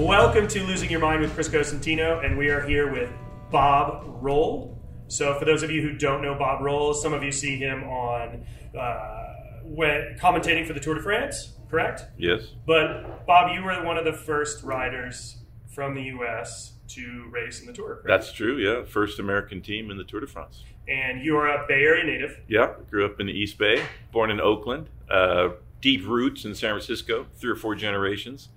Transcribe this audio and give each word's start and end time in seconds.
Welcome 0.00 0.48
to 0.48 0.62
Losing 0.64 0.88
Your 0.88 1.00
Mind 1.00 1.20
with 1.20 1.34
Chris 1.34 1.50
Cosentino, 1.50 2.24
and 2.24 2.38
we 2.38 2.48
are 2.48 2.62
here 2.62 2.90
with 2.90 3.10
Bob 3.50 4.02
Roll. 4.22 4.78
So, 5.08 5.38
for 5.38 5.44
those 5.44 5.62
of 5.62 5.70
you 5.70 5.82
who 5.82 5.92
don't 5.92 6.22
know 6.22 6.34
Bob 6.34 6.62
Roll, 6.62 6.94
some 6.94 7.12
of 7.12 7.22
you 7.22 7.30
see 7.30 7.58
him 7.58 7.84
on 7.84 8.46
uh, 8.74 9.60
when 9.62 10.16
commentating 10.18 10.66
for 10.66 10.72
the 10.72 10.80
Tour 10.80 10.94
de 10.94 11.02
France, 11.02 11.52
correct? 11.68 12.04
Yes. 12.16 12.44
But 12.66 13.26
Bob, 13.26 13.54
you 13.54 13.62
were 13.62 13.84
one 13.84 13.98
of 13.98 14.06
the 14.06 14.14
first 14.14 14.64
riders 14.64 15.36
from 15.68 15.94
the 15.94 16.04
U.S. 16.04 16.72
to 16.88 17.28
race 17.30 17.60
in 17.60 17.66
the 17.66 17.74
Tour. 17.74 17.96
Correct? 17.96 18.06
That's 18.08 18.32
true, 18.32 18.56
yeah. 18.56 18.86
First 18.86 19.18
American 19.18 19.60
team 19.60 19.90
in 19.90 19.98
the 19.98 20.04
Tour 20.04 20.20
de 20.20 20.26
France. 20.26 20.64
and 20.88 21.22
you 21.22 21.36
are 21.36 21.46
a 21.46 21.66
Bay 21.68 21.82
Area 21.82 22.04
native. 22.04 22.40
Yeah, 22.48 22.72
grew 22.90 23.04
up 23.04 23.20
in 23.20 23.26
the 23.26 23.34
East 23.34 23.58
Bay, 23.58 23.84
born 24.12 24.30
in 24.30 24.40
Oakland, 24.40 24.88
uh, 25.10 25.50
deep 25.82 26.06
roots 26.06 26.46
in 26.46 26.54
San 26.54 26.70
Francisco, 26.70 27.26
three 27.38 27.50
or 27.50 27.56
four 27.56 27.74
generations 27.74 28.48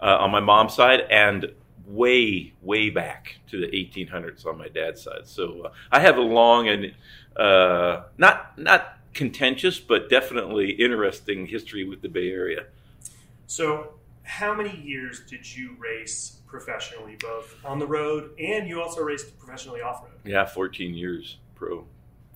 uh, 0.00 0.16
on 0.20 0.30
my 0.30 0.40
mom's 0.40 0.74
side, 0.74 1.00
and 1.10 1.52
way, 1.86 2.52
way 2.62 2.90
back 2.90 3.38
to 3.50 3.60
the 3.60 3.66
1800s 3.68 4.44
on 4.46 4.58
my 4.58 4.68
dad's 4.68 5.02
side. 5.02 5.26
So 5.26 5.62
uh, 5.66 5.70
I 5.92 6.00
have 6.00 6.16
a 6.16 6.22
long 6.22 6.68
and 6.68 6.92
uh, 7.36 8.04
not 8.18 8.58
not 8.58 8.98
contentious, 9.16 9.78
but 9.78 10.08
definitely 10.08 10.70
interesting 10.72 11.46
history 11.46 11.84
with 11.84 12.02
the 12.02 12.08
Bay 12.08 12.30
Area. 12.30 12.66
So, 13.46 13.94
how 14.22 14.54
many 14.54 14.76
years 14.76 15.22
did 15.28 15.56
you 15.56 15.76
race 15.78 16.40
professionally, 16.46 17.16
both 17.20 17.56
on 17.64 17.78
the 17.78 17.86
road 17.86 18.30
and 18.38 18.68
you 18.68 18.80
also 18.82 19.02
raced 19.02 19.38
professionally 19.38 19.80
off 19.80 20.02
road? 20.02 20.12
Yeah, 20.24 20.44
14 20.44 20.94
years 20.94 21.38
pro, 21.54 21.86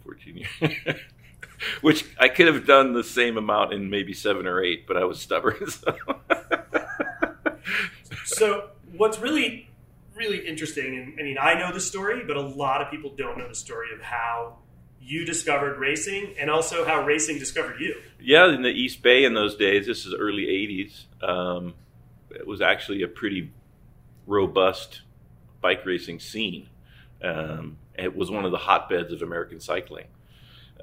14 0.05 0.37
years. 0.39 0.97
Which 1.83 2.07
I 2.19 2.29
could 2.29 2.47
have 2.47 2.67
done 2.67 2.95
the 2.95 3.05
same 3.05 3.37
amount 3.37 3.75
in 3.75 3.91
maybe 3.91 4.15
seven 4.15 4.47
or 4.47 4.63
eight, 4.63 4.87
but 4.87 4.97
I 4.97 5.05
was 5.05 5.21
stubborn. 5.21 5.57
So. 5.71 5.95
So, 8.25 8.71
what's 8.97 9.19
really, 9.19 9.69
really 10.15 10.47
interesting, 10.47 10.97
and 10.97 11.21
I 11.21 11.23
mean, 11.23 11.37
I 11.41 11.55
know 11.55 11.73
the 11.73 11.81
story, 11.81 12.23
but 12.27 12.37
a 12.37 12.41
lot 12.41 12.83
of 12.83 12.91
people 12.91 13.11
don't 13.17 13.39
know 13.39 13.49
the 13.49 13.55
story 13.55 13.89
of 13.95 14.01
how 14.01 14.59
you 15.01 15.25
discovered 15.25 15.79
racing 15.79 16.35
and 16.39 16.51
also 16.51 16.85
how 16.85 17.05
racing 17.05 17.39
discovered 17.39 17.81
you. 17.81 17.97
yeah, 18.21 18.53
in 18.53 18.63
the 18.63 18.69
East 18.69 19.03
Bay 19.03 19.25
in 19.25 19.35
those 19.35 19.57
days, 19.57 19.87
this 19.87 20.07
is 20.07 20.15
early 20.15 20.47
80s, 20.47 21.05
um, 21.27 21.75
it 22.31 22.47
was 22.47 22.61
actually 22.61 23.03
a 23.03 23.09
pretty 23.09 23.51
robust 24.27 25.03
bike 25.61 25.85
racing 25.85 26.21
scene. 26.21 26.69
Um, 27.23 27.79
it 27.95 28.17
was 28.17 28.31
one 28.31 28.45
of 28.45 28.53
the 28.53 28.59
hotbeds 28.59 29.13
of 29.13 29.23
American 29.23 29.61
cycling. 29.61 30.07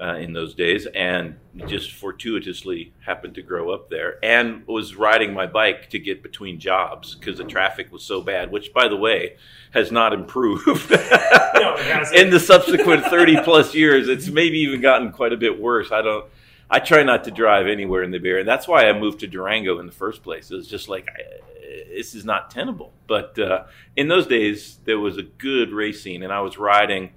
Uh, 0.01 0.15
in 0.15 0.33
those 0.33 0.53
days, 0.53 0.85
and 0.87 1.35
just 1.67 1.91
fortuitously 1.91 2.93
happened 3.05 3.35
to 3.35 3.41
grow 3.41 3.71
up 3.71 3.89
there, 3.89 4.23
and 4.23 4.65
was 4.67 4.95
riding 4.95 5.33
my 5.33 5.45
bike 5.45 5.89
to 5.89 5.99
get 5.99 6.23
between 6.23 6.59
jobs 6.59 7.15
because 7.15 7.37
the 7.37 7.43
traffic 7.43 7.91
was 7.91 8.03
so 8.03 8.21
bad. 8.21 8.51
Which, 8.51 8.73
by 8.73 8.87
the 8.87 8.95
way, 8.95 9.37
has 9.71 9.91
not 9.91 10.13
improved 10.13 10.89
hasn't. 10.89 12.15
in 12.19 12.29
the 12.29 12.39
subsequent 12.39 13.05
thirty 13.05 13.37
plus 13.41 13.73
years. 13.73 14.07
It's 14.07 14.27
maybe 14.27 14.59
even 14.59 14.81
gotten 14.81 15.11
quite 15.11 15.33
a 15.33 15.37
bit 15.37 15.59
worse. 15.59 15.91
I 15.91 16.01
don't. 16.01 16.25
I 16.69 16.79
try 16.79 17.03
not 17.03 17.23
to 17.23 17.31
drive 17.31 17.67
anywhere 17.67 18.03
in 18.03 18.11
the 18.11 18.19
Bay 18.19 18.29
Area, 18.29 18.39
and 18.41 18.49
that's 18.49 18.67
why 18.67 18.89
I 18.89 18.99
moved 18.99 19.21
to 19.21 19.27
Durango 19.27 19.79
in 19.79 19.85
the 19.85 19.91
first 19.93 20.21
place. 20.21 20.51
It 20.51 20.55
was 20.55 20.67
just 20.67 20.89
like 20.89 21.07
I, 21.07 21.21
this 21.97 22.13
is 22.13 22.25
not 22.25 22.51
tenable. 22.51 22.93
But 23.07 23.39
uh, 23.39 23.65
in 23.95 24.07
those 24.07 24.27
days, 24.27 24.79
there 24.85 24.99
was 24.99 25.17
a 25.17 25.23
good 25.23 25.71
race 25.71 26.01
scene, 26.01 26.23
and 26.23 26.31
I 26.31 26.41
was 26.41 26.57
riding 26.57 27.11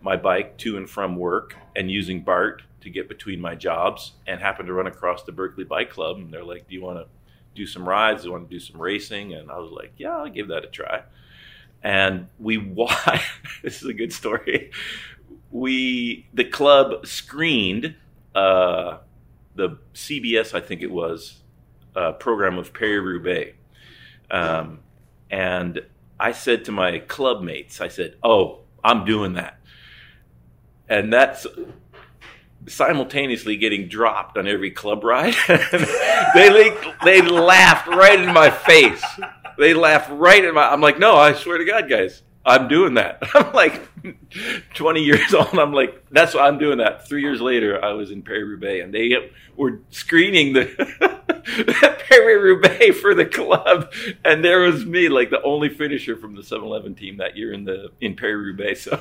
my 0.00 0.16
bike 0.16 0.56
to 0.58 0.76
and 0.76 0.88
from 0.88 1.16
work 1.16 1.56
and 1.76 1.90
using 1.90 2.22
BART 2.22 2.62
to 2.80 2.90
get 2.90 3.08
between 3.08 3.40
my 3.40 3.54
jobs, 3.54 4.12
and 4.26 4.40
happened 4.40 4.66
to 4.66 4.72
run 4.74 4.86
across 4.86 5.22
the 5.22 5.32
Berkeley 5.32 5.64
Bike 5.64 5.90
Club, 5.90 6.16
and 6.18 6.32
they're 6.32 6.44
like, 6.44 6.68
"Do 6.68 6.74
you 6.74 6.82
want 6.82 6.98
to 6.98 7.06
do 7.54 7.66
some 7.66 7.88
rides? 7.88 8.22
Do 8.22 8.28
you 8.28 8.32
want 8.32 8.48
to 8.48 8.54
do 8.54 8.60
some 8.60 8.80
racing?" 8.80 9.34
And 9.34 9.50
I 9.50 9.58
was 9.58 9.70
like, 9.70 9.92
"Yeah, 9.96 10.16
I'll 10.16 10.28
give 10.30 10.48
that 10.48 10.64
a 10.64 10.68
try." 10.68 11.02
And 11.82 12.28
we 12.38 12.58
wa- 12.58 12.94
this 13.62 13.82
is 13.82 13.88
a 13.88 13.94
good 13.94 14.12
story. 14.12 14.70
We 15.50 16.26
the 16.34 16.44
club 16.44 17.06
screened 17.06 17.94
uh, 18.34 18.98
the 19.54 19.78
CBS, 19.94 20.54
I 20.54 20.60
think 20.60 20.82
it 20.82 20.90
was, 20.90 21.42
uh, 21.94 22.12
program 22.12 22.58
of 22.58 22.72
Paris 22.72 23.04
Roubaix. 23.04 23.56
Um, 24.30 24.80
and 25.30 25.82
I 26.18 26.32
said 26.32 26.64
to 26.66 26.72
my 26.72 27.00
club 27.00 27.42
mates, 27.42 27.80
I 27.80 27.88
said, 27.88 28.16
"Oh, 28.22 28.60
I'm 28.82 29.04
doing 29.04 29.34
that," 29.34 29.60
and 30.92 31.10
that's 31.10 31.46
simultaneously 32.68 33.56
getting 33.56 33.88
dropped 33.88 34.36
on 34.36 34.46
every 34.46 34.70
club 34.70 35.02
ride. 35.02 35.34
they 35.48 36.50
like, 36.50 37.00
they 37.02 37.22
laughed 37.22 37.88
right 37.88 38.20
in 38.20 38.32
my 38.32 38.50
face. 38.50 39.02
They 39.58 39.72
laughed 39.72 40.10
right 40.10 40.44
in 40.44 40.54
my. 40.54 40.68
I'm 40.68 40.82
like, 40.82 40.98
"No, 40.98 41.16
I 41.16 41.32
swear 41.32 41.58
to 41.58 41.64
God, 41.64 41.88
guys." 41.88 42.22
I'm 42.44 42.66
doing 42.66 42.94
that. 42.94 43.22
I'm 43.34 43.52
like 43.52 43.88
20 44.74 45.00
years 45.00 45.32
old. 45.34 45.56
I'm 45.56 45.72
like, 45.72 46.04
that's 46.10 46.34
what 46.34 46.44
I'm 46.44 46.58
doing 46.58 46.78
that. 46.78 47.06
Three 47.06 47.22
years 47.22 47.40
later, 47.40 47.82
I 47.82 47.92
was 47.92 48.10
in 48.10 48.22
Paris 48.22 48.48
Roubaix 48.48 48.82
and 48.82 48.92
they 48.92 49.30
were 49.56 49.78
screening 49.90 50.52
the 50.52 50.66
Paris 52.08 52.42
Roubaix 52.42 52.98
for 52.98 53.14
the 53.14 53.26
club. 53.26 53.92
And 54.24 54.44
there 54.44 54.58
was 54.58 54.84
me, 54.84 55.08
like 55.08 55.30
the 55.30 55.40
only 55.42 55.68
finisher 55.68 56.16
from 56.16 56.34
the 56.34 56.42
7 56.42 56.64
Eleven 56.64 56.96
team 56.96 57.18
that 57.18 57.36
year 57.36 57.52
in 57.52 57.62
the 57.62 57.90
in 58.00 58.16
Paris 58.16 58.44
Roubaix. 58.44 58.82
So 58.82 59.00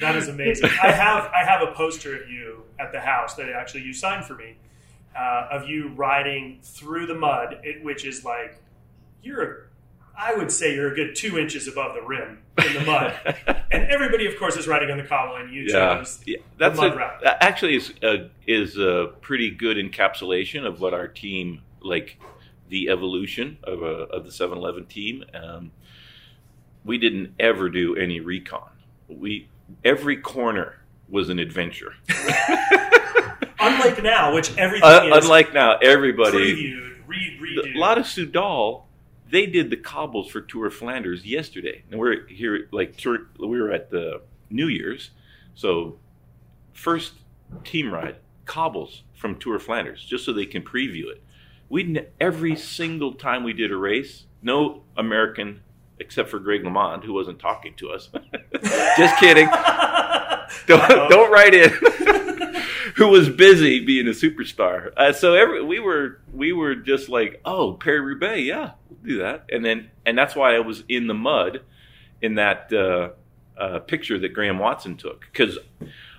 That 0.00 0.16
is 0.16 0.28
amazing. 0.28 0.70
I 0.82 0.92
have 0.92 1.30
I 1.34 1.44
have 1.44 1.62
a 1.62 1.72
poster 1.72 2.20
of 2.20 2.28
you 2.28 2.64
at 2.78 2.92
the 2.92 3.00
house 3.00 3.34
that 3.34 3.48
actually 3.48 3.82
you 3.82 3.92
signed 3.92 4.24
for 4.24 4.34
me, 4.34 4.56
uh, 5.16 5.48
of 5.50 5.68
you 5.68 5.88
riding 5.88 6.60
through 6.62 7.06
the 7.06 7.14
mud, 7.14 7.60
it, 7.62 7.84
which 7.84 8.04
is 8.04 8.24
like 8.24 8.60
you're. 9.22 9.68
I 10.16 10.32
would 10.32 10.52
say 10.52 10.76
you're 10.76 10.92
a 10.92 10.94
good 10.94 11.16
two 11.16 11.40
inches 11.40 11.66
above 11.66 11.96
the 11.96 12.02
rim 12.02 12.38
in 12.64 12.72
the 12.72 12.82
mud, 12.82 13.14
and 13.72 13.90
everybody, 13.90 14.26
of 14.26 14.38
course, 14.38 14.56
is 14.56 14.68
riding 14.68 14.88
on 14.92 14.96
the 14.96 15.02
cobble, 15.02 15.34
and 15.34 15.52
you 15.52 15.62
yeah, 15.62 15.96
chose 15.96 16.20
yeah. 16.24 16.36
that's 16.56 16.76
mud 16.76 16.92
a, 16.92 16.96
route. 16.96 17.20
that 17.24 17.38
actually 17.40 17.74
is 17.74 17.92
a, 18.00 18.30
is 18.46 18.78
a 18.78 19.12
pretty 19.22 19.50
good 19.50 19.76
encapsulation 19.76 20.64
of 20.64 20.80
what 20.80 20.94
our 20.94 21.08
team 21.08 21.62
like 21.82 22.16
the 22.68 22.88
evolution 22.88 23.58
of 23.62 23.82
a, 23.82 23.86
of 23.86 24.24
the 24.24 24.30
7-Eleven 24.30 24.86
team. 24.86 25.24
Um, 25.34 25.72
we 26.84 26.98
didn't 26.98 27.34
ever 27.38 27.68
do 27.68 27.96
any 27.96 28.20
recon. 28.20 28.70
We 29.08 29.48
every 29.84 30.16
corner 30.16 30.80
was 31.08 31.28
an 31.28 31.38
adventure. 31.38 31.94
Unlike 33.60 34.02
now, 34.02 34.34
which 34.34 34.56
everything 34.58 34.88
Uh, 34.88 35.04
is 35.16 35.24
unlike 35.24 35.54
now, 35.54 35.76
everybody. 35.78 36.74
previewed, 36.74 36.96
re 37.06 37.38
redo. 37.40 37.74
A 37.74 37.78
Lotto 37.78 38.02
Soudal, 38.02 38.82
they 39.30 39.46
did 39.46 39.70
the 39.70 39.76
cobbles 39.76 40.30
for 40.30 40.40
Tour 40.40 40.66
of 40.66 40.74
Flanders 40.74 41.24
yesterday. 41.24 41.82
And 41.90 41.98
we're 41.98 42.26
here, 42.26 42.68
like 42.72 43.00
we 43.04 43.60
were 43.60 43.70
at 43.70 43.90
the 43.90 44.20
New 44.50 44.68
Year's, 44.68 45.10
so 45.54 45.98
first 46.72 47.14
team 47.64 47.92
ride 47.92 48.16
cobbles 48.44 49.02
from 49.14 49.38
Tour 49.38 49.56
of 49.56 49.62
Flanders, 49.62 50.04
just 50.04 50.24
so 50.24 50.32
they 50.32 50.46
can 50.46 50.62
preview 50.62 51.10
it. 51.10 51.22
We 51.70 52.00
every 52.20 52.56
single 52.56 53.14
time 53.14 53.44
we 53.44 53.54
did 53.54 53.72
a 53.72 53.76
race, 53.76 54.24
no 54.42 54.82
American 54.96 55.62
except 56.00 56.28
for 56.28 56.38
Greg 56.38 56.62
LeMond, 56.62 57.04
who 57.04 57.12
wasn't 57.12 57.38
talking 57.38 57.74
to 57.76 57.90
us. 57.90 58.08
just 58.96 59.16
kidding. 59.18 59.48
Don't, 60.66 61.10
don't 61.10 61.32
write 61.32 61.52
in. 61.52 61.70
Who 62.96 63.08
was 63.08 63.28
busy 63.28 63.84
being 63.84 64.06
a 64.06 64.10
superstar? 64.10 64.92
Uh, 64.96 65.12
so 65.12 65.34
every 65.34 65.64
we 65.64 65.80
were 65.80 66.20
we 66.32 66.52
were 66.52 66.76
just 66.76 67.08
like, 67.08 67.40
oh, 67.44 67.72
Paris 67.72 68.02
Roubaix, 68.04 68.42
yeah, 68.46 68.72
we'll 68.88 68.98
do 69.02 69.18
that. 69.18 69.46
And 69.50 69.64
then 69.64 69.90
and 70.06 70.16
that's 70.16 70.36
why 70.36 70.54
I 70.54 70.60
was 70.60 70.84
in 70.88 71.08
the 71.08 71.14
mud 71.14 71.62
in 72.22 72.36
that 72.36 72.72
uh, 72.72 73.10
uh, 73.60 73.80
picture 73.80 74.18
that 74.20 74.28
Graham 74.32 74.58
Watson 74.60 74.96
took 74.96 75.22
because 75.32 75.58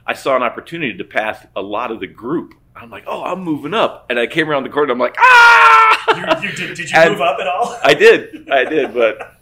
I 0.05 0.13
saw 0.13 0.35
an 0.35 0.43
opportunity 0.43 0.97
to 0.97 1.03
pass 1.05 1.45
a 1.55 1.61
lot 1.61 1.91
of 1.91 1.99
the 2.01 2.07
group. 2.07 2.55
I'm 2.75 2.89
like, 2.89 3.05
oh, 3.07 3.23
I'm 3.23 3.41
moving 3.41 3.73
up, 3.73 4.07
and 4.09 4.19
I 4.19 4.27
came 4.27 4.49
around 4.49 4.63
the 4.63 4.69
corner. 4.69 4.91
I'm 4.91 4.99
like, 4.99 5.15
ah! 5.17 6.41
you, 6.41 6.49
you 6.49 6.55
did, 6.55 6.75
did 6.75 6.91
you 6.91 6.97
And- 6.99 7.11
move 7.11 7.21
up 7.21 7.39
at 7.39 7.47
all? 7.47 7.79
I 7.83 7.93
did, 7.93 8.49
I 8.51 8.65
did, 8.65 8.93
but 8.93 9.34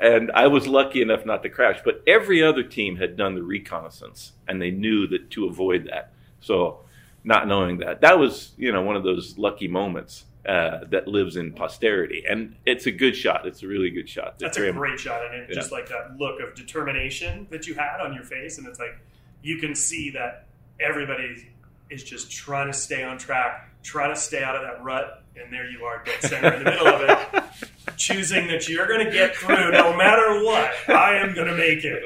and 0.00 0.30
I 0.32 0.46
was 0.46 0.66
lucky 0.66 1.02
enough 1.02 1.24
not 1.26 1.42
to 1.42 1.48
crash. 1.48 1.80
But 1.84 2.02
every 2.06 2.42
other 2.42 2.62
team 2.62 2.96
had 2.96 3.16
done 3.16 3.34
the 3.34 3.42
reconnaissance, 3.42 4.32
and 4.46 4.60
they 4.60 4.70
knew 4.70 5.06
that 5.08 5.30
to 5.32 5.46
avoid 5.46 5.88
that. 5.90 6.12
So, 6.40 6.80
not 7.24 7.48
knowing 7.48 7.78
that, 7.78 8.00
that 8.02 8.18
was 8.18 8.52
you 8.56 8.72
know 8.72 8.82
one 8.82 8.96
of 8.96 9.02
those 9.04 9.36
lucky 9.38 9.68
moments 9.68 10.24
uh, 10.46 10.84
that 10.90 11.08
lives 11.08 11.36
in 11.36 11.52
posterity, 11.52 12.24
and 12.28 12.56
it's 12.64 12.86
a 12.86 12.90
good 12.92 13.14
shot. 13.16 13.46
It's 13.46 13.62
a 13.62 13.66
really 13.66 13.90
good 13.90 14.08
shot. 14.08 14.38
That's 14.38 14.56
a 14.56 14.72
great 14.72 14.98
shot, 15.00 15.24
and 15.26 15.34
it 15.34 15.48
Yeah. 15.50 15.54
just 15.56 15.72
like 15.72 15.88
that 15.88 16.16
look 16.18 16.40
of 16.40 16.54
determination 16.54 17.46
that 17.50 17.66
you 17.66 17.74
had 17.74 18.00
on 18.00 18.14
your 18.14 18.24
face, 18.24 18.58
and 18.58 18.66
it's 18.66 18.78
like 18.78 18.96
you 19.42 19.58
can 19.58 19.74
see 19.74 20.10
that 20.10 20.46
everybody 20.80 21.48
is 21.90 22.02
just 22.04 22.30
trying 22.30 22.66
to 22.68 22.72
stay 22.72 23.02
on 23.02 23.18
track, 23.18 23.70
trying 23.82 24.14
to 24.14 24.20
stay 24.20 24.42
out 24.42 24.54
of 24.56 24.62
that 24.62 24.82
rut, 24.82 25.22
and 25.42 25.52
there 25.52 25.68
you 25.68 25.84
are, 25.84 26.02
dead 26.04 26.22
center 26.22 26.52
in 26.52 26.64
the 26.64 26.70
middle 26.70 26.86
of 26.86 27.00
it, 27.02 27.44
choosing 27.96 28.46
that 28.48 28.68
you're 28.68 28.86
going 28.86 29.04
to 29.04 29.10
get 29.10 29.34
through 29.34 29.72
no 29.72 29.96
matter 29.96 30.44
what. 30.44 30.72
I 30.88 31.16
am 31.16 31.34
going 31.34 31.48
to 31.48 31.56
make 31.56 31.84
it. 31.84 32.02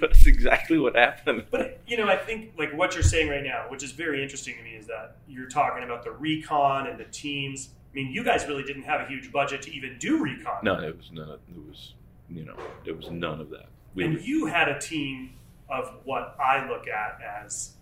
That's 0.00 0.26
exactly 0.26 0.78
what 0.78 0.96
happened. 0.96 1.44
But 1.50 1.80
you 1.86 1.96
know, 1.96 2.08
I 2.08 2.16
think 2.16 2.52
like 2.58 2.72
what 2.72 2.94
you're 2.94 3.02
saying 3.02 3.28
right 3.28 3.42
now, 3.42 3.66
which 3.68 3.82
is 3.82 3.92
very 3.92 4.22
interesting 4.22 4.56
to 4.56 4.62
me, 4.62 4.70
is 4.70 4.86
that 4.86 5.16
you're 5.28 5.48
talking 5.48 5.84
about 5.84 6.04
the 6.04 6.12
recon 6.12 6.86
and 6.86 6.98
the 6.98 7.04
teams. 7.04 7.70
I 7.92 7.94
mean, 7.94 8.12
you 8.12 8.22
guys 8.22 8.46
really 8.46 8.62
didn't 8.62 8.84
have 8.84 9.00
a 9.00 9.06
huge 9.06 9.32
budget 9.32 9.62
to 9.62 9.74
even 9.74 9.98
do 9.98 10.22
recon. 10.22 10.60
No, 10.62 10.80
it 10.80 10.96
was 10.96 11.10
none. 11.12 11.28
Of, 11.28 11.40
it 11.48 11.68
was 11.68 11.94
you 12.28 12.44
know 12.44 12.56
there 12.84 12.94
was 12.94 13.10
none 13.10 13.40
of 13.40 13.50
that. 13.50 13.66
We 13.94 14.04
and 14.04 14.20
you 14.20 14.46
had 14.46 14.68
a 14.68 14.78
team 14.78 15.34
of 15.68 15.92
what 16.04 16.36
I 16.40 16.68
look 16.68 16.86
at 16.88 17.18
as 17.44 17.74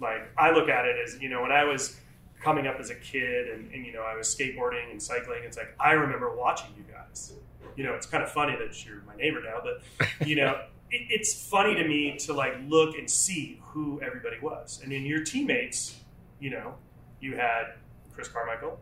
like 0.00 0.30
I 0.36 0.50
look 0.50 0.68
at 0.68 0.86
it 0.86 0.96
as 1.04 1.20
you 1.20 1.28
know 1.28 1.42
when 1.42 1.52
I 1.52 1.64
was 1.64 1.99
coming 2.40 2.66
up 2.66 2.76
as 2.80 2.90
a 2.90 2.94
kid 2.94 3.48
and, 3.48 3.72
and 3.72 3.84
you 3.86 3.92
know 3.92 4.02
I 4.02 4.16
was 4.16 4.34
skateboarding 4.34 4.90
and 4.90 5.02
cycling. 5.02 5.40
It's 5.44 5.56
like 5.56 5.74
I 5.78 5.92
remember 5.92 6.34
watching 6.34 6.70
you 6.76 6.84
guys. 6.92 7.34
You 7.76 7.84
know, 7.84 7.94
it's 7.94 8.06
kind 8.06 8.22
of 8.22 8.30
funny 8.30 8.56
that 8.56 8.84
you're 8.84 9.02
my 9.06 9.14
neighbor 9.16 9.40
now, 9.42 9.60
but 9.62 10.26
you 10.28 10.36
know, 10.36 10.60
it, 10.90 11.02
it's 11.08 11.48
funny 11.48 11.74
to 11.74 11.86
me 11.86 12.16
to 12.20 12.32
like 12.32 12.54
look 12.68 12.96
and 12.96 13.08
see 13.08 13.60
who 13.62 14.00
everybody 14.02 14.36
was. 14.42 14.80
And 14.82 14.92
in 14.92 15.04
your 15.06 15.22
teammates, 15.22 15.96
you 16.40 16.50
know, 16.50 16.74
you 17.20 17.36
had 17.36 17.74
Chris 18.12 18.28
Carmichael, 18.28 18.80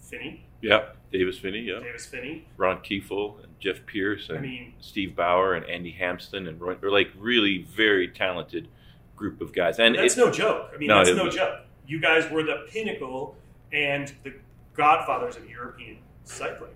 Phinney, 0.00 0.44
yep 0.60 0.96
Davis 1.12 1.38
Phinney, 1.38 1.60
yeah, 1.60 1.80
Davis 1.80 2.06
Phinney. 2.06 2.46
Ron 2.56 2.78
Kiefel 2.78 3.42
and 3.44 3.52
Jeff 3.60 3.84
Pierce 3.86 4.28
and 4.30 4.38
I 4.38 4.40
mean, 4.40 4.74
Steve 4.80 5.14
Bauer 5.14 5.54
and 5.54 5.64
Andy 5.66 5.92
Hampsten 5.92 6.46
and 6.48 6.60
Roy, 6.60 6.76
or 6.82 6.90
like 6.90 7.10
really 7.18 7.62
very 7.62 8.08
talented 8.08 8.68
group 9.14 9.40
of 9.40 9.54
guys. 9.54 9.78
And 9.78 9.94
that's 9.94 10.16
it, 10.16 10.20
no 10.20 10.30
joke. 10.30 10.70
I 10.74 10.78
mean, 10.78 10.88
No, 10.88 11.04
that's 11.04 11.16
no 11.16 11.24
was- 11.26 11.34
joke. 11.34 11.60
You 11.86 12.00
guys 12.00 12.30
were 12.30 12.42
the 12.42 12.66
pinnacle 12.70 13.36
and 13.72 14.12
the 14.24 14.34
godfathers 14.74 15.36
of 15.36 15.48
European 15.48 15.98
cycling. 16.24 16.70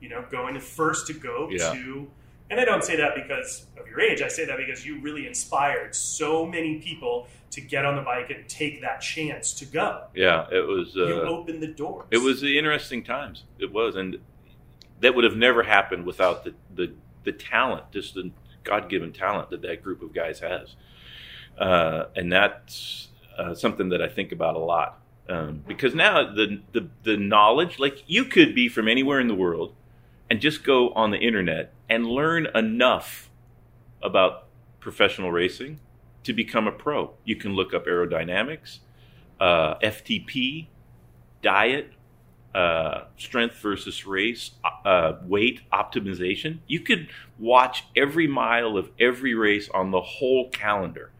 You 0.00 0.08
know, 0.08 0.24
going 0.30 0.58
first 0.60 1.06
to 1.08 1.12
go 1.14 1.48
Yeah. 1.50 1.72
to, 1.72 2.10
and 2.50 2.60
I 2.60 2.64
don't 2.64 2.84
say 2.84 2.96
that 2.96 3.14
because 3.14 3.66
of 3.78 3.86
your 3.88 4.00
age. 4.00 4.20
I 4.22 4.28
say 4.28 4.44
that 4.44 4.56
because 4.58 4.84
you 4.84 5.00
really 5.00 5.26
inspired 5.26 5.94
so 5.94 6.44
many 6.46 6.78
people 6.78 7.26
to 7.50 7.60
get 7.60 7.84
on 7.84 7.94
the 7.96 8.02
bike 8.02 8.30
and 8.30 8.46
take 8.48 8.80
that 8.82 9.00
chance 9.00 9.52
to 9.54 9.64
go. 9.64 10.04
yeah, 10.14 10.46
it 10.50 10.66
was. 10.66 10.94
you 10.96 11.04
Uh, 11.04 11.20
opened 11.28 11.62
the 11.62 11.68
doors. 11.68 12.06
it 12.10 12.18
was 12.18 12.40
the 12.40 12.58
interesting 12.58 13.02
times. 13.04 13.44
It 13.58 13.72
was, 13.72 13.94
and 13.94 14.18
that 15.00 15.14
would 15.14 15.24
have 15.24 15.36
never 15.36 15.62
happened 15.62 16.04
without 16.04 16.44
the 16.44 16.54
the, 16.74 16.92
the 17.22 17.32
talent, 17.32 17.90
just 17.92 18.14
the 18.14 18.30
God 18.64 18.88
given 18.88 19.12
talent 19.12 19.50
that 19.50 19.62
that 19.62 19.82
group 19.82 20.02
of 20.02 20.12
guys 20.12 20.40
has, 20.40 20.74
uh, 21.58 22.06
and 22.16 22.30
that's 22.32 23.08
uh, 23.38 23.54
something 23.54 23.88
that 23.90 24.02
I 24.02 24.08
think 24.08 24.32
about 24.32 24.56
a 24.56 24.60
lot. 24.60 25.00
Um, 25.28 25.62
because 25.66 25.94
now 25.94 26.34
the, 26.34 26.60
the 26.72 26.88
the 27.02 27.16
knowledge, 27.16 27.78
like 27.78 28.04
you 28.06 28.24
could 28.26 28.54
be 28.54 28.68
from 28.68 28.88
anywhere 28.88 29.20
in 29.20 29.28
the 29.28 29.34
world, 29.34 29.74
and 30.28 30.40
just 30.40 30.64
go 30.64 30.90
on 30.90 31.10
the 31.10 31.18
internet 31.18 31.72
and 31.88 32.06
learn 32.06 32.46
enough 32.54 33.30
about 34.02 34.44
professional 34.80 35.32
racing 35.32 35.80
to 36.24 36.32
become 36.32 36.66
a 36.66 36.72
pro. 36.72 37.14
You 37.24 37.36
can 37.36 37.54
look 37.54 37.72
up 37.72 37.86
aerodynamics, 37.86 38.80
uh, 39.40 39.76
FTP, 39.76 40.66
diet, 41.42 41.92
uh, 42.54 43.04
strength 43.16 43.56
versus 43.56 44.06
race, 44.06 44.52
uh, 44.84 45.14
weight 45.22 45.60
optimization. 45.72 46.58
You 46.66 46.80
could 46.80 47.08
watch 47.38 47.84
every 47.96 48.26
mile 48.26 48.76
of 48.76 48.90
every 48.98 49.34
race 49.34 49.68
on 49.72 49.90
the 49.90 50.00
whole 50.00 50.50
calendar. 50.50 51.10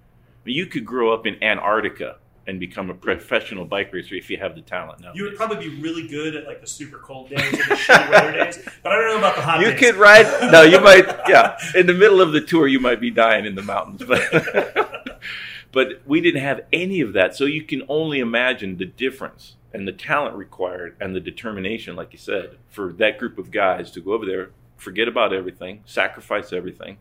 You 0.45 0.67
could 0.67 0.85
grow 0.85 1.13
up 1.13 1.27
in 1.27 1.43
Antarctica 1.43 2.17
and 2.47 2.61
become 2.61 2.91
a 2.91 2.95
professional 2.95 3.65
bike 3.65 3.93
racer 3.93 4.15
if 4.15 4.29
you 4.29 4.37
have 4.37 4.55
the 4.55 4.61
talent 4.61 5.01
now. 5.01 5.13
You 5.15 5.25
would 5.25 5.37
probably 5.37 5.69
be 5.69 5.81
really 5.81 6.07
good 6.07 6.37
at 6.37 6.47
like 6.47 6.61
the 6.61 6.67
super 6.67 6.99
cold 6.99 7.31
days 7.31 7.41
and 7.41 7.53
the 7.53 7.75
shitty 7.75 8.11
weather 8.11 8.33
days, 8.33 8.59
but 8.83 8.93
I 8.93 8.97
don't 8.97 9.09
know 9.13 9.19
about 9.19 9.37
the 9.37 9.43
hot 9.43 9.59
days. 9.59 9.67
You 9.67 9.73
days. 9.73 9.81
could 9.81 9.95
ride. 9.97 10.25
No, 10.53 10.63
you 10.63 10.81
might. 10.81 11.07
Yeah, 11.27 11.57
in 11.75 11.87
the 11.87 11.95
middle 11.95 12.21
of 12.21 12.33
the 12.33 12.41
tour, 12.41 12.67
you 12.67 12.79
might 12.79 13.01
be 13.01 13.11
dying 13.11 13.47
in 13.47 13.55
the 13.55 13.63
mountains, 13.63 14.03
but 14.07 15.21
but 15.73 16.03
we 16.07 16.21
didn't 16.21 16.43
have 16.43 16.63
any 16.73 17.01
of 17.01 17.15
that. 17.15 17.35
So 17.35 17.45
you 17.47 17.63
can 17.63 17.83
only 17.89 18.21
imagine 18.21 18.77
the 18.77 18.85
difference 18.85 19.57
and 19.73 19.89
the 19.89 19.93
talent 19.93 20.37
required 20.37 20.97
and 21.01 21.17
the 21.17 21.21
determination, 21.21 21.97
like 21.97 22.13
you 22.13 22.19
said, 22.19 22.59
for 22.69 22.93
that 22.95 23.19
group 23.19 23.39
of 23.39 23.51
guys 23.51 23.91
to 23.93 24.01
go 24.01 24.13
over 24.13 24.25
there, 24.25 24.51
forget 24.77 25.09
about 25.09 25.33
everything, 25.33 25.83
sacrifice 25.85 26.53
everything, 26.53 26.99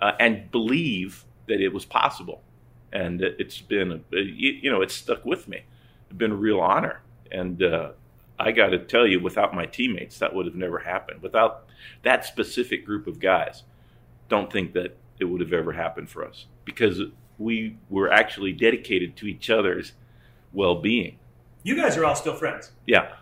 uh, 0.00 0.12
and 0.20 0.50
believe 0.52 1.24
that 1.48 1.60
it 1.60 1.72
was 1.72 1.84
possible. 1.84 2.42
And 2.92 3.22
it's 3.22 3.60
been, 3.60 4.04
you 4.10 4.70
know, 4.70 4.82
it's 4.82 4.94
stuck 4.94 5.24
with 5.24 5.48
me. 5.48 5.62
It's 6.04 6.16
been 6.16 6.32
a 6.32 6.36
real 6.36 6.60
honor, 6.60 7.00
and 7.30 7.62
uh, 7.62 7.92
I 8.38 8.52
got 8.52 8.68
to 8.68 8.78
tell 8.78 9.06
you, 9.06 9.20
without 9.20 9.54
my 9.54 9.66
teammates, 9.66 10.18
that 10.18 10.34
would 10.34 10.46
have 10.46 10.54
never 10.54 10.78
happened. 10.78 11.22
Without 11.22 11.64
that 12.02 12.24
specific 12.24 12.84
group 12.84 13.06
of 13.06 13.18
guys, 13.18 13.62
don't 14.28 14.52
think 14.52 14.72
that 14.74 14.96
it 15.18 15.24
would 15.24 15.40
have 15.40 15.52
ever 15.52 15.72
happened 15.72 16.10
for 16.10 16.24
us 16.26 16.46
because 16.64 17.00
we 17.38 17.76
were 17.88 18.10
actually 18.12 18.52
dedicated 18.52 19.16
to 19.16 19.26
each 19.26 19.48
other's 19.48 19.92
well-being. 20.52 21.18
You 21.62 21.76
guys 21.76 21.96
are 21.96 22.04
all 22.04 22.16
still 22.16 22.34
friends. 22.34 22.72
Yeah, 22.86 23.12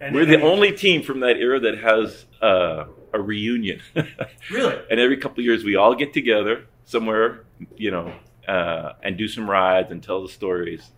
And 0.00 0.14
we're 0.14 0.24
the 0.26 0.40
only 0.40 0.72
team 0.72 1.02
from 1.02 1.20
that 1.20 1.36
era 1.36 1.58
that 1.60 1.78
has 1.78 2.26
uh, 2.40 2.84
a 3.12 3.20
reunion. 3.20 3.80
Really? 4.50 4.78
and 4.90 4.98
every 4.98 5.16
couple 5.18 5.40
of 5.40 5.44
years, 5.44 5.64
we 5.64 5.76
all 5.76 5.94
get 5.94 6.14
together 6.14 6.64
somewhere, 6.84 7.44
you 7.76 7.90
know, 7.90 8.12
uh, 8.48 8.94
and 9.02 9.16
do 9.16 9.28
some 9.28 9.48
rides 9.48 9.90
and 9.92 10.02
tell 10.02 10.22
the 10.22 10.28
stories. 10.28 10.90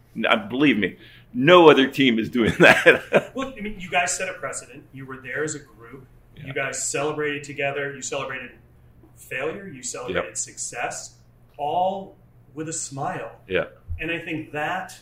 Believe 0.49 0.79
me, 0.79 0.97
no 1.35 1.69
other 1.69 1.87
team 1.89 2.19
is 2.19 2.29
doing 2.31 2.53
that. 2.61 3.33
Well, 3.35 3.53
I 3.57 3.61
mean, 3.61 3.77
you 3.79 3.91
guys 3.91 4.17
set 4.17 4.29
a 4.29 4.35
precedent. 4.35 4.85
You 4.93 5.07
were 5.07 5.19
there 5.19 5.45
as 5.45 5.55
a 5.55 5.59
group. 5.59 6.07
Yeah. 6.37 6.47
You 6.47 6.53
guys 6.55 6.83
celebrated 6.87 7.45
together. 7.45 7.95
You 7.95 8.03
celebrated 8.03 8.53
failure. 9.17 9.69
You 9.69 9.83
celebrated 9.83 10.37
success, 10.39 11.17
all 11.59 12.17
with 12.55 12.69
a 12.69 12.73
smile. 12.73 13.33
yeah, 13.47 13.67
And 14.01 14.11
I 14.11 14.19
think 14.19 14.53
that 14.53 14.99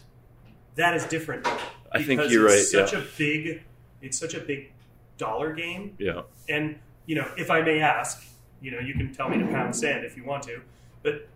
that 0.74 0.94
is 0.94 1.04
different. 1.04 1.46
I 1.92 2.02
think 2.02 2.30
you're 2.30 2.44
right. 2.44 2.54
it's 2.58 2.70
Such 2.70 2.92
yeah. 2.92 2.98
a 2.98 3.02
big, 3.16 3.62
it's 4.02 4.18
such 4.18 4.34
a 4.34 4.40
big 4.40 4.72
dollar 5.16 5.54
game. 5.54 5.96
yeah. 5.98 6.22
And 6.48 6.78
you 7.06 7.14
know, 7.14 7.30
if 7.38 7.50
I 7.50 7.62
may 7.62 7.80
ask, 7.80 8.22
you 8.60 8.70
know, 8.70 8.80
you 8.80 8.92
can 8.94 9.14
tell 9.14 9.30
me 9.30 9.38
to 9.38 9.46
pound 9.46 9.74
sand 9.74 10.04
if 10.04 10.14
you 10.16 10.24
want 10.24 10.42
to, 10.44 10.60
but 11.02 11.26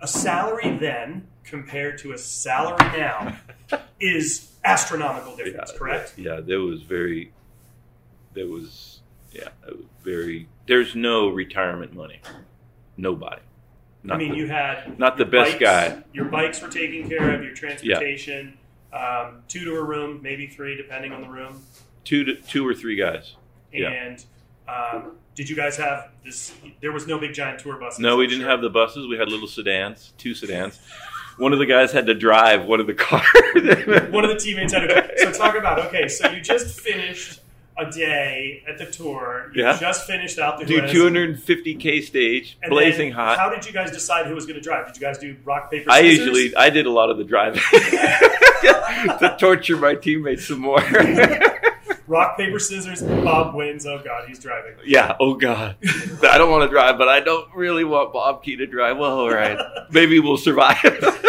a 0.00 0.06
salary 0.08 0.76
then 0.78 1.26
compared 1.44 1.98
to 1.98 2.12
a 2.12 2.18
salary 2.18 2.86
now 2.98 3.36
is 4.00 4.52
astronomical 4.64 5.36
difference. 5.36 5.72
correct? 5.72 6.14
Yeah, 6.16 6.40
there 6.40 6.60
was 6.60 6.82
very, 6.82 7.32
there 8.34 8.46
was, 8.46 9.00
yeah, 9.32 9.48
was 9.66 9.84
very. 10.04 10.48
There's 10.66 10.94
no 10.94 11.28
retirement 11.28 11.94
money. 11.94 12.20
Nobody. 12.96 13.40
I 14.10 14.16
mean, 14.16 14.32
the- 14.32 14.36
you 14.38 14.46
had 14.48 14.98
not 14.98 15.16
the 15.18 15.24
best 15.24 15.52
bikes- 15.52 15.60
guy. 15.60 16.02
Your 16.12 16.26
bikes 16.26 16.60
were 16.62 16.68
taken 16.68 17.08
care 17.08 17.34
of. 17.34 17.42
Your 17.42 17.54
transportation, 17.54 18.56
um, 18.92 19.42
two 19.48 19.64
to 19.64 19.74
a 19.76 19.82
room, 19.82 20.20
maybe 20.22 20.46
three, 20.46 20.76
depending 20.76 21.12
on 21.12 21.20
the 21.22 21.28
room. 21.28 21.62
two 22.04 22.24
to, 22.24 22.34
two 22.36 22.66
or 22.66 22.74
three 22.74 22.96
guys. 22.96 23.34
Yeah. 23.72 23.88
And 23.90 24.24
um, 24.68 25.12
did 25.38 25.48
you 25.48 25.54
guys 25.54 25.76
have 25.76 26.08
this? 26.24 26.52
There 26.80 26.90
was 26.90 27.06
no 27.06 27.16
big 27.16 27.32
giant 27.32 27.60
tour 27.60 27.78
bus. 27.78 28.00
No, 28.00 28.16
we 28.16 28.26
didn't 28.26 28.40
sure. 28.40 28.50
have 28.50 28.60
the 28.60 28.68
buses. 28.68 29.06
We 29.06 29.16
had 29.16 29.28
little 29.28 29.46
sedans, 29.46 30.12
two 30.18 30.34
sedans. 30.34 30.80
One 31.38 31.52
of 31.52 31.60
the 31.60 31.66
guys 31.66 31.92
had 31.92 32.06
to 32.06 32.14
drive 32.14 32.64
one 32.66 32.80
of 32.80 32.88
the 32.88 32.94
cars. 32.94 33.24
One 34.10 34.24
of 34.24 34.30
the 34.30 34.40
teammates 34.42 34.72
had 34.72 34.88
to. 34.88 35.12
So 35.18 35.30
talk 35.32 35.56
about 35.56 35.78
okay. 35.86 36.08
So 36.08 36.28
you 36.28 36.40
just 36.40 36.80
finished 36.80 37.38
a 37.78 37.88
day 37.88 38.64
at 38.66 38.78
the 38.78 38.86
tour. 38.86 39.52
You 39.54 39.62
Yeah. 39.62 39.76
just 39.78 40.08
finished 40.08 40.40
out 40.40 40.58
the 40.58 40.64
do 40.64 40.80
250k 40.80 42.02
stage, 42.02 42.58
And 42.60 42.70
blazing 42.70 43.12
hot. 43.12 43.38
How 43.38 43.48
did 43.48 43.64
you 43.64 43.72
guys 43.72 43.92
decide 43.92 44.26
who 44.26 44.34
was 44.34 44.44
going 44.46 44.56
to 44.56 44.60
drive? 44.60 44.86
Did 44.88 44.96
you 44.96 45.06
guys 45.06 45.18
do 45.18 45.36
rock 45.44 45.70
paper? 45.70 45.88
Scissors? 45.88 46.04
I 46.04 46.08
usually 46.08 46.56
I 46.56 46.70
did 46.70 46.86
a 46.86 46.90
lot 46.90 47.10
of 47.10 47.18
the 47.18 47.24
driving 47.24 47.62
to 49.20 49.36
torture 49.38 49.76
my 49.76 49.94
teammates 49.94 50.48
some 50.48 50.58
more. 50.58 50.80
rock 52.08 52.36
paper 52.36 52.58
scissors. 52.58 53.02
Bob 53.02 53.54
wins. 53.54 53.86
Oh 53.86 54.00
God, 54.04 54.26
he's 54.26 54.38
driving. 54.38 54.74
yeah. 54.84 55.16
Oh 55.20 55.34
God, 55.34 55.76
I 56.28 56.38
don't 56.38 56.50
want 56.50 56.62
to 56.64 56.68
drive, 56.68 56.98
but 56.98 57.08
I 57.08 57.20
don't 57.20 57.54
really 57.54 57.84
want 57.84 58.12
Bobke 58.12 58.56
to 58.58 58.66
drive. 58.66 58.96
Well, 58.98 59.18
all 59.20 59.30
right, 59.30 59.58
maybe 59.90 60.18
we'll 60.18 60.36
survive. 60.36 60.76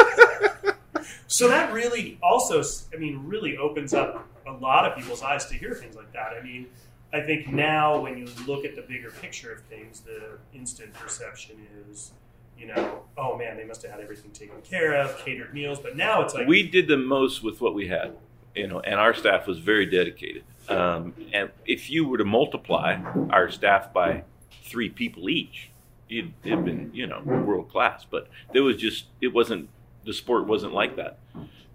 So 1.32 1.48
that 1.48 1.72
really 1.72 2.18
also, 2.24 2.64
I 2.92 2.98
mean, 2.98 3.22
really 3.28 3.56
opens 3.56 3.94
up 3.94 4.28
a 4.48 4.52
lot 4.52 4.86
of 4.86 4.98
people's 4.98 5.22
eyes 5.22 5.46
to 5.48 5.54
hear 5.54 5.76
things 5.76 5.96
like 5.96 6.12
that. 6.14 6.34
I 6.38 6.44
mean, 6.44 6.66
I 7.14 7.22
think 7.22 7.48
now 7.50 8.00
when 8.02 8.18
you 8.18 8.28
look 8.48 8.66
at 8.66 8.76
the 8.76 8.82
bigger 8.82 9.12
picture 9.12 9.54
of 9.54 9.62
things, 9.62 10.00
the 10.00 10.40
instant 10.58 10.92
perception 10.96 11.58
is, 11.88 12.14
you 12.58 12.66
know, 12.66 13.02
oh 13.16 13.38
man, 13.38 13.58
they 13.58 13.64
must 13.64 13.84
have 13.84 13.92
had 13.92 14.02
everything 14.02 14.32
taken 14.32 14.60
care 14.64 14.96
of, 14.96 15.24
catered 15.24 15.54
meals. 15.54 15.78
But 15.80 15.96
now 15.96 16.24
it's 16.24 16.34
like, 16.34 16.48
we 16.48 16.68
did 16.68 16.88
the 16.88 16.98
most 16.98 17.44
with 17.44 17.62
what 17.62 17.76
we 17.76 17.88
had, 17.88 18.16
you 18.56 18.68
know, 18.68 18.80
and 18.80 19.00
our 19.00 19.14
staff 19.14 19.48
was 19.48 19.60
very 19.60 19.86
dedicated. 19.86 20.44
Um, 20.68 21.14
and 21.34 21.50
if 21.66 21.90
you 21.90 22.08
were 22.08 22.18
to 22.18 22.26
multiply 22.26 23.02
our 23.32 23.50
staff 23.50 23.92
by 23.92 24.24
three 24.66 24.90
people 24.90 25.30
each, 25.30 25.72
it'd, 26.10 26.34
it'd 26.44 26.64
been, 26.64 26.92
you 26.94 27.08
know, 27.08 27.22
world 27.22 27.70
class. 27.70 28.06
But 28.10 28.28
there 28.54 28.64
was 28.64 28.78
just, 28.78 29.06
it 29.20 29.30
wasn't, 29.30 29.70
the 30.06 30.14
sport 30.14 30.46
wasn't 30.48 30.74
like 30.74 30.96
that. 30.98 31.20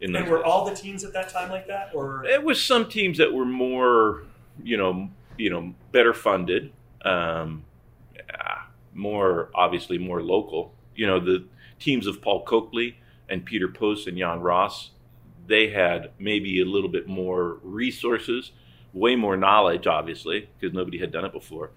In 0.00 0.14
and 0.14 0.28
were 0.28 0.38
days. 0.38 0.45
all 0.47 0.64
the 0.64 0.75
teams 0.76 1.04
at 1.04 1.12
that 1.12 1.28
time 1.28 1.50
like 1.50 1.66
that, 1.69 1.90
or 1.95 2.25
It 2.25 2.43
was 2.43 2.62
some 2.62 2.88
teams 2.88 3.19
that 3.19 3.33
were 3.33 3.45
more, 3.45 4.25
you 4.62 4.76
know, 4.76 5.09
you 5.38 5.50
know, 5.50 5.75
better 5.93 6.12
funded, 6.12 6.73
um, 7.04 7.64
more 8.93 9.50
obviously 9.54 9.99
more 9.99 10.23
local. 10.23 10.73
You 10.95 11.07
know, 11.07 11.19
the 11.19 11.45
teams 11.81 12.07
of 12.07 12.23
Paul 12.23 12.45
Köchli 12.45 12.95
and 13.28 13.45
Peter 13.45 13.69
Post 13.69 14.07
and 14.07 14.16
Jan 14.16 14.40
Raas, 14.40 14.90
they 15.46 15.70
had 15.70 16.10
maybe 16.18 16.60
a 16.60 16.64
little 16.64 16.88
bit 16.88 17.06
more 17.06 17.58
resources, 17.62 18.52
way 18.92 19.16
more 19.16 19.36
knowledge, 19.36 19.86
obviously, 19.86 20.48
because 20.58 20.74
nobody 20.74 20.98
had 20.98 21.12
done 21.12 21.24
it 21.24 21.32
before. 21.32 21.70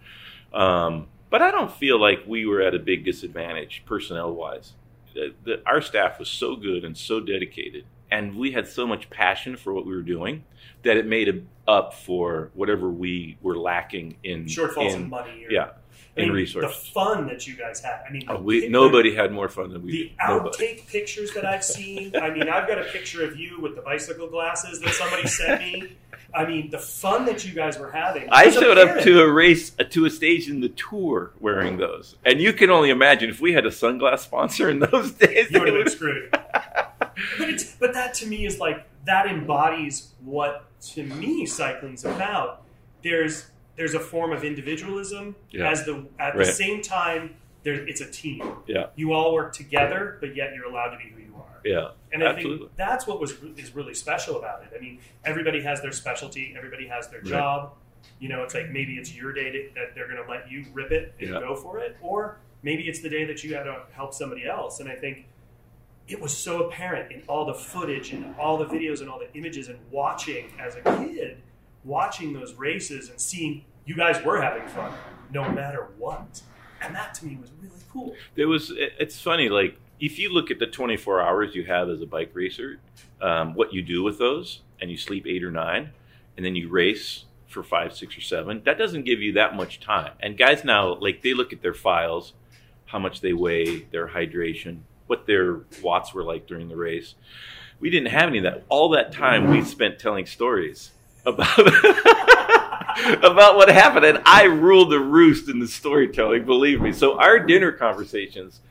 Um, 0.53 1.07
but 1.29 1.41
I 1.41 1.51
don't 1.51 1.71
feel 1.71 1.99
like 1.99 2.23
we 2.25 2.45
were 2.45 2.61
at 2.61 2.73
a 2.73 2.79
big 2.79 3.03
disadvantage 3.03 3.83
personnel 3.85 4.33
wise. 4.33 4.73
The, 5.13 5.33
the, 5.43 5.61
our 5.65 5.81
staff 5.81 6.19
was 6.19 6.29
so 6.29 6.55
good 6.55 6.85
and 6.85 6.97
so 6.97 7.19
dedicated, 7.19 7.85
and 8.11 8.35
we 8.35 8.51
had 8.51 8.67
so 8.67 8.87
much 8.87 9.09
passion 9.09 9.57
for 9.57 9.73
what 9.73 9.85
we 9.85 9.93
were 9.93 10.01
doing 10.01 10.43
that 10.83 10.95
it 10.95 11.05
made 11.05 11.45
up 11.67 11.93
for 11.93 12.51
whatever 12.53 12.89
we 12.89 13.37
were 13.41 13.57
lacking 13.57 14.17
in 14.23 14.45
shortfalls 14.45 14.93
in, 14.93 15.03
in 15.03 15.09
money. 15.09 15.45
Or, 15.45 15.51
yeah, 15.51 15.71
Mean, 16.17 16.31
resources. 16.31 16.71
The 16.83 16.91
fun 16.91 17.27
that 17.27 17.45
you 17.47 17.55
guys 17.55 17.79
had. 17.81 18.01
I 18.07 18.11
mean, 18.11 18.23
Oh, 18.27 18.39
we, 18.39 18.61
pic- 18.61 18.71
nobody 18.71 19.13
had 19.15 19.31
more 19.31 19.47
fun 19.49 19.71
than 19.71 19.83
we 19.83 19.91
The 19.91 19.97
did. 20.09 20.11
Nobody. 20.27 20.57
outtake 20.77 20.87
pictures 20.87 21.33
that 21.33 21.45
I've 21.45 21.63
seen. 21.63 22.15
I 22.21 22.29
mean, 22.29 22.49
I've 22.49 22.67
got 22.67 22.79
a 22.79 22.83
picture 22.85 23.23
of 23.23 23.37
you 23.37 23.59
with 23.61 23.75
the 23.75 23.81
bicycle 23.81 24.27
glasses 24.27 24.79
that 24.81 24.93
somebody 24.93 25.27
sent 25.27 25.61
me. 25.61 25.93
I 26.33 26.45
mean, 26.45 26.69
the 26.69 26.77
fun 26.79 27.25
that 27.25 27.47
you 27.47 27.53
guys 27.53 27.79
were 27.79 27.89
having. 27.91 28.27
I 28.31 28.49
showed 28.49 28.77
up 28.77 29.01
to 29.03 29.21
a 29.21 29.31
race 29.31 29.71
uh, 29.79 29.83
to 29.85 30.05
a 30.05 30.09
stage 30.09 30.49
in 30.49 30.59
the 30.59 30.69
tour 30.69 31.31
wearing 31.39 31.77
those, 31.77 32.15
and 32.25 32.41
you 32.41 32.51
can 32.51 32.69
only 32.69 32.89
imagine 32.89 33.29
if 33.29 33.39
we 33.39 33.53
had 33.53 33.65
a 33.65 33.69
sunglass 33.69 34.19
sponsor 34.19 34.69
in 34.69 34.79
those 34.79 35.11
days. 35.13 35.49
You 35.49 35.59
would 35.61 35.69
have 35.73 35.83
been 35.85 35.89
screwed. 35.95 36.29
But 36.31 37.49
it's 37.49 37.75
but 37.75 37.93
that 37.93 38.13
to 38.15 38.27
me 38.27 38.45
is 38.45 38.59
like 38.59 38.85
that 39.05 39.25
embodies 39.27 40.09
what 40.23 40.65
to 40.89 41.03
me 41.03 41.45
cycling's 41.45 42.03
about. 42.05 42.61
There's 43.03 43.47
there's 43.77 43.93
a 43.93 43.99
form 43.99 44.33
of 44.33 44.43
individualism 44.43 45.35
Yeah. 45.51 45.69
as 45.71 45.85
the 45.85 46.05
at 46.19 46.35
the 46.35 46.45
same 46.45 46.81
time 46.81 47.35
there 47.63 47.73
it's 47.87 48.01
a 48.01 48.09
team. 48.09 48.41
Yeah. 48.65 48.87
You 48.95 49.13
all 49.13 49.33
work 49.33 49.53
together, 49.53 50.17
but 50.21 50.35
yet 50.35 50.53
you're 50.55 50.65
allowed 50.65 50.89
to 50.91 50.97
be 50.97 51.05
who 51.09 51.21
you 51.21 51.35
are. 51.35 51.59
yeah, 51.65 51.89
And 52.13 52.23
I 52.23 52.27
Absolutely. 52.27 52.67
think 52.67 52.77
that's 52.77 53.05
what 53.07 53.19
was 53.19 53.33
is 53.57 53.75
really 53.75 53.93
special 53.93 54.37
about 54.37 54.63
it. 54.63 54.69
I 54.75 54.79
mean, 54.79 54.99
everybody 55.25 55.61
has 55.61 55.81
their 55.81 55.91
specialty, 55.91 56.53
everybody 56.57 56.87
has 56.87 57.09
their 57.09 57.19
Right. 57.21 57.29
job. 57.29 57.73
You 58.19 58.29
know, 58.29 58.43
it's 58.43 58.53
like 58.53 58.69
maybe 58.69 58.93
it's 58.97 59.13
your 59.15 59.33
day 59.33 59.51
to, 59.51 59.69
that 59.75 59.93
they're 59.95 60.07
going 60.07 60.23
to 60.23 60.29
let 60.29 60.49
you 60.49 60.65
rip 60.73 60.91
it 60.91 61.13
and 61.19 61.29
Yeah. 61.29 61.39
go 61.39 61.55
for 61.55 61.79
it, 61.79 61.97
or 62.01 62.37
maybe 62.63 62.87
it's 62.87 63.01
the 63.01 63.09
day 63.09 63.25
that 63.25 63.43
you 63.43 63.49
got 63.51 63.63
to 63.63 63.81
help 63.91 64.13
somebody 64.13 64.45
else. 64.45 64.79
And 64.79 64.87
I 64.89 64.95
think 64.95 65.25
it 66.07 66.21
was 66.21 66.35
so 66.37 66.63
apparent 66.63 67.11
in 67.11 67.21
all 67.27 67.43
the 67.43 67.53
footage 67.53 68.13
and 68.13 68.33
all 68.37 68.55
the 68.57 68.65
videos 68.65 69.01
and 69.01 69.09
all 69.09 69.19
the 69.19 69.31
images 69.37 69.67
and 69.67 69.77
watching 69.91 70.45
as 70.57 70.75
a 70.77 70.81
kid, 70.81 71.37
watching 71.87 72.33
those 72.33 72.53
races 72.55 73.09
and 73.09 73.19
seeing 73.19 73.65
you 73.85 73.95
guys 73.95 74.23
were 74.23 74.41
having 74.41 74.67
fun 74.67 74.93
no 75.33 75.49
matter 75.51 75.87
what. 75.97 76.41
And 76.81 76.93
that 76.95 77.13
to 77.15 77.25
me 77.25 77.37
was 77.41 77.51
really 77.61 77.73
cool. 77.91 78.15
There 78.35 78.47
was. 78.47 78.71
It's 78.75 79.19
funny. 79.19 79.49
Like 79.49 79.79
if 79.99 80.19
you 80.19 80.31
look 80.31 80.51
at 80.51 80.59
the 80.59 80.67
24 80.67 81.21
hours 81.21 81.55
you 81.55 81.63
have 81.65 81.89
as 81.89 82.01
a 82.01 82.05
bike 82.05 82.31
racer, 82.33 82.79
um, 83.21 83.55
what 83.55 83.73
you 83.73 83.81
do 83.81 84.03
with 84.03 84.19
those, 84.19 84.61
and 84.79 84.91
you 84.91 84.97
sleep 84.97 85.25
eight 85.25 85.43
or 85.43 85.51
nine, 85.51 85.91
and 86.35 86.45
then 86.45 86.55
you 86.55 86.69
race 86.69 87.25
for 87.47 87.63
five, 87.63 87.95
six, 87.95 88.17
or 88.17 88.21
seven. 88.21 88.61
That 88.65 88.77
doesn't 88.77 89.05
give 89.05 89.21
you 89.21 89.33
that 89.33 89.55
much 89.55 89.79
time. 89.79 90.11
And 90.19 90.37
guys 90.37 90.63
now, 90.63 90.95
like 90.95 91.23
they 91.23 91.33
look 91.33 91.51
at 91.53 91.61
their 91.61 91.73
files, 91.73 92.33
how 92.85 92.99
much 92.99 93.21
they 93.21 93.33
weigh, 93.33 93.85
their 93.91 94.09
hydration, 94.09 94.81
what 95.07 95.25
their 95.25 95.61
watts 95.81 96.13
were 96.13 96.23
like 96.23 96.45
during 96.45 96.67
the 96.67 96.75
race. 96.75 97.15
We 97.79 97.89
didn't 97.89 98.11
have 98.11 98.29
any 98.29 98.39
of 98.39 98.43
that. 98.43 98.65
All 98.69 98.89
that 98.89 99.11
time 99.11 99.49
we 99.49 99.63
spent 99.63 99.99
telling 99.99 100.25
stories 100.25 100.91
about 101.27 101.57
about 103.23 103.55
what 103.57 103.69
happened, 103.69 104.05
and 104.05 104.21
I 104.25 104.45
ruled 104.45 104.91
the 104.91 104.99
roost 104.99 105.49
in 105.49 105.59
the 105.59 105.67
storytelling. 105.67 106.45
Believe 106.45 106.81
me. 106.81 106.91
So 106.93 107.19
our 107.19 107.39
dinner 107.39 107.71
conversations, 107.71 108.61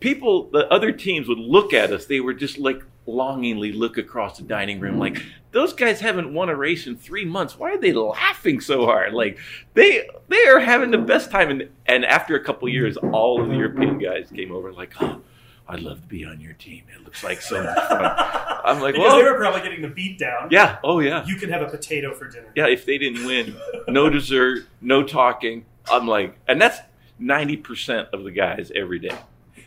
people, 0.00 0.50
the 0.50 0.66
other 0.72 0.92
teams 0.92 1.28
would 1.28 1.38
look 1.38 1.72
at 1.72 1.92
us. 1.92 2.06
They 2.06 2.20
were 2.20 2.34
just 2.34 2.58
like 2.58 2.82
longingly 3.06 3.72
look 3.72 3.98
across 3.98 4.38
the 4.38 4.44
dining 4.44 4.80
room, 4.80 4.98
like 4.98 5.22
those 5.52 5.72
guys 5.72 6.00
haven't 6.00 6.32
won 6.32 6.48
a 6.48 6.54
race 6.54 6.86
in 6.86 6.96
three 6.96 7.24
months. 7.24 7.58
Why 7.58 7.72
are 7.72 7.78
they 7.78 7.92
laughing 7.92 8.60
so 8.60 8.84
hard? 8.86 9.12
Like 9.12 9.38
they 9.74 10.08
they 10.28 10.46
are 10.46 10.60
having 10.60 10.90
the 10.90 10.98
best 10.98 11.30
time. 11.30 11.50
And 11.50 11.68
and 11.86 12.04
after 12.04 12.36
a 12.36 12.44
couple 12.44 12.68
years, 12.68 12.96
all 12.96 13.42
of 13.42 13.48
the 13.48 13.56
European 13.56 13.98
guys 13.98 14.30
came 14.34 14.52
over, 14.52 14.72
like, 14.72 14.94
oh. 15.00 15.20
I'd 15.70 15.80
love 15.80 16.00
to 16.02 16.06
be 16.08 16.24
on 16.24 16.40
your 16.40 16.52
team. 16.54 16.82
It 16.94 17.02
looks 17.04 17.22
like 17.24 17.40
so 17.40 17.62
much 17.64 17.76
fun. 17.88 18.14
I'm 18.64 18.80
like, 18.80 18.94
because 18.94 19.08
well, 19.12 19.16
they 19.18 19.30
were 19.30 19.36
probably 19.38 19.62
getting 19.62 19.82
the 19.82 19.88
beat 19.88 20.18
down. 20.18 20.48
yeah, 20.50 20.78
oh 20.84 21.00
yeah, 21.00 21.24
You 21.26 21.36
can 21.36 21.50
have 21.50 21.62
a 21.62 21.68
potato 21.68 22.12
for 22.14 22.28
dinner. 22.28 22.48
yeah. 22.54 22.66
If 22.66 22.84
they 22.86 22.98
didn't 22.98 23.24
win, 23.26 23.56
no 23.88 24.10
dessert, 24.18 24.66
no 24.80 25.02
talking. 25.02 25.64
I'm 25.90 26.06
like, 26.06 26.36
and 26.46 26.60
that's 26.60 26.78
ninety 27.18 27.56
percent 27.56 28.08
of 28.12 28.24
the 28.24 28.30
guys 28.30 28.70
every 28.74 28.98
day. 28.98 29.16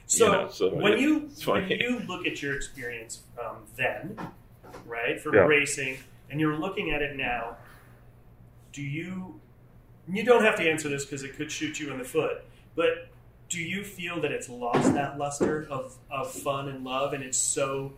So, 0.06 0.26
You 0.26 0.32
know, 0.32 0.50
so 0.50 0.70
when 0.70 0.94
it- 0.94 1.00
you 1.00 1.30
when 1.46 1.68
you 1.70 2.00
look 2.08 2.28
at 2.28 2.42
your 2.42 2.56
experience 2.56 3.22
um, 3.40 3.58
then, 3.78 4.18
right, 4.86 5.20
from 5.20 5.34
Yeah. 5.36 5.42
racing, 5.42 5.98
and 6.30 6.40
you're 6.40 6.58
looking 6.58 6.92
at 6.92 7.02
it 7.02 7.16
now, 7.16 7.58
do 8.74 8.82
you? 8.82 9.40
You 10.12 10.24
don't 10.26 10.44
have 10.44 10.58
to 10.58 10.70
answer 10.70 10.90
this 10.90 11.06
because 11.06 11.24
it 11.24 11.36
could 11.38 11.50
shoot 11.52 11.80
you 11.80 11.92
in 11.92 11.98
the 11.98 12.04
foot, 12.04 12.44
but 12.76 13.08
do 13.54 13.62
you 13.62 13.84
feel 13.84 14.20
that 14.20 14.32
it's 14.32 14.50
lost 14.50 14.96
that 14.96 15.20
luster 15.20 15.68
of, 15.70 15.96
of 16.10 16.32
fun 16.32 16.68
and 16.70 16.84
love, 16.84 17.14
and 17.14 17.24
it's 17.24 17.38
so 17.38 17.94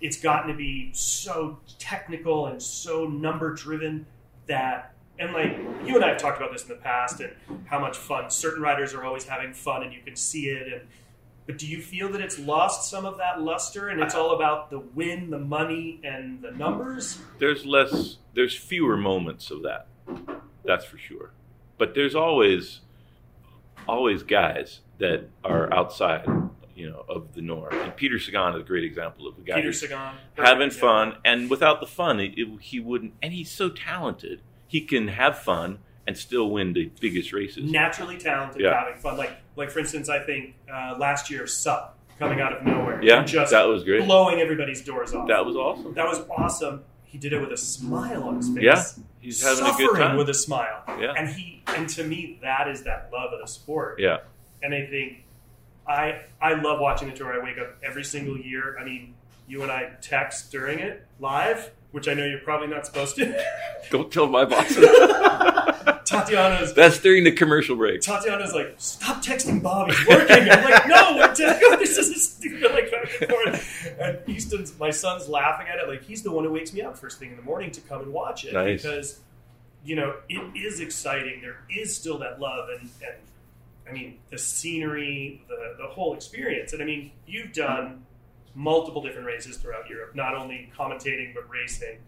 it's 0.00 0.20
gotten 0.20 0.50
to 0.50 0.56
be 0.56 0.90
so 0.92 1.58
technical 1.78 2.48
and 2.48 2.60
so 2.60 3.06
number 3.06 3.54
driven 3.54 4.04
that 4.46 4.92
and 5.18 5.32
like 5.32 5.56
you 5.86 5.94
and 5.94 6.04
I 6.04 6.08
have 6.08 6.18
talked 6.18 6.38
about 6.38 6.52
this 6.52 6.62
in 6.62 6.68
the 6.68 6.74
past 6.74 7.20
and 7.20 7.32
how 7.66 7.78
much 7.78 7.96
fun 7.96 8.30
certain 8.30 8.60
riders 8.60 8.94
are 8.94 9.04
always 9.04 9.24
having 9.24 9.54
fun 9.54 9.84
and 9.84 9.92
you 9.92 10.00
can 10.04 10.16
see 10.16 10.48
it. 10.48 10.72
And 10.72 10.82
but 11.46 11.56
do 11.56 11.68
you 11.68 11.80
feel 11.80 12.10
that 12.10 12.20
it's 12.20 12.38
lost 12.38 12.90
some 12.90 13.06
of 13.06 13.18
that 13.18 13.40
luster 13.40 13.88
and 13.88 14.00
it's 14.00 14.14
all 14.16 14.34
about 14.34 14.70
the 14.70 14.80
win, 14.80 15.30
the 15.30 15.38
money, 15.38 16.00
and 16.02 16.42
the 16.42 16.50
numbers? 16.50 17.18
there's 17.38 17.64
less 17.64 18.16
there's 18.34 18.56
fewer 18.56 18.96
moments 18.96 19.52
of 19.52 19.62
that. 19.62 19.86
That's 20.64 20.84
for 20.84 20.98
sure. 20.98 21.30
But 21.78 21.94
there's 21.94 22.16
always 22.16 22.80
always 23.88 24.24
guys 24.24 24.80
that 24.98 25.28
are 25.44 25.72
outside 25.72 26.26
you 26.74 26.90
know 26.90 27.04
of 27.08 27.32
the 27.34 27.40
norm 27.40 27.72
and 27.72 27.96
peter 27.96 28.18
sagan 28.18 28.54
is 28.54 28.60
a 28.60 28.64
great 28.64 28.84
example 28.84 29.26
of 29.26 29.36
a 29.38 29.40
guy 29.40 29.54
Peter 29.56 29.72
Sagan 29.72 30.12
having 30.36 30.70
fun 30.70 31.16
and 31.24 31.48
without 31.48 31.80
the 31.80 31.86
fun 31.86 32.20
it, 32.20 32.34
it- 32.36 32.60
he 32.60 32.78
wouldn't 32.80 33.14
and 33.22 33.32
he's 33.32 33.50
so 33.50 33.68
talented 33.70 34.40
he 34.68 34.80
can 34.82 35.08
have 35.08 35.38
fun 35.38 35.78
and 36.06 36.16
still 36.18 36.50
win 36.50 36.72
the 36.74 36.90
biggest 37.00 37.32
races 37.32 37.70
naturally 37.70 38.16
talented, 38.18 38.60
Yeah. 38.60 38.78
having 38.78 39.00
fun. 39.00 39.16
Like 39.16 39.32
like 39.56 39.70
for 39.70 39.78
instance, 39.80 40.08
I 40.08 40.20
think 40.20 40.54
uh, 40.72 40.94
last 40.98 41.30
year 41.30 41.46
Sup 41.46 41.98
coming 42.18 42.40
out 42.40 42.52
of 42.52 42.62
nowhere, 42.64 43.00
yeah 43.02 43.24
just 43.24 43.50
that 43.52 43.64
was 43.66 43.82
great 43.84 44.04
blowing 44.04 44.38
everybody's 44.40 44.82
doors 44.82 45.14
off. 45.14 45.28
that 45.28 45.44
was 45.46 45.56
awesome 45.56 45.94
That 45.94 46.06
was 46.06 46.20
awesome. 46.30 46.82
He 47.04 47.18
did 47.18 47.32
it 47.32 47.40
with 47.40 47.52
a 47.52 47.56
smile 47.56 48.24
on 48.24 48.36
his 48.36 48.48
face. 48.50 48.62
Yeah, 48.62 48.82
he's 49.20 49.42
having 49.42 49.64
a 49.64 49.76
good 49.76 49.96
time 49.96 50.16
with 50.18 50.28
a 50.28 50.34
smile. 50.34 50.82
Yeah. 51.00 51.14
And 51.16 51.28
he 51.28 51.62
and 51.68 51.88
to 51.90 52.04
me 52.04 52.38
that 52.42 52.68
is 52.68 52.82
that 52.84 53.08
love 53.12 53.32
of 53.32 53.40
the 53.40 53.46
sport. 53.48 53.98
yeah 53.98 54.18
And 54.62 54.74
I 54.74 54.86
think 54.86 55.24
I 55.88 56.22
I 56.40 56.54
love 56.54 56.80
watching 56.80 57.08
the 57.10 57.14
tour. 57.16 57.32
I 57.40 57.44
wake 57.44 57.58
up 57.58 57.76
every 57.82 58.04
single 58.04 58.36
year. 58.38 58.76
I 58.80 58.84
mean, 58.84 59.14
you 59.48 59.62
and 59.62 59.70
I 59.70 59.92
text 60.02 60.50
during 60.50 60.78
it 60.78 61.06
live, 61.20 61.70
which 61.92 62.08
I 62.08 62.14
know 62.14 62.24
you're 62.24 62.40
probably 62.40 62.68
not 62.68 62.86
supposed 62.86 63.16
to. 63.16 63.44
don't 63.90 64.10
tell 64.12 64.26
my 64.26 64.44
bosses 64.44 64.78
Tatiana's 66.04 66.72
that's 66.74 66.98
during 67.00 67.24
the 67.24 67.32
commercial 67.32 67.76
break 67.76 68.00
Tatiana's 68.00 68.52
like, 68.54 68.74
stop 68.78 69.22
texting 69.24 69.62
Bobby. 69.62 69.92
He's 69.92 70.06
working. 70.08 70.48
I'm 70.50 70.64
like, 70.64 70.86
no, 70.88 71.16
we're 71.16 71.34
te- 71.34 71.44
this 71.76 71.98
is 71.98 72.30
stupid. 72.30 72.72
Like 72.72 72.90
back 72.90 73.10
and 73.20 73.30
forth. 73.30 73.96
And 74.00 74.18
Easton's 74.28 74.78
my 74.78 74.90
son's 74.90 75.28
laughing 75.28 75.66
at 75.68 75.78
it. 75.78 75.88
Like 75.88 76.02
he's 76.02 76.22
the 76.22 76.30
one 76.32 76.44
who 76.44 76.52
wakes 76.52 76.72
me 76.72 76.82
up 76.82 76.96
first 76.98 77.18
thing 77.18 77.30
in 77.30 77.36
the 77.36 77.42
morning 77.42 77.70
to 77.72 77.80
come 77.82 78.02
and 78.02 78.12
watch 78.12 78.44
it 78.44 78.52
Nice. 78.54 78.82
because 78.82 79.20
you 79.84 79.94
know 79.96 80.14
it 80.28 80.56
is 80.56 80.80
exciting. 80.80 81.40
There 81.40 81.58
is 81.70 81.94
still 81.96 82.18
that 82.18 82.40
love 82.40 82.68
and 82.70 82.88
and 83.06 83.16
I 83.88 83.92
mean 83.92 84.18
the 84.30 84.38
scenery, 84.38 85.44
the 85.48 85.76
the 85.78 85.86
whole 85.86 86.14
experience. 86.14 86.72
And 86.72 86.82
I 86.82 86.84
mean 86.84 87.12
you've 87.26 87.52
done 87.52 88.04
multiple 88.54 89.02
different 89.02 89.26
races 89.26 89.56
throughout 89.58 89.88
Europe, 89.88 90.14
not 90.14 90.34
only 90.34 90.70
commentating 90.76 91.34
but 91.34 91.48
racing. 91.50 91.98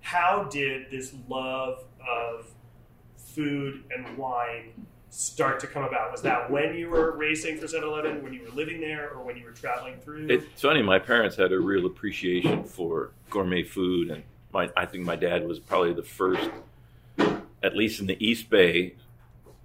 How 0.00 0.44
did 0.44 0.90
this 0.90 1.14
love 1.28 1.84
of 2.08 2.46
food 3.16 3.82
and 3.90 4.16
wine 4.16 4.86
start 5.08 5.58
to 5.60 5.66
come 5.66 5.82
about? 5.82 6.12
Was 6.12 6.22
that 6.22 6.50
when 6.50 6.74
you 6.74 6.90
were 6.90 7.16
racing 7.16 7.58
for 7.58 7.66
7 7.66 7.88
Eleven, 7.88 8.22
when 8.22 8.32
you 8.32 8.42
were 8.42 8.50
living 8.50 8.80
there, 8.80 9.10
or 9.10 9.24
when 9.24 9.36
you 9.36 9.44
were 9.44 9.52
traveling 9.52 9.98
through? 10.00 10.28
It's 10.28 10.60
funny. 10.60 10.82
My 10.82 10.98
parents 10.98 11.36
had 11.36 11.52
a 11.52 11.58
real 11.58 11.86
appreciation 11.86 12.64
for 12.64 13.10
gourmet 13.30 13.62
food, 13.62 14.10
and 14.10 14.22
my 14.52 14.70
I 14.76 14.86
think 14.86 15.04
my 15.04 15.16
dad 15.16 15.46
was 15.46 15.58
probably 15.58 15.94
the 15.94 16.02
first, 16.02 16.50
at 17.62 17.74
least 17.74 17.98
in 18.00 18.06
the 18.06 18.16
East 18.24 18.50
Bay, 18.50 18.94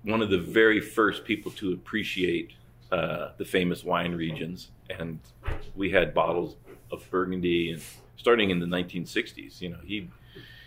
one 0.03 0.21
of 0.21 0.29
the 0.29 0.37
very 0.37 0.79
first 0.79 1.23
people 1.25 1.51
to 1.51 1.73
appreciate 1.73 2.51
uh, 2.91 3.29
the 3.37 3.45
famous 3.45 3.83
wine 3.83 4.13
regions. 4.13 4.71
And 4.89 5.19
we 5.75 5.89
had 5.91 6.13
bottles 6.13 6.55
of 6.91 7.09
Burgundy, 7.09 7.71
and 7.71 7.81
starting 8.17 8.49
in 8.49 8.59
the 8.59 8.65
1960s. 8.65 9.61
You 9.61 9.69
know, 9.69 9.79
he 9.85 10.09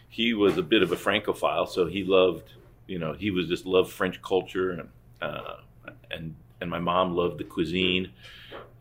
he 0.08 0.32
was 0.34 0.56
a 0.56 0.62
bit 0.62 0.82
of 0.82 0.92
a 0.92 0.96
Francophile, 0.96 1.66
so 1.66 1.86
he 1.86 2.04
loved. 2.04 2.52
You 2.86 2.98
know, 2.98 3.12
he 3.14 3.30
was 3.30 3.48
just 3.48 3.66
loved 3.66 3.90
French 3.90 4.20
culture, 4.22 4.70
and 4.72 4.88
uh, 5.20 5.56
and 6.10 6.34
and 6.60 6.70
my 6.70 6.78
mom 6.78 7.14
loved 7.14 7.38
the 7.38 7.44
cuisine 7.44 8.10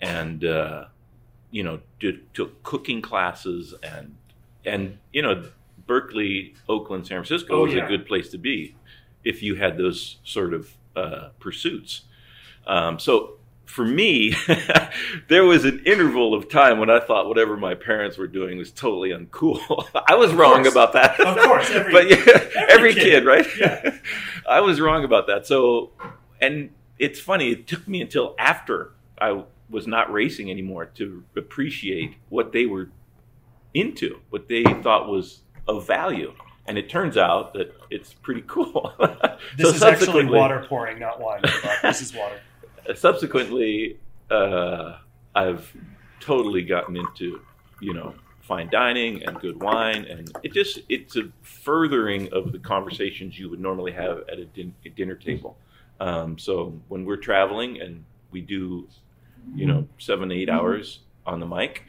and 0.02 0.46
uh, 0.46 0.86
you 1.52 1.64
know, 1.64 1.80
did, 2.00 2.34
took 2.34 2.62
cooking 2.64 3.02
classes 3.02 3.74
and 3.84 4.16
and 4.66 4.98
you 5.12 5.22
know, 5.22 5.44
Berkeley, 5.88 6.54
Oakland, 6.70 7.06
San 7.08 7.18
Francisco 7.24 7.56
Oh, 7.56 7.64
was 7.64 7.74
yeah. 7.74 7.86
a 7.86 7.88
good 7.88 8.06
place 8.06 8.30
to 8.30 8.38
be 8.38 8.76
if 9.24 9.42
you 9.44 9.56
had 9.56 9.78
those 9.78 10.18
sort 10.24 10.54
of 10.54 10.74
uh, 10.96 11.30
pursuits. 11.40 12.02
Um, 12.68 13.00
so 13.00 13.38
for 13.66 13.86
me, 13.86 14.36
there 15.30 15.44
was 15.46 15.66
an 15.66 15.82
interval 15.86 16.34
of 16.34 16.50
time 16.50 16.80
when 16.80 16.90
I 16.90 17.00
thought 17.00 17.28
whatever 17.28 17.58
my 17.58 17.74
parents 17.74 18.18
were 18.18 18.28
doing 18.28 18.58
was 18.58 18.72
totally 18.72 19.10
uncool. 19.10 19.88
I 20.08 20.16
was 20.16 20.32
wrong 20.34 20.64
course. 20.64 20.72
about 20.72 20.94
that. 20.94 21.20
Of 21.20 21.38
course, 21.38 21.70
every- 21.72 21.92
but 21.92 22.10
yeah, 22.10 22.66
every, 22.70 22.94
kid. 22.94 23.04
kid, 23.04 23.26
right? 23.26 23.48
Yeah. 23.58 23.98
I 24.48 24.60
was 24.62 24.80
wrong 24.80 25.04
about 25.04 25.28
that. 25.28 25.48
So, 25.48 25.92
and 26.42 26.70
it's 27.00 27.20
funny. 27.20 27.52
It 27.52 27.68
took 27.68 27.88
me 27.88 28.02
until 28.02 28.36
after 28.38 28.92
I 29.20 29.44
was 29.70 29.88
not 29.88 30.12
racing 30.12 30.52
anymore 30.52 30.86
to 30.96 31.24
appreciate 31.36 32.16
what 32.30 32.52
they 32.52 32.66
were 32.66 32.90
into, 33.74 34.20
what 34.30 34.48
they 34.48 34.64
thought 34.64 35.08
was 35.08 35.40
of 35.68 35.88
value. 35.88 36.34
And 36.66 36.78
it 36.78 36.90
turns 36.90 37.18
out 37.18 37.54
that 37.54 37.76
it's 37.90 38.14
pretty 38.14 38.44
cool. 38.48 38.94
This 39.58 39.70
So 39.70 39.76
is 39.76 39.84
actually 39.84 40.26
water 40.26 40.66
pouring, 40.70 41.00
not 41.00 41.20
wine. 41.20 41.42
this 41.82 42.02
is 42.02 42.14
water. 42.14 42.40
subsequently, 42.96 43.98
uh, 44.32 44.98
I've 45.36 45.72
totally 46.22 46.62
gotten 46.64 46.96
into, 46.96 47.42
you 47.82 47.94
know, 47.94 48.16
fine 48.42 48.70
dining 48.70 49.24
and 49.24 49.38
good 49.42 49.62
wine, 49.62 50.06
and 50.06 50.32
it 50.44 50.54
just 50.54 50.80
it's 50.88 51.18
a 51.18 51.24
furthering 51.42 52.32
of 52.32 52.52
the 52.54 52.60
conversations 52.60 53.38
you 53.38 53.50
would 53.50 53.60
normally 53.60 53.92
have 53.92 54.20
at 54.32 54.40
a, 54.40 54.46
din- 54.46 54.74
a 54.86 54.90
dinner 54.90 55.16
table. 55.16 55.58
Um, 56.00 56.38
so 56.38 56.74
when 56.88 57.04
we're 57.06 57.18
traveling 57.18 57.82
and 57.82 58.04
we 58.32 58.40
do, 58.42 58.88
you 59.54 59.66
know, 59.66 59.88
seven 59.98 60.32
eight 60.32 60.50
hours 60.50 61.00
on 61.26 61.40
the 61.42 61.46
mic 61.46 61.84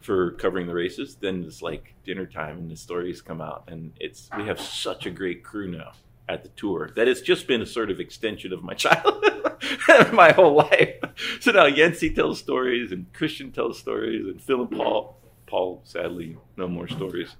for 0.00 0.32
covering 0.32 0.66
the 0.66 0.74
races, 0.74 1.16
then 1.16 1.44
it's 1.46 1.62
like 1.62 1.94
dinner 2.04 2.26
time 2.26 2.58
and 2.58 2.70
the 2.70 2.76
stories 2.76 3.20
come 3.20 3.40
out, 3.40 3.64
and 3.68 3.92
it's 4.00 4.28
we 4.36 4.44
have 4.44 4.60
such 4.60 5.06
a 5.06 5.10
great 5.10 5.42
crew 5.42 5.70
now 5.70 5.92
at 6.28 6.42
the 6.42 6.50
tour 6.50 6.90
that 6.94 7.08
it's 7.08 7.22
just 7.22 7.46
been 7.46 7.62
a 7.62 7.66
sort 7.66 7.90
of 7.90 8.00
extension 8.00 8.52
of 8.52 8.62
my 8.62 8.74
childhood, 8.84 10.12
my 10.12 10.32
whole 10.32 10.54
life. 10.54 10.94
So 11.40 11.50
now 11.50 11.66
Yancy 11.66 12.10
tells 12.10 12.38
stories, 12.38 12.92
and 12.92 13.12
Christian 13.12 13.50
tells 13.50 13.76
stories, 13.78 14.24
and 14.24 14.40
Phil 14.40 14.60
and 14.60 14.70
Paul. 14.70 15.16
Paul, 15.46 15.80
sadly, 15.82 16.36
no 16.56 16.68
more 16.68 16.86
stories. 16.86 17.34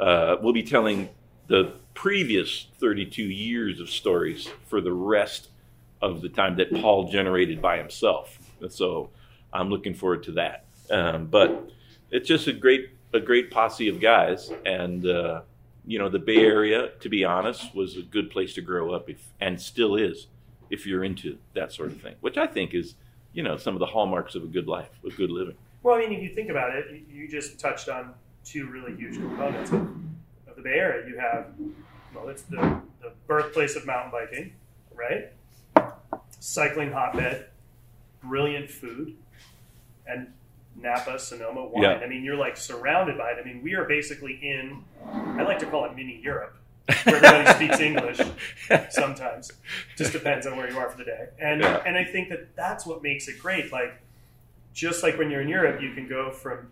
Uh, 0.00 0.36
we'll 0.42 0.52
be 0.52 0.64
telling 0.64 1.08
the 1.46 1.74
previous 1.94 2.66
32 2.80 3.22
years 3.22 3.78
of 3.78 3.90
stories 3.90 4.48
for 4.66 4.80
the 4.80 4.92
rest 4.92 5.50
of 6.00 6.20
the 6.20 6.28
time 6.28 6.56
that 6.56 6.72
Paul 6.72 7.10
generated 7.12 7.62
by 7.62 7.78
himself. 7.78 8.38
So 8.70 9.10
I'm 9.52 9.70
looking 9.70 9.94
forward 9.94 10.24
to 10.24 10.32
that. 10.32 10.64
Um, 10.90 11.26
but 11.26 11.70
it's 12.12 12.28
just 12.28 12.46
a 12.46 12.52
great 12.52 12.90
a 13.14 13.20
great 13.20 13.50
posse 13.50 13.88
of 13.88 14.00
guys, 14.00 14.50
and 14.64 15.04
uh, 15.06 15.42
you 15.86 15.98
know 15.98 16.08
the 16.08 16.18
Bay 16.18 16.36
Area, 16.38 16.90
to 17.00 17.08
be 17.08 17.24
honest, 17.24 17.74
was 17.74 17.96
a 17.96 18.02
good 18.02 18.30
place 18.30 18.54
to 18.54 18.62
grow 18.62 18.92
up, 18.94 19.10
if, 19.10 19.22
and 19.40 19.60
still 19.60 19.96
is, 19.96 20.28
if 20.70 20.86
you're 20.86 21.02
into 21.04 21.36
that 21.54 21.72
sort 21.72 21.90
of 21.90 22.00
thing. 22.00 22.14
Which 22.20 22.38
I 22.38 22.46
think 22.46 22.72
is, 22.74 22.94
you 23.34 23.42
know, 23.42 23.56
some 23.56 23.74
of 23.74 23.80
the 23.80 23.86
hallmarks 23.86 24.34
of 24.34 24.44
a 24.44 24.46
good 24.46 24.66
life, 24.68 24.88
a 25.04 25.10
good 25.10 25.30
living. 25.30 25.56
Well, 25.82 25.96
I 25.96 25.98
mean, 26.00 26.12
if 26.12 26.22
you 26.22 26.34
think 26.34 26.48
about 26.48 26.74
it, 26.76 26.86
you- 26.92 27.22
you 27.22 27.28
just 27.28 27.58
touched 27.58 27.88
on 27.88 28.14
two 28.44 28.66
really 28.68 28.94
huge 28.96 29.16
components 29.16 29.70
of, 29.72 29.80
of 30.48 30.56
the 30.56 30.62
Bay 30.62 30.74
Area. 30.78 31.06
You 31.08 31.18
have, 31.18 31.46
well, 32.14 32.28
it's 32.28 32.42
the, 32.42 32.80
the 33.00 33.12
birthplace 33.26 33.74
of 33.76 33.84
mountain 33.84 34.10
biking, 34.12 34.52
right? 34.94 35.32
Cycling 36.40 36.92
hotbed, 36.92 37.46
brilliant 38.22 38.70
food, 38.70 39.16
and 40.06 40.28
Napa, 40.76 41.18
Sonoma 41.18 41.64
wine. 41.66 41.82
Yeah. 41.82 41.90
I 42.02 42.06
mean, 42.08 42.24
you're 42.24 42.36
like 42.36 42.56
surrounded 42.56 43.18
by 43.18 43.30
it. 43.32 43.38
I 43.40 43.44
mean, 43.44 43.62
we 43.62 43.74
are 43.74 43.84
basically 43.84 44.38
in, 44.42 44.82
I 45.06 45.42
like 45.42 45.58
to 45.60 45.66
call 45.66 45.84
it 45.84 45.94
mini 45.94 46.20
Europe, 46.22 46.56
where 47.04 47.16
everybody 47.24 47.52
speaks 47.54 47.78
English 47.80 48.20
sometimes. 48.90 49.52
Just 49.96 50.12
depends 50.12 50.46
on 50.46 50.56
where 50.56 50.70
you 50.70 50.78
are 50.78 50.88
for 50.90 50.98
the 50.98 51.04
day. 51.04 51.28
And 51.40 51.60
Yeah. 51.60 51.82
and 51.86 51.96
I 51.96 52.04
think 52.04 52.28
that 52.30 52.54
that's 52.56 52.86
what 52.86 53.02
makes 53.02 53.28
it 53.28 53.38
great. 53.38 53.72
Like 53.72 54.00
just 54.74 55.02
like 55.02 55.18
when 55.18 55.30
you're 55.30 55.42
in 55.42 55.48
Europe, 55.48 55.80
you 55.82 55.92
can 55.94 56.08
go 56.08 56.30
from 56.30 56.68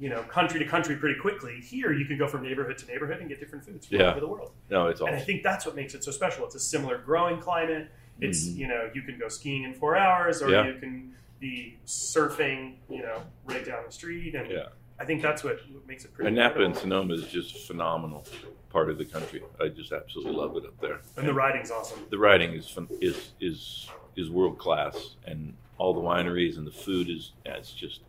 you 0.00 0.08
know 0.08 0.22
country 0.22 0.58
to 0.60 0.66
country 0.66 0.96
pretty 0.96 1.18
quickly. 1.20 1.60
Here, 1.60 1.92
you 1.92 2.04
can 2.06 2.16
go 2.18 2.26
from 2.26 2.42
neighborhood 2.42 2.78
to 2.78 2.86
neighborhood 2.86 3.18
and 3.20 3.28
get 3.28 3.40
different 3.40 3.64
foods 3.64 3.86
from 3.86 3.98
Yeah. 3.98 4.04
all 4.04 4.10
over 4.12 4.20
the 4.20 4.26
world. 4.28 4.52
No, 4.70 4.88
it's 4.88 5.00
And 5.00 5.10
I 5.14 5.18
think 5.20 5.42
that's 5.42 5.66
what 5.66 5.74
makes 5.76 5.94
it 5.94 6.02
so 6.04 6.10
special. 6.10 6.44
It's 6.46 6.54
a 6.54 6.60
similar 6.60 6.98
growing 6.98 7.38
climate. 7.40 7.88
It's 8.20 8.46
Mhm. 8.48 8.56
you 8.56 8.66
know 8.68 8.90
you 8.94 9.02
can 9.02 9.18
go 9.18 9.28
skiing 9.28 9.64
in 9.64 9.74
four 9.74 9.96
hours, 9.96 10.42
or 10.42 10.48
you 10.64 10.78
can 10.80 11.14
be 11.42 11.76
surfing, 11.86 12.76
you 12.88 13.02
know, 13.02 13.20
right 13.44 13.66
down 13.66 13.82
the 13.84 13.92
street. 13.92 14.34
And 14.34 14.50
Yeah. 14.50 14.68
I 14.98 15.04
think 15.04 15.20
that's 15.20 15.42
what, 15.42 15.58
makes 15.86 16.04
it 16.04 16.14
pretty. 16.14 16.28
And 16.28 16.36
Napa 16.36 16.62
and. 16.62 16.76
Sonoma 16.76 17.14
is 17.14 17.26
just 17.26 17.56
a 17.56 17.58
phenomenal 17.58 18.24
part 18.70 18.88
of 18.88 18.96
the 18.98 19.04
country. 19.04 19.42
I 19.60 19.68
just 19.68 19.92
absolutely 19.92 20.34
love 20.34 20.56
it 20.56 20.64
up 20.64 20.80
there. 20.80 21.00
and 21.16 21.26
the 21.28 21.34
riding's 21.34 21.70
awesome. 21.72 22.06
the 22.10 22.18
writing 22.18 22.52
is 22.54 22.78
is 23.00 23.32
is 23.40 23.88
is 24.16 24.30
world 24.30 24.58
class, 24.58 25.16
and 25.26 25.54
all 25.78 25.92
the 25.92 26.00
wineries 26.00 26.56
and 26.56 26.66
the 26.66 26.70
food 26.70 27.10
is 27.10 27.32
it's 27.44 27.72
just 27.72 28.00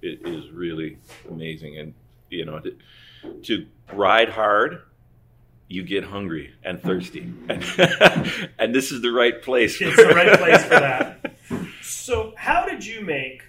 it 0.00 0.26
is 0.26 0.50
really 0.50 0.96
amazing. 1.28 1.78
And 1.78 1.92
you 2.30 2.46
know 2.46 2.60
to, 2.60 2.76
to 3.42 3.66
ride 3.92 4.30
hard, 4.30 4.82
you 5.68 5.82
get 5.82 6.04
hungry 6.04 6.54
and 6.64 6.80
thirsty, 6.82 7.30
and 7.50 7.62
and 8.58 8.74
this 8.74 8.90
is 8.90 9.02
the 9.02 9.10
right 9.12 9.42
place. 9.42 9.78
It's 9.82 9.96
the 9.96 10.14
right 10.14 10.38
place 10.38 10.62
for 10.62 10.80
that. 10.80 11.34
So, 11.88 12.34
how 12.36 12.66
did 12.66 12.84
you 12.84 13.00
make? 13.00 13.42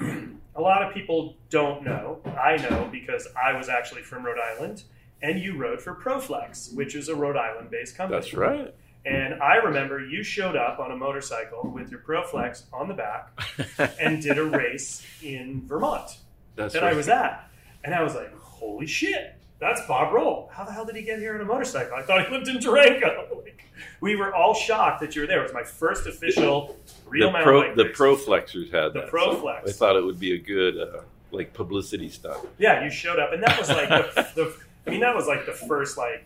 A 0.00 0.60
lot 0.60 0.82
of 0.82 0.92
people 0.92 1.36
don't 1.50 1.84
know. 1.84 2.20
I 2.24 2.56
know 2.56 2.88
because 2.90 3.28
I 3.40 3.56
was 3.56 3.68
actually 3.68 4.02
from 4.02 4.26
Rhode 4.26 4.40
Island, 4.40 4.82
and 5.22 5.38
you 5.38 5.56
rode 5.56 5.80
for 5.80 5.94
Proflex, 5.94 6.74
which 6.74 6.96
is 6.96 7.08
a 7.08 7.14
Rhode 7.14 7.36
Island-based 7.36 7.96
company. 7.96 8.20
That's 8.20 8.34
right. 8.34 8.74
And 9.06 9.40
I 9.40 9.56
remember 9.56 10.04
you 10.04 10.24
showed 10.24 10.56
up 10.56 10.80
on 10.80 10.90
a 10.90 10.96
motorcycle 10.96 11.70
with 11.70 11.92
your 11.92 12.00
Proflex 12.00 12.64
on 12.72 12.88
the 12.88 12.94
back 12.94 13.30
and 14.00 14.20
did 14.20 14.36
a 14.38 14.44
race 14.44 15.06
in 15.22 15.62
Vermont 15.64 16.18
That's 16.56 16.74
that 16.74 16.82
right. 16.82 16.92
I 16.92 16.96
was 16.96 17.08
at, 17.08 17.48
and 17.84 17.94
I 17.94 18.02
was 18.02 18.16
like, 18.16 18.36
"Holy 18.36 18.86
shit, 18.88 19.36
that's 19.60 19.80
Bob 19.86 20.12
Roll! 20.12 20.48
How 20.52 20.64
the 20.64 20.72
hell 20.72 20.84
did 20.84 20.96
he 20.96 21.02
get 21.02 21.18
here 21.18 21.34
on 21.34 21.40
a 21.40 21.44
motorcycle? 21.44 21.94
I 21.96 22.02
thought 22.02 22.26
he 22.26 22.32
lived 22.32 22.48
in 22.48 22.58
Durango." 22.58 23.42
We 24.00 24.16
were 24.16 24.34
all 24.34 24.54
shocked 24.54 25.00
that 25.02 25.14
you 25.14 25.22
were 25.22 25.26
there. 25.28 25.40
It 25.40 25.44
was 25.44 25.52
my 25.52 25.62
first 25.62 26.06
official 26.06 26.76
real 27.06 27.30
the 27.32 27.38
pro 27.42 27.62
bike 27.62 27.76
the 27.76 27.84
pro 27.86 28.16
flexers 28.16 28.70
had 28.72 28.92
The 28.92 29.00
that. 29.02 29.08
Pro 29.08 29.32
so 29.34 29.40
Flex. 29.40 29.70
I 29.70 29.72
thought 29.72 29.94
it 29.96 30.04
would 30.04 30.18
be 30.20 30.32
a 30.34 30.38
good 30.38 30.78
uh, 30.78 31.00
like 31.30 31.52
publicity 31.52 32.08
stunt. 32.08 32.38
Yeah, 32.58 32.82
you 32.84 32.90
showed 32.90 33.18
up, 33.20 33.32
and 33.32 33.42
that 33.42 33.56
was 33.58 33.68
like 33.68 33.88
the, 33.88 34.28
the. 34.34 34.56
I 34.86 34.90
mean, 34.90 35.00
that 35.00 35.14
was 35.14 35.26
like 35.28 35.46
the 35.46 35.52
first 35.52 35.96
like 35.96 36.24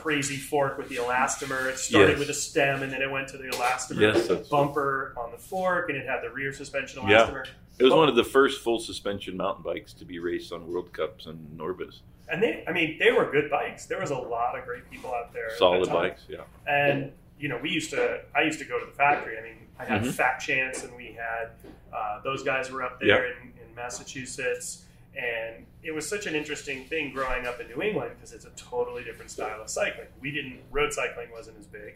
crazy 0.00 0.36
fork 0.36 0.78
with 0.78 0.88
the 0.88 0.96
elastomer. 0.96 1.66
It 1.68 1.78
started 1.78 2.10
Yes. 2.10 2.18
with 2.20 2.30
a 2.30 2.34
stem, 2.34 2.82
and 2.82 2.92
then 2.92 3.02
it 3.02 3.10
went 3.10 3.28
to 3.28 3.36
the 3.36 3.44
elastomer 3.48 4.00
Yes, 4.14 4.48
bumper 4.48 5.12
on 5.16 5.32
the 5.32 5.38
fork, 5.38 5.88
and 5.88 5.98
it 5.98 6.06
had 6.06 6.22
the 6.22 6.30
rear 6.30 6.52
suspension 6.52 7.00
elastomer. 7.02 7.44
Yeah. 7.46 7.50
It 7.78 7.84
was 7.84 7.92
Oh. 7.92 7.96
one 7.98 8.08
of 8.08 8.14
the 8.16 8.24
first 8.24 8.60
full 8.62 8.78
suspension 8.78 9.36
mountain 9.36 9.62
bikes 9.64 9.92
to 9.94 10.04
be 10.04 10.18
raced 10.20 10.52
on 10.52 10.66
World 10.66 10.92
Cups 10.92 11.26
and 11.26 11.58
NORBAs. 11.58 12.00
And 12.28 12.42
they, 12.42 12.64
I 12.66 12.72
mean, 12.72 12.98
they 12.98 13.12
were 13.12 13.30
good 13.30 13.50
bikes. 13.50 13.86
There 13.86 14.00
was 14.00 14.10
a 14.10 14.18
lot 14.18 14.58
of 14.58 14.64
great 14.64 14.90
people 14.90 15.14
out 15.14 15.32
there. 15.32 15.50
Solid 15.56 15.88
bikes, 15.88 16.24
yeah. 16.28 16.40
And 16.66 17.12
you 17.38 17.48
know, 17.48 17.58
we 17.62 17.70
used 17.70 17.90
to. 17.90 18.20
I 18.34 18.42
used 18.42 18.58
to 18.58 18.64
go 18.64 18.78
to 18.80 18.86
the 18.86 18.92
factory. 18.92 19.38
I 19.38 19.42
mean, 19.42 19.56
I 19.78 19.84
had 19.84 20.02
Mhm. 20.02 20.12
Fat 20.12 20.38
Chance, 20.38 20.84
and 20.84 20.96
we 20.96 21.12
had 21.12 21.50
uh, 21.92 22.20
those 22.22 22.42
guys 22.42 22.70
were 22.70 22.82
up 22.82 22.98
there 23.00 23.26
in, 23.26 23.52
in 23.68 23.74
Massachusetts. 23.74 24.82
And 25.16 25.64
it 25.82 25.92
was 25.94 26.06
such 26.06 26.26
an 26.26 26.34
interesting 26.34 26.84
thing 26.84 27.10
growing 27.12 27.46
up 27.46 27.58
in 27.60 27.68
New 27.68 27.80
England 27.80 28.12
because 28.16 28.32
it's 28.34 28.44
a 28.44 28.50
totally 28.50 29.02
different 29.02 29.30
style 29.30 29.62
of 29.62 29.70
cycling. 29.70 30.08
We 30.20 30.30
didn't 30.30 30.60
road 30.70 30.92
cycling 30.92 31.30
wasn't 31.32 31.58
as 31.58 31.66
big 31.66 31.94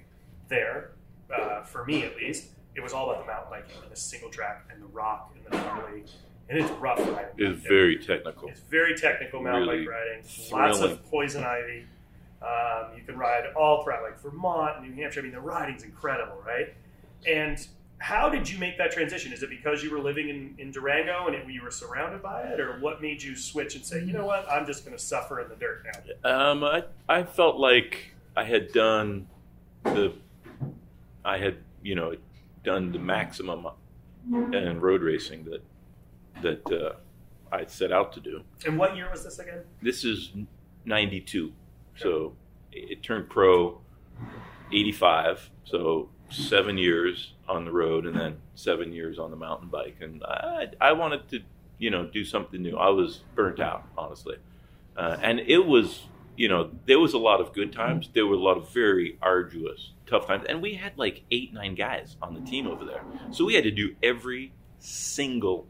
there 0.48 0.92
uh, 1.34 1.62
for 1.64 1.84
me 1.84 2.04
at 2.04 2.16
least. 2.16 2.46
It 2.74 2.80
was 2.80 2.92
all 2.94 3.10
about 3.10 3.26
the 3.26 3.30
mountain 3.32 3.50
biking 3.50 3.82
and 3.82 3.90
the 3.92 3.96
single 3.96 4.30
track 4.30 4.64
and 4.72 4.80
the 4.82 4.86
rock 4.86 5.34
and 5.34 5.44
the 5.44 5.50
gnarly, 5.64 6.04
and 6.50 6.58
it's 6.58 6.70
rough 6.72 6.98
riding. 6.98 7.28
It's 7.38 7.62
very 7.62 7.96
technical. 7.96 8.48
It's 8.48 8.60
very 8.60 8.96
technical 8.96 9.40
mountain 9.40 9.68
Really 9.68 9.86
bike 9.86 9.94
riding. 9.94 10.24
Lots 10.52 10.80
of 10.80 11.08
poison 11.08 11.44
ivy. 11.44 11.86
Um, 12.42 12.96
you 12.96 13.02
can 13.04 13.16
ride 13.16 13.44
all 13.56 13.84
throughout, 13.84 14.02
like 14.02 14.20
Vermont, 14.20 14.78
and 14.78 14.88
New 14.88 15.00
Hampshire. 15.00 15.20
I 15.20 15.22
mean, 15.22 15.32
the 15.32 15.40
riding's 15.40 15.84
incredible, 15.84 16.42
right? 16.44 16.74
And 17.28 17.64
how 17.98 18.30
did 18.30 18.50
you 18.50 18.58
make 18.58 18.78
that 18.78 18.90
transition? 18.90 19.32
Is 19.32 19.42
it 19.42 19.50
because 19.50 19.84
you 19.84 19.90
were 19.90 20.00
living 20.00 20.28
in, 20.30 20.54
in 20.58 20.72
Durango 20.72 21.26
and 21.26 21.36
it, 21.36 21.48
you 21.48 21.62
were 21.62 21.70
surrounded 21.70 22.22
by 22.22 22.42
it, 22.42 22.58
or 22.58 22.80
what 22.80 23.00
made 23.00 23.22
you 23.22 23.36
switch 23.36 23.76
and 23.76 23.84
say, 23.84 24.02
you 24.02 24.12
know 24.12 24.24
what, 24.24 24.50
I'm 24.50 24.66
just 24.66 24.84
going 24.84 24.96
to 24.96 25.02
suffer 25.02 25.40
in 25.40 25.48
the 25.50 25.56
dirt 25.56 25.84
now? 26.24 26.50
Um, 26.50 26.64
I 26.64 26.84
I 27.08 27.22
felt 27.22 27.58
like 27.58 28.14
I 28.36 28.44
had 28.44 28.72
done 28.72 29.28
the, 29.84 30.14
I 31.24 31.38
had 31.38 31.58
you 31.82 31.94
know 31.94 32.14
done 32.64 32.90
the 32.90 32.98
maximum 32.98 33.66
in 34.32 34.80
road 34.80 35.02
racing 35.02 35.44
that 35.44 35.62
that 36.42 36.72
uh, 36.72 36.94
I 37.54 37.66
set 37.66 37.92
out 37.92 38.12
to 38.14 38.20
do. 38.20 38.42
And 38.66 38.78
what 38.78 38.96
year 38.96 39.10
was 39.10 39.24
this 39.24 39.38
again? 39.38 39.62
This 39.82 40.04
is 40.04 40.32
'92, 40.84 41.52
so 41.96 42.34
it 42.72 43.02
turned 43.02 43.28
pro 43.28 43.80
'85. 44.72 45.50
So 45.64 46.08
seven 46.30 46.78
years 46.78 47.34
on 47.48 47.64
the 47.64 47.72
road, 47.72 48.06
and 48.06 48.16
then 48.16 48.36
seven 48.54 48.92
years 48.92 49.18
on 49.18 49.30
the 49.30 49.36
mountain 49.36 49.68
bike. 49.68 49.96
And 50.00 50.22
I 50.24 50.68
I 50.80 50.92
wanted 50.92 51.28
to 51.30 51.40
you 51.80 51.90
know, 51.90 52.06
do 52.06 52.24
something 52.24 52.62
new. 52.62 52.76
I 52.76 52.90
was 52.90 53.22
burnt 53.34 53.58
out, 53.58 53.84
honestly, 53.98 54.36
uh, 54.96 55.16
and 55.22 55.40
it 55.40 55.66
was, 55.66 56.02
you 56.36 56.46
know, 56.46 56.70
there 56.86 57.00
was 57.00 57.14
a 57.14 57.18
lot 57.18 57.40
of 57.40 57.52
good 57.52 57.72
times. 57.72 58.10
There 58.12 58.26
were 58.26 58.34
a 58.34 58.40
lot 58.40 58.58
of 58.58 58.70
very 58.70 59.18
arduous, 59.20 59.92
tough 60.06 60.26
times, 60.26 60.44
and 60.48 60.62
we 60.62 60.74
had 60.74 60.92
like 60.96 61.22
eight, 61.30 61.52
nine 61.54 61.74
guys 61.74 62.16
on 62.22 62.34
the 62.34 62.40
team 62.42 62.66
over 62.68 62.84
there, 62.84 63.02
so 63.32 63.44
we 63.46 63.54
had 63.54 63.64
to 63.64 63.70
do 63.70 63.96
every 64.02 64.52
single 64.78 65.66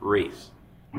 race. 0.00 0.50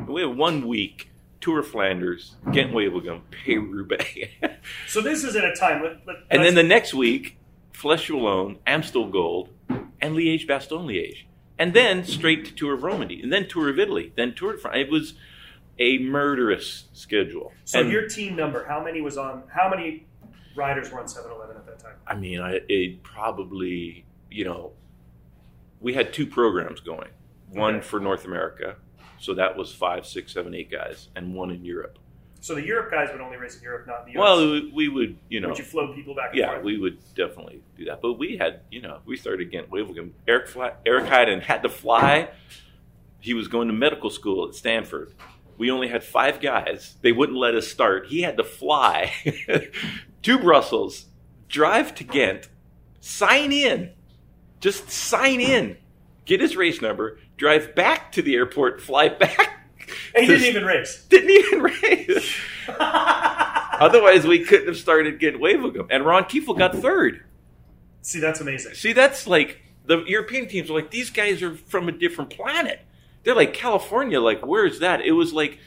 We 0.07 0.21
have 0.21 0.35
one 0.35 0.67
week. 0.67 1.07
Tour 1.39 1.61
of 1.61 1.67
Flanders, 1.67 2.35
Ghent 2.51 2.71
Wevelgem, 2.71 3.21
Paris 3.31 3.65
Roubaix. 3.67 4.29
So 4.87 5.01
this 5.01 5.23
is 5.23 5.35
at 5.35 5.43
a 5.43 5.55
time. 5.55 5.81
Let, 5.81 6.05
let, 6.05 6.17
And 6.29 6.43
then 6.43 6.53
the 6.53 6.61
next 6.61 6.93
week, 6.93 7.39
Flèche 7.73 8.11
Wallonne, 8.11 8.57
Amstel 8.67 9.07
Gold, 9.09 9.49
and 9.69 10.15
Liège 10.15 10.47
Bastogne 10.47 10.85
Liège. 10.85 11.23
And 11.57 11.73
then 11.73 12.05
straight 12.05 12.45
to 12.45 12.53
Tour 12.53 12.75
of 12.75 12.83
Romandy, 12.83 13.23
and 13.23 13.33
then 13.33 13.47
Tour 13.47 13.69
of 13.69 13.79
Italy, 13.79 14.13
then 14.15 14.35
Tour 14.35 14.53
de 14.53 14.57
France. 14.59 14.77
It 14.77 14.91
was 14.91 15.15
a 15.79 15.97
murderous 15.97 16.85
schedule. 16.93 17.53
so 17.65 17.79
and, 17.79 17.91
your 17.91 18.07
team 18.07 18.35
number. 18.35 18.65
How 18.65 18.83
many 18.83 19.01
was 19.01 19.17
on? 19.17 19.43
How 19.51 19.67
many 19.67 20.05
riders 20.55 20.91
were 20.91 20.99
on 20.99 21.07
7-Eleven 21.07 21.57
at 21.57 21.65
that 21.65 21.79
time? 21.79 21.95
I 22.05 22.15
mean, 22.15 22.39
I, 22.39 22.59
it 22.69 23.01
probably, 23.01 24.05
you 24.29 24.45
know, 24.45 24.73
we 25.79 25.93
had 25.95 26.13
two 26.13 26.27
programs 26.27 26.81
going 26.81 27.09
one 27.49 27.75
Okay. 27.77 27.85
for 27.85 27.99
North 27.99 28.25
America, 28.25 28.75
so 29.21 29.35
that 29.35 29.55
was 29.55 29.73
five, 29.73 30.05
six, 30.05 30.33
seven, 30.33 30.53
eight 30.55 30.71
guys, 30.71 31.09
and 31.15 31.33
one 31.33 31.51
in 31.51 31.63
Europe. 31.63 31.99
So 32.39 32.55
the 32.55 32.65
Europe 32.65 32.89
guys 32.89 33.09
would 33.11 33.21
only 33.21 33.37
race 33.37 33.55
in 33.57 33.61
Europe, 33.61 33.85
not 33.85 34.07
in 34.07 34.13
the 34.13 34.19
US. 34.19 34.23
Well, 34.23 34.51
we, 34.51 34.71
we 34.73 34.89
would, 34.89 35.17
you 35.29 35.39
know. 35.39 35.49
would 35.49 35.59
you 35.59 35.63
float 35.63 35.95
people 35.95 36.15
back 36.15 36.31
and 36.31 36.39
Yeah, 36.39 36.53
forth? 36.53 36.63
we 36.63 36.79
would 36.79 36.97
definitely 37.13 37.61
do 37.77 37.85
that. 37.85 38.01
But 38.01 38.13
we 38.13 38.37
had, 38.37 38.61
you 38.71 38.81
know, 38.81 38.97
we 39.05 39.15
started 39.15 39.45
again. 39.47 39.65
Wevelgem. 39.71 40.09
Eric 40.27 40.47
fly, 40.47 40.71
Eric 40.83 41.05
Heiden 41.05 41.43
had 41.43 41.61
to 41.61 41.69
fly. 41.69 42.29
He 43.19 43.35
was 43.35 43.47
going 43.47 43.67
to 43.67 43.73
medical 43.75 44.09
school 44.09 44.47
at 44.47 44.55
Stanford. 44.55 45.13
We 45.59 45.69
only 45.69 45.87
had 45.87 46.03
five 46.03 46.41
guys. 46.41 46.95
They 47.01 47.11
wouldn't 47.11 47.37
let 47.37 47.53
us 47.53 47.67
start. 47.67 48.07
He 48.07 48.23
had 48.23 48.37
to 48.37 48.43
fly 48.43 49.11
to 50.23 50.39
Brussels, 50.39 51.05
drive 51.47 51.93
to 51.95 52.03
Ghent, 52.03 52.49
sign 52.99 53.51
in, 53.51 53.91
just 54.59 54.89
sign 54.89 55.39
in, 55.39 55.77
get 56.25 56.41
his 56.41 56.55
race 56.55 56.81
number, 56.81 57.19
drive 57.41 57.73
back 57.73 58.11
to 58.11 58.21
the 58.21 58.35
airport, 58.35 58.79
fly 58.79 59.09
back. 59.09 59.65
and 60.15 60.25
he 60.25 60.27
didn't 60.27 60.45
even 60.45 60.63
race. 60.63 61.03
didn't 61.09 61.31
even 61.31 61.63
race. 61.63 62.35
Otherwise, 62.67 64.27
we 64.27 64.45
couldn't 64.45 64.67
have 64.67 64.77
started 64.77 65.19
Ghent 65.19 65.37
Wevelgem. 65.41 65.87
And 65.89 66.05
Ron 66.05 66.25
Kiefel 66.25 66.55
got 66.55 66.75
third. 66.75 67.25
See, 68.03 68.19
that's 68.19 68.41
amazing. 68.41 68.75
See, 68.75 68.93
that's 68.93 69.25
like 69.25 69.59
the 69.87 70.03
European 70.05 70.47
teams 70.47 70.69
are 70.69 70.73
like 70.73 70.91
these 70.91 71.09
guys 71.09 71.41
are 71.41 71.55
from 71.55 71.89
a 71.89 71.91
different 71.91 72.29
planet. 72.29 72.81
They're 73.23 73.33
like 73.33 73.55
California. 73.55 74.21
Like, 74.21 74.45
where's 74.45 74.77
that? 74.77 75.01
It 75.01 75.13
was 75.13 75.33
like 75.33 75.57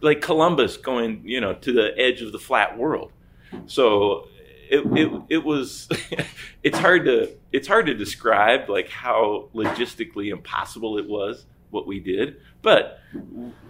like 0.00 0.22
Columbus 0.22 0.78
going, 0.78 1.20
you 1.26 1.42
know, 1.42 1.52
to 1.52 1.72
the 1.72 1.92
edge 1.98 2.22
of 2.22 2.32
the 2.32 2.38
flat 2.38 2.78
world. 2.78 3.12
So 3.66 4.28
it 4.70 4.84
it, 4.98 5.22
it 5.28 5.44
was. 5.44 5.88
it's 6.62 6.78
hard 6.78 7.04
to 7.06 7.30
it's 7.52 7.68
hard 7.68 7.86
to 7.86 7.94
describe 7.94 8.68
like 8.68 8.88
how 8.88 9.48
logistically 9.54 10.30
impossible 10.32 10.98
it 10.98 11.06
was 11.08 11.46
what 11.70 11.86
we 11.86 12.00
did, 12.00 12.36
but 12.62 12.98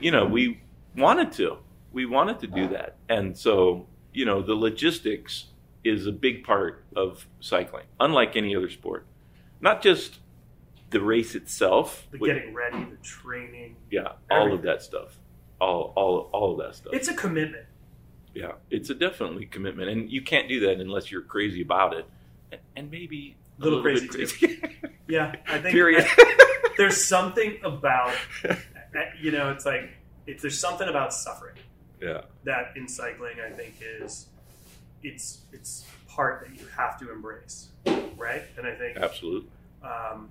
you 0.00 0.10
know 0.10 0.24
we 0.26 0.60
wanted 0.96 1.32
to 1.32 1.58
we 1.92 2.06
wanted 2.06 2.38
to 2.40 2.46
do 2.46 2.68
that, 2.68 2.96
and 3.08 3.36
so 3.36 3.86
you 4.12 4.24
know 4.24 4.42
the 4.42 4.54
logistics 4.54 5.46
is 5.84 6.06
a 6.06 6.12
big 6.12 6.44
part 6.44 6.84
of 6.96 7.26
cycling, 7.40 7.84
unlike 8.00 8.36
any 8.36 8.54
other 8.56 8.68
sport. 8.70 9.06
Not 9.60 9.82
just 9.82 10.18
the 10.90 11.00
race 11.00 11.34
itself, 11.34 12.06
The 12.10 12.18
which- 12.18 12.32
getting 12.34 12.54
ready, 12.54 12.84
the 12.84 12.96
training. 13.02 13.76
yeah, 13.90 14.12
all 14.30 14.52
of 14.52 14.62
that 14.62 14.82
stuff, 14.82 15.18
all 15.60 15.92
all 15.96 16.28
all 16.32 16.52
of 16.52 16.66
that 16.66 16.74
stuff. 16.76 16.92
It's 16.92 17.08
a 17.08 17.14
commitment. 17.14 17.66
Yeah, 18.36 18.52
it's 18.70 18.90
a 18.90 18.94
definitely 18.94 19.46
commitment, 19.46 19.88
and 19.88 20.10
you 20.10 20.20
can't 20.20 20.46
do 20.46 20.60
that 20.60 20.78
unless 20.78 21.10
you're 21.10 21.22
crazy 21.22 21.62
about 21.62 21.94
it, 21.94 22.06
and, 22.76 22.90
maybe 22.90 23.34
a 23.58 23.64
Little 23.64 23.82
bit 23.82 24.10
crazy, 24.10 24.60
Yeah, 25.08 25.34
I 25.48 25.58
think 25.58 25.72
Period. 25.72 26.04
there's 26.76 27.02
something 27.02 27.58
about 27.64 28.14
you 29.22 29.30
know, 29.30 29.50
it's 29.52 29.64
like 29.64 29.90
it's 30.26 30.42
there's 30.42 30.58
something 30.58 30.86
about 30.86 31.14
suffering 31.14 31.56
yeah, 32.00 32.22
that 32.44 32.72
in 32.76 32.86
cycling 32.88 33.36
I 33.40 33.50
think 33.50 33.76
is 33.80 34.26
it's 35.02 35.40
it's 35.52 35.86
part 36.06 36.46
that 36.46 36.60
you 36.60 36.66
have 36.76 36.98
to 37.00 37.10
embrace, 37.10 37.68
right? 38.18 38.42
And 38.58 38.66
I 38.66 38.74
think 38.74 38.98
absolutely. 38.98 39.48
um, 39.82 40.28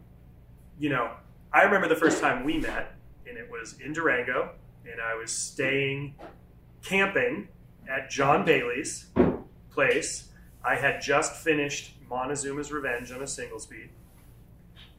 you 0.78 0.90
know, 0.90 1.10
I 1.52 1.64
remember 1.64 1.88
the 1.88 1.96
first 1.96 2.22
time 2.22 2.44
we 2.44 2.60
met, 2.60 2.94
and 3.28 3.36
it 3.36 3.50
was 3.50 3.80
in 3.80 3.94
Durango, 3.94 4.52
and 4.86 5.02
I 5.02 5.16
was 5.16 5.32
staying 5.32 6.14
camping 6.84 7.48
at 7.90 8.10
John 8.10 8.46
Bailey's 8.46 9.08
place. 9.72 10.30
I 10.64 10.76
had 10.76 11.02
just 11.02 11.36
finished 11.36 11.92
Montezuma's 12.10 12.72
Revenge 12.72 13.12
on 13.12 13.22
a 13.22 13.28
single 13.28 13.60
speed, 13.60 13.90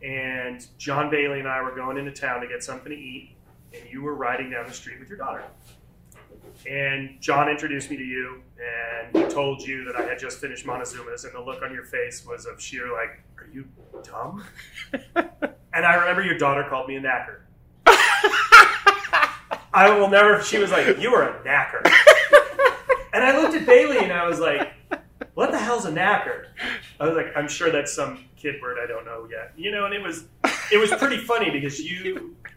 and 0.02 0.66
John 0.78 1.10
Bailey 1.10 1.40
and 1.40 1.48
I 1.48 1.62
were 1.62 1.74
going 1.74 1.96
into 1.98 2.12
town 2.12 2.40
to 2.40 2.46
get 2.46 2.62
something 2.62 2.90
to 2.90 2.98
eat, 2.98 3.34
and 3.72 3.82
you 3.90 4.02
were 4.02 4.14
riding 4.14 4.50
down 4.50 4.66
the 4.66 4.72
street 4.72 5.00
with 5.00 5.08
your 5.08 5.18
daughter. 5.18 5.44
And 6.68 7.20
John 7.20 7.48
introduced 7.48 7.90
me 7.90 7.96
to 7.96 8.04
you, 8.04 8.42
and 8.58 9.14
he 9.16 9.30
told 9.30 9.62
you 9.62 9.84
that 9.84 9.96
I 9.96 10.02
had 10.02 10.18
just 10.18 10.38
finished 10.38 10.64
Montezuma's, 10.66 11.24
and 11.24 11.34
the 11.34 11.40
look 11.40 11.62
on 11.62 11.72
your 11.72 11.84
face 11.84 12.24
was 12.26 12.46
of 12.46 12.60
sheer 12.60 12.92
like, 12.92 13.20
"Are 13.38 13.48
you 13.52 13.66
dumb?" 14.02 14.44
and 15.16 15.86
I 15.86 15.94
remember 15.94 16.22
your 16.22 16.38
daughter 16.38 16.64
called 16.68 16.88
me 16.88 16.96
a 16.96 17.00
knacker. 17.00 17.40
I 19.72 19.94
will 19.98 20.08
never. 20.08 20.42
She 20.42 20.58
was 20.58 20.70
like, 20.70 20.98
"You 20.98 21.14
are 21.14 21.28
a 21.28 21.44
knacker," 21.44 21.82
and 23.16 23.24
I 23.24 23.40
looked 23.40 23.54
at 23.54 23.66
Bailey 23.66 23.98
and 23.98 24.12
I 24.12 24.26
was 24.26 24.38
like, 24.38 24.72
"What 25.34 25.50
the 25.50 25.58
hell's 25.58 25.86
a 25.86 25.90
knacker?" 25.92 26.46
I 27.00 27.06
was 27.06 27.16
like, 27.16 27.28
"I'm 27.36 27.48
sure 27.48 27.70
that's 27.70 27.92
some 27.92 28.24
kid 28.36 28.56
word 28.62 28.76
I 28.82 28.86
don't 28.86 29.04
know 29.04 29.26
yet," 29.30 29.52
you 29.56 29.70
know. 29.70 29.86
And 29.86 29.94
it 29.94 30.02
was, 30.02 30.24
it 30.72 30.78
was 30.78 30.90
pretty 30.92 31.18
funny 31.18 31.50
because 31.50 31.80
you 31.80 32.36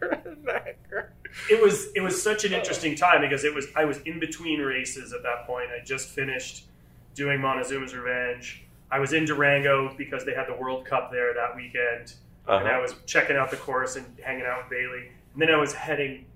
it 1.50 1.62
was 1.62 1.88
it 1.94 2.00
was 2.00 2.20
such 2.22 2.44
an 2.44 2.52
interesting 2.52 2.94
time 2.94 3.20
because 3.20 3.44
it 3.44 3.54
was 3.54 3.66
I 3.76 3.84
was 3.84 3.98
in 4.02 4.20
between 4.20 4.60
races 4.60 5.12
at 5.12 5.22
that 5.22 5.46
point. 5.46 5.68
I 5.70 5.84
just 5.84 6.08
finished 6.08 6.66
doing 7.14 7.40
Montezuma's 7.40 7.94
Revenge. 7.94 8.64
I 8.90 8.98
was 8.98 9.12
in 9.12 9.24
Durango 9.24 9.94
because 9.96 10.24
they 10.24 10.34
had 10.34 10.46
the 10.48 10.54
World 10.54 10.84
Cup 10.84 11.10
there 11.12 11.32
that 11.34 11.54
weekend, 11.54 12.14
and 12.48 12.66
I 12.68 12.72
Uh-huh. 12.72 12.82
was 12.82 12.94
checking 13.06 13.36
out 13.36 13.50
the 13.50 13.56
course 13.56 13.96
and 13.96 14.06
hanging 14.22 14.44
out 14.44 14.62
with 14.62 14.70
Bailey. 14.70 15.10
And 15.32 15.40
then 15.42 15.50
I 15.50 15.56
was 15.56 15.72
heading 15.72 16.26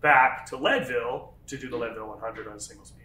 back 0.00 0.44
to 0.46 0.56
Leadville 0.56 1.34
to 1.46 1.56
do 1.56 1.68
the 1.68 1.76
Leadville 1.76 2.08
100 2.08 2.48
on 2.48 2.56
a 2.56 2.60
single 2.60 2.84
speed. 2.84 2.99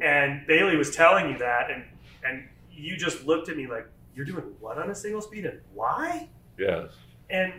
And 0.00 0.46
Bailey 0.46 0.76
was 0.76 0.94
telling 0.94 1.30
you 1.30 1.38
that, 1.38 1.70
and 1.70 1.84
and 2.24 2.48
you 2.70 2.96
just 2.96 3.24
looked 3.26 3.48
at 3.48 3.56
me 3.56 3.66
like, 3.66 3.86
"You're 4.14 4.26
doing 4.26 4.44
what 4.60 4.78
on 4.78 4.90
a 4.90 4.94
single 4.94 5.22
speed, 5.22 5.46
and 5.46 5.60
why?" 5.74 6.28
Yes. 6.58 6.90
and 7.28 7.52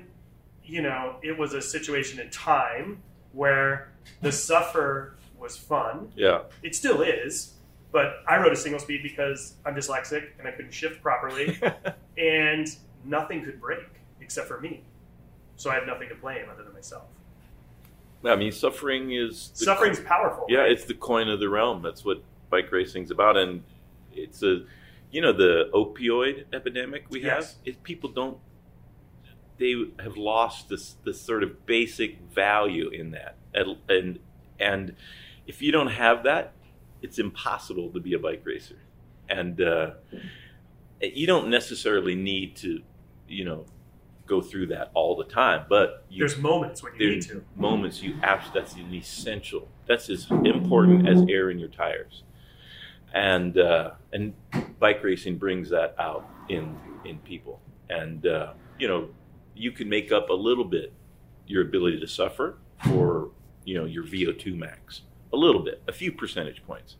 you 0.63 0.82
know 0.82 1.17
it 1.21 1.38
was 1.38 1.54
a 1.54 1.62
situation 1.62 2.19
in 2.19 2.30
time 2.32 3.02
where 3.32 3.91
the 4.21 4.32
suffer 4.32 5.17
was 5.38 5.56
fun 5.56 6.12
Yeah. 6.15 6.41
it 6.63 6.73
still 6.73 7.02
is 7.04 7.54
but 7.91 8.23
i 8.28 8.38
rode 8.38 8.52
a 8.54 8.56
single 8.56 8.80
speed 8.80 9.04
because 9.04 9.54
i'm 9.65 9.76
dyslexic 9.76 10.30
and 10.39 10.47
i 10.47 10.52
couldn't 10.52 10.71
shift 10.73 11.02
properly 11.04 11.60
and 12.17 12.67
nothing 13.06 13.43
could 13.45 13.62
break 13.62 13.86
except 14.19 14.47
for 14.47 14.60
me 14.60 14.84
so 15.58 15.69
i 15.69 15.76
had 15.76 15.86
nothing 15.86 16.10
to 16.10 16.15
blame 16.15 16.45
other 16.52 16.63
than 16.63 16.73
myself 16.73 17.06
I 18.25 18.36
mean, 18.36 18.51
suffering 18.51 19.12
is 19.12 19.51
suffering's 19.53 19.99
powerful 19.99 20.45
Yeah, 20.49 20.60
right? 20.60 20.71
it's 20.71 20.86
the 20.86 20.93
coin 20.93 21.30
of 21.30 21.39
the 21.39 21.49
realm. 21.49 21.82
That's 21.82 22.03
what 22.03 22.21
bike 22.49 22.71
racing's 22.71 23.12
about, 23.12 23.38
and 23.38 23.63
it's 24.13 24.41
a, 24.43 24.63
you 25.12 25.21
know, 25.21 25.34
the 25.34 25.69
opioid 25.73 26.45
epidemic 26.53 27.06
we 27.10 27.21
have. 27.23 27.41
Yes. 27.41 27.56
Is 27.65 27.75
people 27.84 28.10
don't, 28.10 28.38
they 29.58 29.75
have 29.99 30.17
lost 30.17 30.69
this 30.69 30.95
this 31.03 31.21
sort 31.21 31.43
of 31.43 31.65
basic 31.65 32.19
value 32.34 32.89
in 32.89 33.12
that, 33.12 33.36
and 33.53 33.77
and, 33.88 34.19
and 34.60 34.95
if 35.45 35.62
you 35.62 35.71
don't 35.71 35.91
have 35.91 36.23
that, 36.23 36.53
it's 37.01 37.19
impossible 37.19 37.89
to 37.91 37.99
be 37.99 38.13
a 38.13 38.19
bike 38.19 38.41
racer, 38.43 38.80
and 39.30 39.62
uh, 39.62 39.91
you 41.01 41.27
don't 41.27 41.49
necessarily 41.49 42.15
need 42.15 42.56
to, 42.58 42.82
you 43.27 43.45
know, 43.45 43.65
go 44.27 44.41
through 44.41 44.67
that 44.67 44.91
all 44.93 45.15
the 45.15 45.23
time, 45.23 45.65
but 45.69 46.05
you 46.09 46.19
there's 46.19 46.37
moments 46.37 46.83
when 46.83 46.93
you 46.95 46.99
need 46.99 47.13
there's 47.13 47.27
to. 47.27 47.43
moments 47.55 48.01
you 48.01 48.15
absolutely 48.23 48.61
that's 48.61 48.73
an 48.75 48.93
essential. 48.93 49.67
That's 49.87 50.09
as 50.09 50.27
important 50.29 51.07
as 51.07 51.23
air 51.29 51.49
in 51.49 51.59
your 51.59 51.69
tires. 51.69 52.23
And 53.13 53.57
uh, 53.57 53.91
and 54.13 54.33
bike 54.79 55.03
racing 55.03 55.37
brings 55.37 55.69
that 55.69 55.95
out 55.97 56.29
in 56.49 56.77
in 57.05 57.19
people. 57.19 57.61
And 57.89 58.25
uh, 58.25 58.53
you 58.77 58.87
know 58.87 59.09
you 59.55 59.71
can 59.71 59.89
make 59.89 60.11
up 60.11 60.29
a 60.29 60.33
little 60.33 60.65
bit 60.65 60.93
your 61.47 61.63
ability 61.63 61.99
to 61.99 62.07
suffer 62.07 62.57
for 62.83 63.31
you 63.63 63.77
know 63.77 63.85
your 63.85 64.03
VO2 64.03 64.57
max. 64.57 65.01
A 65.33 65.37
little 65.37 65.61
bit 65.63 65.81
a 65.87 65.93
few 65.93 66.11
percentage 66.11 66.63
points. 66.65 66.97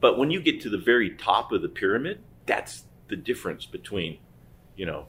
But 0.00 0.16
when 0.16 0.30
you 0.30 0.40
get 0.40 0.60
to 0.60 0.70
the 0.70 0.78
very 0.78 1.10
top 1.10 1.50
of 1.50 1.62
the 1.62 1.68
pyramid 1.68 2.20
that's 2.48 2.84
the 3.08 3.16
difference 3.16 3.66
between 3.66 4.18
you 4.74 4.86
know 4.86 5.06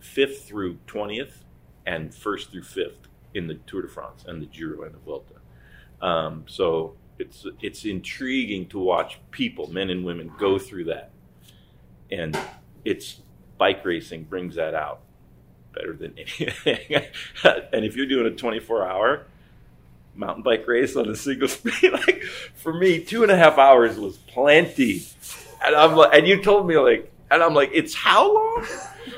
fifth 0.00 0.44
through 0.44 0.78
20th 0.86 1.44
and 1.86 2.14
first 2.14 2.50
through 2.50 2.62
fifth 2.62 3.08
in 3.34 3.46
the 3.46 3.54
Tour 3.54 3.82
de 3.82 3.88
France 3.88 4.24
and 4.26 4.42
the 4.42 4.46
Giro 4.46 4.84
and 4.84 4.94
the 4.94 4.98
Vuelta. 4.98 5.34
Um, 6.00 6.44
so 6.46 6.96
it's 7.18 7.46
it's 7.60 7.84
intriguing 7.84 8.68
to 8.68 8.78
watch 8.78 9.20
people, 9.30 9.70
men 9.72 9.90
and 9.90 10.04
women, 10.04 10.30
go 10.38 10.58
through 10.58 10.84
that, 10.84 11.10
and 12.10 12.38
it's 12.84 13.20
bike 13.58 13.84
racing 13.84 14.24
brings 14.24 14.54
that 14.54 14.74
out 14.74 15.00
better 15.74 15.92
than 15.92 16.14
anything. 16.16 16.78
and 17.44 17.84
if 17.84 17.96
you're 17.96 18.06
doing 18.06 18.26
a 18.26 18.36
24 18.36 18.88
hour 18.88 19.26
mountain 20.14 20.42
bike 20.42 20.66
race 20.66 20.96
on 20.96 21.08
a 21.08 21.16
single 21.16 21.48
speed, 21.48 21.92
like 21.92 22.22
for 22.54 22.72
me, 22.72 23.00
two 23.02 23.22
and 23.22 23.32
a 23.32 23.36
half 23.36 23.58
hours 23.58 23.98
was 23.98 24.16
plenty. 24.16 25.04
And 25.64 25.74
I'm 25.74 25.96
like, 25.96 26.14
and 26.14 26.26
you 26.26 26.42
told 26.42 26.66
me 26.66 26.78
like, 26.78 27.12
and 27.30 27.42
I'm 27.42 27.54
like, 27.54 27.70
it's 27.74 27.94
how 27.94 28.32
long? 28.32 28.66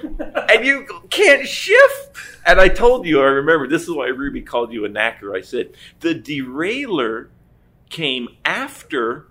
and 0.48 0.64
you 0.64 0.86
can't 1.10 1.46
shift. 1.46 2.18
And 2.46 2.60
I 2.60 2.68
told 2.68 3.06
you, 3.06 3.20
I 3.20 3.26
remember 3.26 3.66
this 3.66 3.82
is 3.82 3.90
why 3.90 4.06
Ruby 4.08 4.42
called 4.42 4.72
you 4.72 4.84
a 4.84 4.88
knacker. 4.88 5.36
I 5.36 5.40
said 5.40 5.74
the 6.00 6.14
derailleur 6.14 7.28
came 7.88 8.28
after 8.44 9.26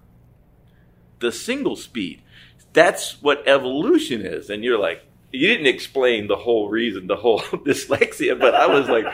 the 1.19 1.32
single 1.32 1.75
speed. 1.75 2.21
That's 2.73 3.21
what 3.21 3.47
evolution 3.47 4.21
is. 4.21 4.49
And 4.49 4.63
you're 4.63 4.79
like, 4.79 5.03
you 5.32 5.47
didn't 5.47 5.67
explain 5.67 6.27
the 6.27 6.36
whole 6.36 6.69
reason, 6.69 7.08
the 7.08 7.15
whole 7.15 7.39
dyslexia, 7.51 8.39
but 8.39 8.55
I 8.55 8.67
was 8.67 8.89
like, 8.89 9.05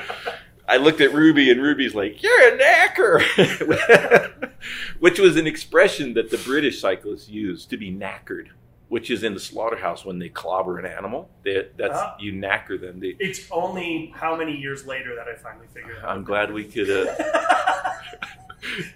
I 0.67 0.77
looked 0.77 1.01
at 1.01 1.13
Ruby 1.13 1.51
and 1.51 1.61
Ruby's 1.61 1.93
like, 1.93 2.23
you're 2.23 2.53
a 2.53 2.57
knacker, 2.57 4.51
which 4.99 5.19
was 5.19 5.37
an 5.37 5.45
expression 5.45 6.13
that 6.13 6.31
the 6.31 6.37
British 6.37 6.81
cyclists 6.81 7.29
used 7.29 7.69
to 7.69 7.77
be 7.77 7.91
knackered, 7.91 8.47
which 8.87 9.09
is 9.09 9.23
in 9.23 9.33
the 9.33 9.39
slaughterhouse 9.39 10.05
when 10.05 10.19
they 10.19 10.29
clobber 10.29 10.77
an 10.79 10.85
animal. 10.85 11.29
They, 11.43 11.67
that's 11.77 11.97
Ah. 11.97 12.15
you 12.19 12.33
knacker 12.33 12.79
them. 12.79 12.99
They, 12.99 13.15
It's 13.19 13.49
only 13.51 14.13
how 14.15 14.35
many 14.35 14.55
years 14.55 14.85
later 14.85 15.15
that 15.15 15.27
I 15.27 15.35
finally 15.35 15.67
figured 15.73 15.97
out. 15.97 16.05
I'm 16.09 16.23
glad 16.23 16.53
we 16.53 16.65
could 16.65 16.89
uh, 16.89 17.15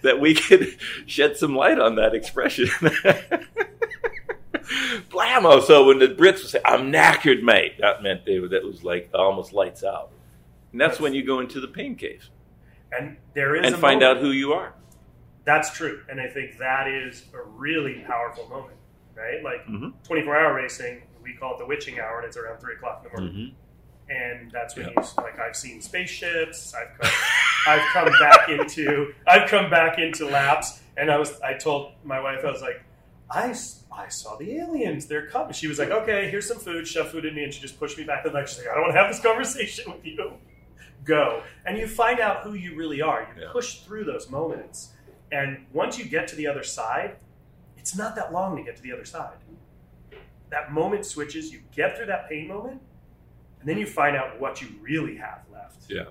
that 0.03 0.19
we 0.19 0.33
could 0.35 0.77
shed 1.07 1.37
some 1.37 1.55
light 1.55 1.79
on 1.79 1.95
that 1.95 2.13
expression. 2.13 2.67
Blammo! 5.09 5.61
So 5.63 5.85
when 5.87 5.99
the 5.99 6.07
Brits 6.07 6.41
would 6.41 6.49
say, 6.49 6.61
"I'm 6.63 6.91
knackered, 6.91 7.41
mate," 7.41 7.79
that 7.79 8.03
meant 8.03 8.25
they 8.25 8.37
that 8.37 8.63
was 8.63 8.83
like 8.83 9.09
almost 9.13 9.53
lights 9.53 9.83
out. 9.83 10.11
And 10.71 10.79
that's 10.79 10.99
when 10.99 11.13
you 11.15 11.23
go 11.23 11.39
into 11.39 11.59
the 11.59 11.67
pain 11.67 11.95
cave 11.95 12.29
and 12.95 13.17
there 13.33 13.55
is 13.55 13.65
and 13.65 13.73
a 13.73 13.77
find 13.77 14.01
moment- 14.01 14.17
out 14.19 14.23
who 14.23 14.31
you 14.31 14.53
are. 14.53 14.73
That's 15.45 15.71
true, 15.75 16.01
and 16.09 16.21
I 16.21 16.27
think 16.27 16.59
that 16.59 16.87
is 16.87 17.25
a 17.33 17.41
really 17.41 18.03
powerful 18.05 18.47
moment, 18.49 18.77
right? 19.19 19.43
Like 19.43 19.65
Mhm. 19.67 19.93
24 20.03 20.35
hour 20.37 20.53
racing, 20.53 21.03
we 21.21 21.33
call 21.33 21.55
it 21.55 21.59
the 21.59 21.65
witching 21.65 21.99
hour, 21.99 22.17
and 22.19 22.25
it's 22.27 22.37
around 22.37 22.59
three 22.59 22.75
o'clock 22.75 23.03
in 23.05 23.11
the 23.11 23.21
morning. 23.21 23.55
and 24.11 24.49
that's 24.51 24.75
when 24.75 24.87
Yeah. 24.87 24.93
you 25.03 25.23
like 25.23 25.39
I've 25.39 25.55
seen 25.55 25.81
spaceships. 25.81 26.73
I've 26.73 26.97
come, 26.99 27.11
I've 27.67 27.85
come 27.93 28.09
back 28.19 28.49
into 28.57 29.13
I've 29.27 29.47
come 29.47 29.69
back 29.69 29.99
into 29.99 30.25
laps, 30.25 30.81
and 30.97 31.11
I 31.11 31.17
was 31.19 31.39
I 31.41 31.53
told 31.53 31.93
my 32.03 32.19
wife 32.19 32.43
I 32.43 32.49
was 32.49 32.61
like 32.61 32.81
I, 33.29 33.53
I 33.95 34.07
saw 34.07 34.35
the 34.37 34.57
aliens. 34.57 35.05
They're 35.05 35.27
coming. 35.27 35.53
She 35.53 35.67
was 35.67 35.77
like, 35.77 35.91
okay, 35.91 36.31
here's 36.31 36.47
some 36.47 36.57
food. 36.57 36.87
Shove 36.87 37.09
food 37.11 37.25
in 37.25 37.35
me, 37.35 37.43
and 37.43 37.53
she 37.53 37.61
just 37.61 37.77
pushed 37.79 37.95
me 37.99 38.03
back 38.03 38.23
to 38.23 38.29
the 38.29 38.33
back. 38.33 38.47
She's 38.47 38.57
like, 38.57 38.69
I 38.69 38.73
don't 38.73 38.81
want 38.81 38.93
to 38.95 38.99
have 38.99 39.11
this 39.11 39.19
conversation 39.21 39.91
with 39.91 40.03
you. 40.03 40.33
Go, 41.05 41.43
and 41.67 41.77
you 41.77 41.85
find 41.87 42.19
out 42.19 42.41
who 42.41 42.55
you 42.55 42.75
really 42.75 43.03
are. 43.03 43.27
You 43.35 43.43
Yeah. 43.43 43.49
push 43.51 43.81
through 43.81 44.05
those 44.05 44.31
moments, 44.31 44.93
and 45.31 45.67
once 45.71 45.99
you 45.99 46.05
get 46.05 46.27
to 46.29 46.35
the 46.35 46.47
other 46.47 46.63
side, 46.63 47.17
it's 47.89 47.97
not 47.97 48.15
that 48.15 48.31
long 48.31 48.55
to 48.55 48.61
get 48.63 48.75
to 48.75 48.83
the 48.83 48.91
other 48.93 49.03
side. 49.05 49.33
That 50.51 50.71
moment 50.71 51.05
switches. 51.07 51.51
You 51.51 51.61
get 51.75 51.97
through 51.97 52.05
that 52.07 52.29
pain 52.29 52.47
moment, 52.47 52.79
and 53.59 53.67
then 53.67 53.79
you 53.79 53.87
find 53.87 54.15
out 54.15 54.39
what 54.39 54.61
you 54.61 54.67
really 54.81 55.15
have 55.17 55.39
left. 55.51 55.85
Yeah. 55.89 56.03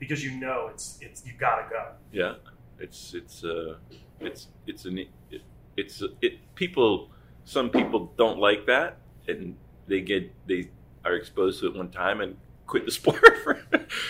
Because 0.00 0.24
you 0.24 0.32
know 0.32 0.68
it's 0.72 0.98
it's 1.00 1.24
you 1.24 1.32
gotta 1.38 1.68
go. 1.70 1.92
Yeah, 2.12 2.34
it's 2.80 3.14
it's 3.14 3.44
uh, 3.44 3.76
it's 4.18 4.48
it's 4.66 4.84
an 4.84 4.98
it, 4.98 5.42
it's 5.76 6.02
it 6.20 6.54
people. 6.56 7.10
Some 7.44 7.70
people 7.70 8.12
don't 8.16 8.38
like 8.40 8.66
that, 8.66 8.98
and 9.28 9.56
they 9.86 10.00
get 10.00 10.32
they 10.48 10.70
are 11.04 11.14
exposed 11.14 11.60
to 11.60 11.66
it 11.68 11.76
one 11.76 11.90
time 11.90 12.20
and 12.20 12.36
quit 12.66 12.84
the 12.84 12.90
sport. 13.00 13.20
For, 13.44 13.60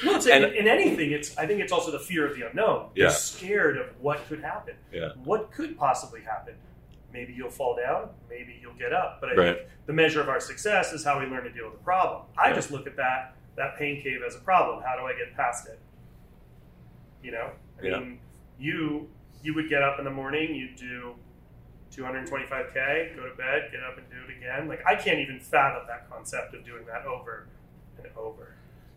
Well, 0.05 0.17
it's 0.17 0.27
And- 0.27 0.45
in, 0.45 0.53
in 0.55 0.69
anything, 0.69 1.13
it's 1.13 1.37
I 1.37 1.47
think 1.47 1.61
it's 1.61 1.73
also 1.73 1.91
the 1.91 1.99
fear 1.99 2.27
of 2.27 2.37
the 2.39 2.47
unknown. 2.49 2.91
Yeah. 2.95 3.05
You're 3.05 3.11
scared 3.13 3.77
of 3.79 3.87
what 4.01 4.27
could 4.29 4.41
happen. 4.43 4.75
Yeah. 4.93 5.11
What 5.25 5.51
could 5.53 5.77
possibly 5.79 6.21
happen? 6.23 6.55
Maybe 7.13 7.33
you'll 7.33 7.51
fall 7.51 7.77
down. 7.77 8.09
Maybe 8.31 8.59
you'll 8.61 8.75
get 8.75 8.93
up. 8.93 9.21
But 9.21 9.31
I 9.31 9.35
Right. 9.35 9.57
think 9.59 9.69
the 9.87 9.93
measure 9.93 10.21
of 10.21 10.29
our 10.29 10.41
success 10.41 10.93
is 10.93 11.05
how 11.05 11.19
we 11.21 11.27
learn 11.27 11.45
to 11.45 11.51
deal 11.51 11.65
with 11.69 11.79
the 11.79 11.85
problem. 11.85 12.23
I 12.39 12.53
just 12.53 12.71
look 12.71 12.87
at 12.87 12.97
that 12.97 13.35
that 13.55 13.77
pain 13.77 14.03
cave 14.03 14.23
as 14.27 14.35
a 14.35 14.39
problem. 14.39 14.83
How 14.83 14.97
do 14.97 15.05
I 15.05 15.13
get 15.13 15.37
past 15.37 15.69
it? 15.69 15.79
You 17.23 17.33
know, 17.33 17.51
I 17.83 17.87
Yeah. 17.87 17.99
mean, 17.99 18.21
you 18.59 19.11
you 19.43 19.55
would 19.55 19.69
get 19.69 19.83
up 19.83 19.99
in 19.99 20.05
the 20.05 20.11
morning. 20.11 20.55
You'd 20.55 20.77
do 20.77 21.17
225k, 21.91 23.15
go 23.17 23.29
to 23.29 23.35
bed, 23.35 23.71
get 23.73 23.83
up 23.83 23.99
and 23.99 24.09
do 24.09 24.17
it 24.29 24.37
again. 24.39 24.69
Like 24.69 24.83
I 24.87 24.95
can't 24.95 25.19
even 25.19 25.41
fathom 25.41 25.87
that 25.89 26.09
concept 26.09 26.55
of 26.55 26.65
doing 26.65 26.87
that 26.87 27.05
over 27.07 27.49
and 27.99 28.07
over. 28.17 28.55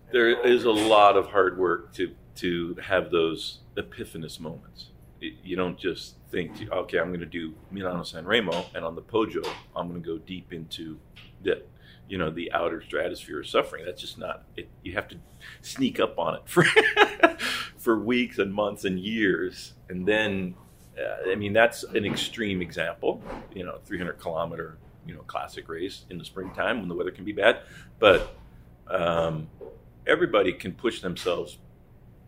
and 0.08 0.14
there 0.16 0.38
over. 0.38 0.48
is 0.48 0.64
a 0.66 0.72
lot 0.72 1.18
of 1.18 1.28
hard 1.28 1.58
work 1.58 1.94
to 1.94 2.16
to 2.36 2.76
have 2.76 3.12
those 3.12 3.60
epiphanous 3.76 4.40
moments. 4.40 4.90
You 5.22 5.56
don't 5.56 5.78
just 5.78 6.16
think, 6.30 6.52
okay, 6.72 7.00
I'm 7.00 7.08
going 7.08 7.20
to 7.22 7.26
do 7.26 7.54
Milano 7.72 8.04
San 8.04 8.26
Remo, 8.26 8.66
and 8.76 8.84
on 8.84 8.96
the 8.96 9.02
Poggio, 9.02 9.48
I'm 9.76 9.88
going 9.90 10.02
to 10.02 10.08
go 10.08 10.18
deep 10.18 10.54
into 10.54 11.00
the, 11.42 11.64
you 12.08 12.18
know, 12.18 12.30
the 12.30 12.52
outer 12.52 12.82
stratosphere 12.82 13.40
of 13.40 13.48
suffering. 13.48 13.86
That's 13.86 14.02
just 14.02 14.18
not. 14.18 14.44
It, 14.56 14.70
you 14.84 14.94
have 14.94 15.08
to 15.10 15.18
sneak 15.62 16.00
up 16.00 16.20
on 16.20 16.36
it 16.36 16.42
for 16.46 16.66
for 17.78 18.00
weeks 18.00 18.38
and 18.38 18.54
months 18.54 18.86
and 18.86 19.00
years, 19.00 19.74
and 19.90 20.08
then, 20.08 20.56
uh, 21.00 21.32
I 21.32 21.36
mean, 21.36 21.54
that's 21.54 21.84
an 21.84 22.06
extreme 22.06 22.62
example. 22.62 23.24
You 23.54 23.64
know, 23.66 23.80
300 23.86 24.20
kilometer, 24.20 24.78
you 25.08 25.16
know, 25.16 25.22
classic 25.22 25.70
race 25.70 26.06
in 26.10 26.18
the 26.18 26.26
springtime 26.26 26.80
when 26.80 26.90
the 26.90 26.96
weather 26.96 27.12
can 27.12 27.26
be 27.26 27.34
bad, 27.34 27.60
but. 28.00 28.38
Um, 28.88 29.48
everybody 30.08 30.54
can 30.54 30.74
push 30.74 31.02
themselves 31.02 31.58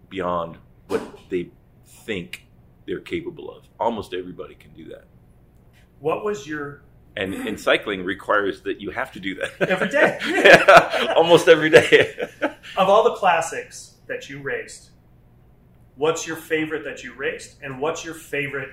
beyond 0.10 0.58
what 0.88 1.02
they 1.30 1.50
think 1.86 2.47
they're 2.88 3.00
capable 3.02 3.52
of. 3.52 3.65
Almost 3.80 4.13
everybody 4.13 4.56
can 4.56 4.71
do 4.73 4.86
that. 4.89 5.04
What 6.00 6.23
was 6.23 6.47
your 6.47 6.82
And, 7.15 7.34
and 7.34 7.60
cycling 7.60 8.04
requires 8.04 8.62
that 8.62 8.80
you 8.80 8.91
have 8.91 9.12
to 9.13 9.19
do 9.19 9.36
that 9.36 9.69
Every 9.69 9.89
day. 9.89 10.17
Yeah, 10.26 11.13
almost 11.17 11.47
every 11.47 11.69
day. 11.69 12.15
of 12.78 12.88
all 12.89 13.04
the 13.04 13.15
classics 13.15 13.95
that 14.08 14.30
you 14.30 14.39
raced? 14.39 14.91
What's 15.95 16.28
your 16.28 16.36
favorite 16.38 16.84
that 16.84 17.04
you 17.04 17.13
raced, 17.15 17.58
and 17.63 17.80
what's 17.82 18.06
your 18.06 18.13
favorite 18.13 18.69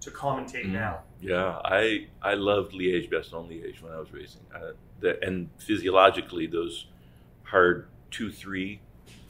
to 0.00 0.10
commentate 0.10 0.66
Mm. 0.66 0.72
now? 0.72 1.02
yeah, 1.20 1.58
I 1.64 2.08
I 2.20 2.34
loved 2.34 2.72
Liège, 2.72 3.08
Bastogne 3.10 3.48
Liège 3.48 3.80
when 3.80 3.92
I 3.92 3.98
was 4.00 4.12
racing. 4.12 4.42
Uh, 4.54 4.72
the, 5.00 5.22
and 5.24 5.48
physiologically, 5.58 6.46
those 6.48 6.88
hard 7.44 7.86
two, 8.10 8.30
three, 8.32 8.80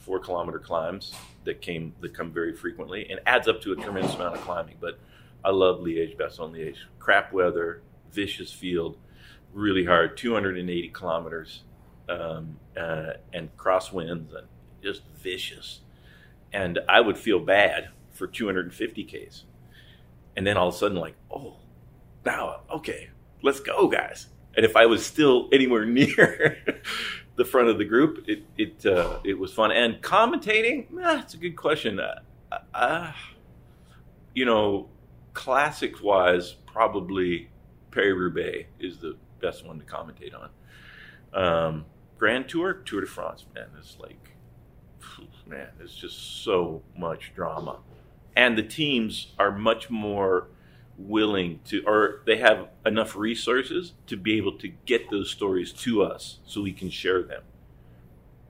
four 0.05 0.19
kilometer 0.19 0.59
climbs 0.59 1.13
that 1.45 1.61
came 1.61 1.93
that 1.99 2.13
come 2.13 2.31
very 2.31 2.55
frequently 2.55 3.09
and 3.09 3.19
adds 3.25 3.47
up 3.47 3.59
to 3.61 3.71
a 3.71 3.75
tremendous 3.75 4.13
amount 4.13 4.35
of 4.35 4.41
climbing. 4.41 4.75
But 4.79 4.99
I 5.43 5.49
love 5.49 5.79
Liège, 5.79 6.15
Bastogne 6.15 6.53
Liège. 6.53 6.77
Crap 6.99 7.33
weather, 7.33 7.81
vicious 8.11 8.51
field, 8.51 8.97
really 9.51 9.85
hard, 9.85 10.15
280 10.15 10.89
kilometers, 10.89 11.63
um, 12.07 12.57
uh, 12.77 13.13
and 13.33 13.55
crosswinds 13.57 14.35
and 14.35 14.47
just 14.83 15.01
vicious. 15.17 15.81
And 16.53 16.79
I 16.87 17.01
would 17.01 17.17
feel 17.17 17.39
bad 17.39 17.89
for 18.11 18.27
250 18.27 19.03
Ks. 19.03 19.43
And 20.37 20.45
then 20.45 20.55
all 20.55 20.69
of 20.69 20.75
a 20.75 20.77
sudden, 20.77 20.97
like, 20.97 21.15
oh, 21.31 21.57
now, 22.25 22.61
okay, 22.69 23.09
let's 23.41 23.59
go, 23.59 23.87
guys. 23.87 24.27
And 24.55 24.65
if 24.65 24.75
I 24.75 24.85
was 24.85 25.05
still 25.05 25.49
anywhere 25.51 25.85
near 25.85 26.57
the 27.35 27.45
front 27.45 27.69
of 27.69 27.77
the 27.77 27.85
group, 27.85 28.25
it 28.27 28.43
it 28.57 28.85
uh, 28.85 29.19
it 29.23 29.37
was 29.37 29.51
fun. 29.53 29.71
And 29.71 30.01
commentating, 30.01 30.87
it's 31.21 31.33
a 31.33 31.37
good 31.37 31.55
question. 31.55 31.99
Uh, 31.99 32.19
uh, 32.73 33.11
you 34.33 34.45
know, 34.45 34.89
classics 35.33 36.01
wise, 36.01 36.53
probably 36.65 37.49
Paris 37.91 38.15
Roubaix 38.17 38.67
is 38.79 38.97
the 38.97 39.15
best 39.41 39.65
one 39.65 39.79
to 39.79 39.85
commentate 39.85 40.33
on. 40.33 40.49
Um, 41.33 41.85
Grand 42.17 42.47
Tour, 42.47 42.73
Tour 42.73 43.01
de 43.01 43.07
France, 43.07 43.45
man, 43.53 43.67
it's 43.77 43.97
like, 43.99 44.31
man, 45.45 45.67
it's 45.81 45.95
just 45.95 46.43
so 46.43 46.81
much 46.97 47.33
drama, 47.35 47.79
and 48.35 48.57
the 48.57 48.63
teams 48.63 49.33
are 49.37 49.51
much 49.51 49.89
more 49.89 50.47
willing 50.97 51.59
to, 51.65 51.83
or 51.85 52.21
they 52.25 52.37
have 52.37 52.69
enough 52.85 53.15
resources 53.15 53.93
to 54.07 54.15
be 54.15 54.37
able 54.37 54.57
to 54.57 54.69
get 54.85 55.09
those 55.09 55.29
stories 55.29 55.71
to 55.71 56.01
us 56.03 56.39
so 56.45 56.61
we 56.61 56.71
can 56.71 56.89
share 56.89 57.21
them. 57.21 57.43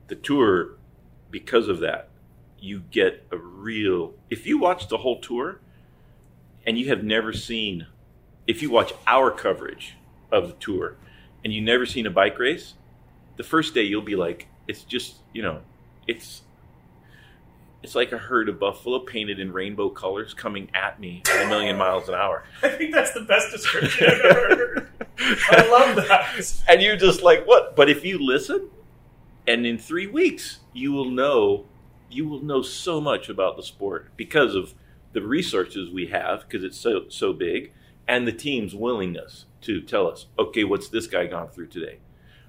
The 0.07 0.15
tour, 0.15 0.75
because 1.31 1.67
of 1.67 1.79
that, 1.79 2.09
you 2.59 2.83
get 2.91 3.25
a 3.31 3.37
real. 3.37 4.13
If 4.29 4.45
you 4.45 4.57
watch 4.57 4.87
the 4.87 4.97
whole 4.97 5.19
tour 5.19 5.59
and 6.65 6.77
you 6.77 6.89
have 6.89 7.03
never 7.03 7.33
seen, 7.33 7.87
if 8.47 8.61
you 8.61 8.69
watch 8.69 8.93
our 9.07 9.31
coverage 9.31 9.95
of 10.31 10.47
the 10.47 10.55
tour 10.55 10.97
and 11.43 11.53
you've 11.53 11.65
never 11.65 11.85
seen 11.85 12.05
a 12.05 12.11
bike 12.11 12.37
race, 12.39 12.75
the 13.37 13.43
first 13.43 13.73
day 13.73 13.83
you'll 13.83 14.01
be 14.01 14.15
like, 14.15 14.47
it's 14.67 14.83
just, 14.83 15.17
you 15.33 15.41
know, 15.41 15.61
it's 16.07 16.41
it's 17.85 17.93
like 17.93 18.11
a 18.11 18.17
herd 18.17 18.49
of 18.49 18.59
buffalo 18.59 18.97
painted 18.97 19.39
in 19.39 19.53
rainbow 19.53 19.89
colors 19.89 20.33
coming 20.33 20.67
at 20.73 20.99
me 20.99 21.21
at 21.29 21.45
a 21.45 21.47
million 21.47 21.77
miles 21.77 22.09
an 22.09 22.15
hour. 22.15 22.43
I 22.63 22.69
think 22.69 22.91
that's 22.91 23.13
the 23.13 23.21
best 23.21 23.51
description 23.51 24.07
I've 24.09 24.21
ever 24.21 24.55
heard. 24.55 24.89
I 25.51 25.67
love 25.69 25.95
that. 25.97 26.63
And 26.67 26.81
you're 26.81 26.97
just 26.97 27.21
like, 27.21 27.45
what? 27.45 27.75
But 27.75 27.87
if 27.87 28.03
you 28.03 28.17
listen, 28.17 28.71
and 29.45 29.67
in 29.67 29.77
three 29.77 30.07
weeks, 30.07 30.61
you 30.73 30.93
will 30.93 31.11
know, 31.11 31.65
you 32.09 32.27
will 32.27 32.41
know 32.41 32.63
so 32.63 32.99
much 32.99 33.29
about 33.29 33.55
the 33.55 33.61
sport 33.61 34.09
because 34.17 34.55
of 34.55 34.73
the 35.13 35.21
resources 35.21 35.91
we 35.91 36.07
have, 36.07 36.41
because 36.41 36.63
it's 36.63 36.79
so 36.79 37.07
so 37.09 37.33
big, 37.33 37.71
and 38.07 38.27
the 38.27 38.33
team's 38.33 38.73
willingness 38.73 39.45
to 39.61 39.79
tell 39.79 40.07
us, 40.07 40.25
okay, 40.39 40.63
what's 40.63 40.89
this 40.89 41.05
guy 41.05 41.27
gone 41.27 41.49
through 41.49 41.67
today? 41.67 41.99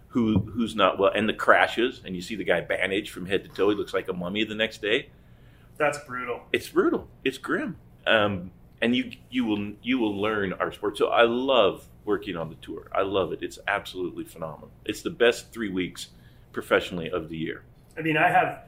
Who 0.09 0.39
who's 0.55 0.75
not 0.75 0.99
well? 0.99 1.13
And 1.15 1.29
the 1.29 1.35
crashes, 1.35 2.01
and 2.07 2.17
you 2.17 2.23
see 2.23 2.37
the 2.37 2.45
guy 2.45 2.63
bandaged 2.63 3.11
from 3.11 3.27
head 3.27 3.45
to 3.45 3.51
toe. 3.51 3.69
He 3.69 3.77
looks 3.77 3.93
like 3.93 4.09
a 4.09 4.15
mummy 4.15 4.43
the 4.43 4.55
next 4.55 4.81
day. 4.81 5.11
That's 5.79 5.99
brutal. 5.99 6.43
It's 6.53 6.69
brutal. 6.69 7.09
It's 7.25 7.39
grim. 7.39 7.77
Um, 8.07 8.51
and 8.81 8.95
you 8.95 9.13
you 9.31 9.45
will 9.45 9.73
you 9.83 9.99
will 9.99 10.21
learn 10.21 10.53
our 10.55 10.73
sport. 10.73 10.99
So 10.99 11.09
I 11.09 11.23
love 11.23 11.87
working 12.05 12.37
on 12.37 12.49
the 12.49 12.55
tour. 12.57 12.89
I 12.93 13.03
love 13.03 13.33
it. 13.33 13.41
It's 13.43 13.59
absolutely 13.67 14.25
phenomenal. 14.25 14.71
It's 14.85 15.03
the 15.03 15.11
best 15.11 15.53
three 15.53 15.71
weeks 15.71 16.09
professionally 16.53 17.11
of 17.11 17.29
the 17.29 17.37
year. 17.37 17.63
I 17.99 18.03
mean, 18.03 18.17
I 18.17 18.29
have. 18.29 18.65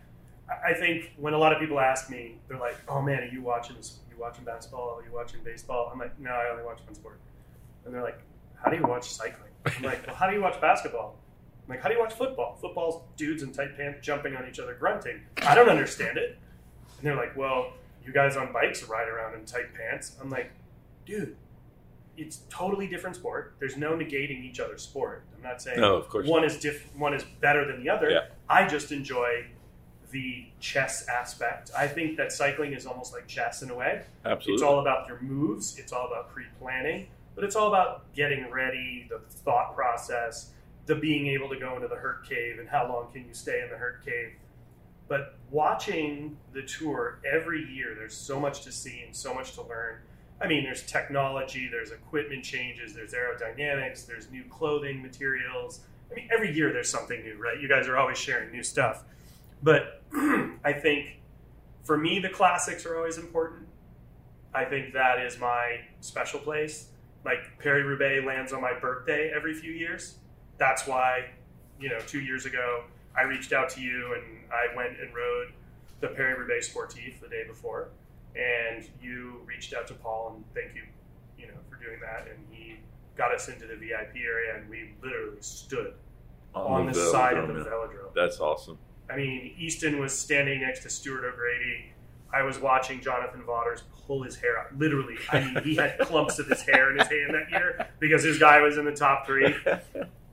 I 0.64 0.73
think 0.73 1.12
when 1.18 1.35
a 1.35 1.38
lot 1.38 1.53
of 1.53 1.61
people 1.61 1.79
ask 1.79 2.09
me, 2.11 2.37
they're 2.49 2.59
like, 2.59 2.77
"Oh 2.88 3.03
man, 3.03 3.23
are 3.23 3.27
you 3.27 3.42
watching? 3.42 3.77
Are 3.77 4.14
you 4.14 4.18
watching 4.18 4.44
basketball? 4.44 4.99
Are 4.99 5.05
you 5.05 5.12
watching 5.12 5.40
baseball?" 5.44 5.90
I'm 5.92 5.99
like, 5.99 6.18
"No, 6.18 6.31
I 6.31 6.51
only 6.51 6.64
watch 6.64 6.81
one 6.87 6.94
sport." 6.94 7.21
And 7.85 7.94
they're 7.94 8.03
like, 8.03 8.21
"How 8.62 8.71
do 8.71 8.77
you 8.77 8.87
watch 8.87 9.11
cycling?" 9.11 9.53
I'm 9.66 9.83
like, 9.83 10.07
"Well, 10.07 10.16
how 10.16 10.27
do 10.27 10.35
you 10.35 10.42
watch 10.42 10.59
basketball?" 10.61 11.16
I'm 11.64 11.75
like, 11.75 11.83
"How 11.83 11.88
do 11.88 11.94
you 11.94 12.01
watch 12.01 12.14
football? 12.14 12.57
Football's 12.62 13.03
dudes 13.16 13.42
in 13.42 13.53
tight 13.53 13.77
pants 13.77 13.99
jumping 14.01 14.35
on 14.37 14.49
each 14.49 14.59
other, 14.59 14.75
grunting. 14.75 15.21
I 15.42 15.55
don't 15.55 15.68
understand 15.68 16.16
it." 16.16 16.38
And 16.98 17.06
they're 17.06 17.16
like, 17.16 17.37
"Well, 17.37 17.72
you 18.04 18.12
guys 18.12 18.37
on 18.37 18.52
bikes 18.52 18.82
ride 18.84 19.08
around 19.08 19.34
in 19.34 19.44
tight 19.44 19.74
pants." 19.74 20.16
I'm 20.20 20.30
like, 20.30 20.50
"Dude, 21.06 21.37
it's 22.16 22.40
totally 22.50 22.87
different 22.88 23.16
sport. 23.16 23.54
There's 23.61 23.76
no 23.76 23.92
negating 23.92 24.42
each 24.44 24.61
other's 24.61 24.82
sport. 24.82 25.22
I'm 25.37 25.42
not 25.42 25.62
saying 25.62 25.80
No, 25.80 25.94
of 25.96 26.08
course 26.08 26.26
one 26.26 26.42
is 26.44 26.58
diff- 26.58 26.94
one 26.96 27.14
is 27.14 27.22
better 27.40 27.64
than 27.64 27.82
the 27.82 27.88
other. 27.90 28.11
Yeah. 28.11 28.24
I 28.48 28.66
just 28.66 28.90
enjoy 28.90 29.46
the 30.11 30.46
chess 30.58 31.06
aspect. 31.08 31.70
I 31.76 31.87
think 31.87 32.16
that 32.16 32.32
cycling 32.32 32.72
is 32.72 32.87
almost 32.87 33.12
like 33.12 33.26
chess 33.28 33.62
in 33.62 33.70
a 33.70 33.74
way. 33.74 34.02
Absolutely. 34.24 34.54
It's 34.54 34.62
all 34.62 34.80
about 34.80 35.06
your 35.06 35.20
moves. 35.20 35.78
It's 35.78 35.92
all 35.92 36.06
about 36.06 36.30
pre-planning, 36.30 37.08
but 37.34 37.44
it's 37.44 37.54
all 37.54 37.68
about 37.68 38.12
getting 38.14 38.50
ready, 38.50 39.06
the 39.11 39.18
thought 39.18 39.74
process, 39.76 40.50
the 40.87 40.94
being 40.94 41.26
able 41.28 41.48
to 41.50 41.58
go 41.58 41.76
into 41.76 41.88
the 41.88 41.94
hurt 41.96 42.26
cave, 42.26 42.58
and 42.58 42.68
how 42.68 42.88
long 42.88 43.12
can 43.12 43.28
you 43.28 43.34
stay 43.34 43.61
in 43.62 43.68
the 43.70 43.76
hurt 43.76 44.02
cave. 44.04 44.32
But 45.09 45.38
watching 45.51 46.37
the 46.53 46.62
tour 46.62 47.18
every 47.31 47.64
year, 47.64 47.94
there's 47.99 48.16
so 48.16 48.38
much 48.38 48.62
to 48.62 48.73
see 48.73 49.03
and 49.07 49.16
so 49.16 49.35
much 49.35 49.55
to 49.55 49.62
learn. 49.62 49.97
I 50.40 50.47
mean, 50.47 50.62
there's 50.62 50.83
technology, 50.83 51.68
there's 51.71 51.90
equipment 51.90 52.44
changes, 52.44 52.94
there's 52.94 53.12
aerodynamics, 53.12 54.07
there's 54.07 54.31
new 54.31 54.44
clothing 54.44 55.03
materials. 55.03 55.81
I 56.11 56.14
mean, 56.14 56.29
every 56.33 56.55
year 56.55 56.73
there's 56.73 56.90
something 56.90 57.23
new, 57.23 57.37
right? 57.38 57.61
You 57.61 57.68
guys 57.68 57.88
are 57.88 57.97
always 57.97 58.18
sharing 58.18 58.53
new 58.53 58.62
stuff. 58.62 59.03
But 59.62 60.03
I 60.14 60.73
think 60.73 61.18
for 61.83 61.97
me, 61.97 62.18
the 62.18 62.29
classics 62.29 62.85
are 62.87 62.97
always 62.97 63.18
important. 63.18 63.66
I 64.55 64.64
think 64.64 64.92
that 64.92 65.21
is 65.21 65.38
my 65.38 65.81
special 66.01 66.38
place. 66.38 66.88
Like 67.25 67.59
Paris 67.59 67.85
Roubaix 67.85 68.25
lands 68.25 68.53
on 68.53 68.61
my 68.61 68.79
birthday 68.79 69.33
every 69.35 69.55
few 69.55 69.73
years. 69.73 70.16
That's 70.59 70.87
why, 70.87 71.31
you 71.81 71.88
know, 71.88 71.99
two 72.01 72.21
years 72.21 72.47
ago, 72.47 72.85
I 73.18 73.22
reached 73.24 73.52
out 73.52 73.68
to 73.70 73.81
you 73.81 74.14
and 74.14 74.24
I 74.52 74.74
went 74.76 75.00
and 75.00 75.14
rode 75.14 75.52
the 76.00 76.09
Paris 76.09 76.38
Roubaix 76.38 76.72
Sportif 76.72 77.20
the 77.20 77.28
day 77.28 77.44
before. 77.46 77.88
And 78.37 78.88
you 79.02 79.40
reached 79.46 79.74
out 79.74 79.87
to 79.88 79.94
Paul 79.94 80.35
and 80.37 80.44
thank 80.54 80.76
you, 80.76 80.83
you 81.38 81.48
know, 81.48 81.59
for 81.68 81.76
doing 81.83 81.98
that. 82.00 82.28
And 82.28 82.38
he 82.50 82.76
got 83.16 83.35
us 83.35 83.48
into 83.48 83.66
the 83.66 83.74
VIP 83.74 84.16
area 84.24 84.57
and 84.57 84.68
we 84.68 84.90
literally 85.02 85.38
stood 85.40 85.94
on 86.54 86.87
the 86.87 86.94
side 86.94 87.37
of 87.37 87.48
the 87.48 87.54
velodrome, 87.54 87.66
velodrome. 87.66 88.14
That's 88.14 88.40
awesome. 88.40 88.78
I 89.11 89.16
mean, 89.16 89.54
Easton 89.59 89.98
was 89.98 90.16
standing 90.16 90.61
next 90.61 90.81
to 90.81 90.90
Stuart 90.90 91.24
O'Grady. 91.24 91.92
I 92.33 92.42
was 92.42 92.59
watching 92.59 93.00
Jonathan 93.00 93.42
Vaughters 93.42 93.83
pull 94.07 94.22
his 94.22 94.37
hair 94.37 94.59
out. 94.59 94.76
Literally, 94.76 95.16
I 95.33 95.40
mean, 95.40 95.62
he 95.64 95.74
had 95.76 95.98
clumps 96.00 96.38
of 96.38 96.46
his 96.46 96.61
hair 96.62 96.90
in 96.90 96.98
his 96.98 97.09
hand 97.09 97.33
that 97.33 97.50
year 97.50 97.88
because 97.98 98.22
his 98.22 98.38
guy 98.38 98.61
was 98.61 98.76
in 98.76 98.85
the 98.85 98.92
top 98.94 99.26
three. 99.26 99.54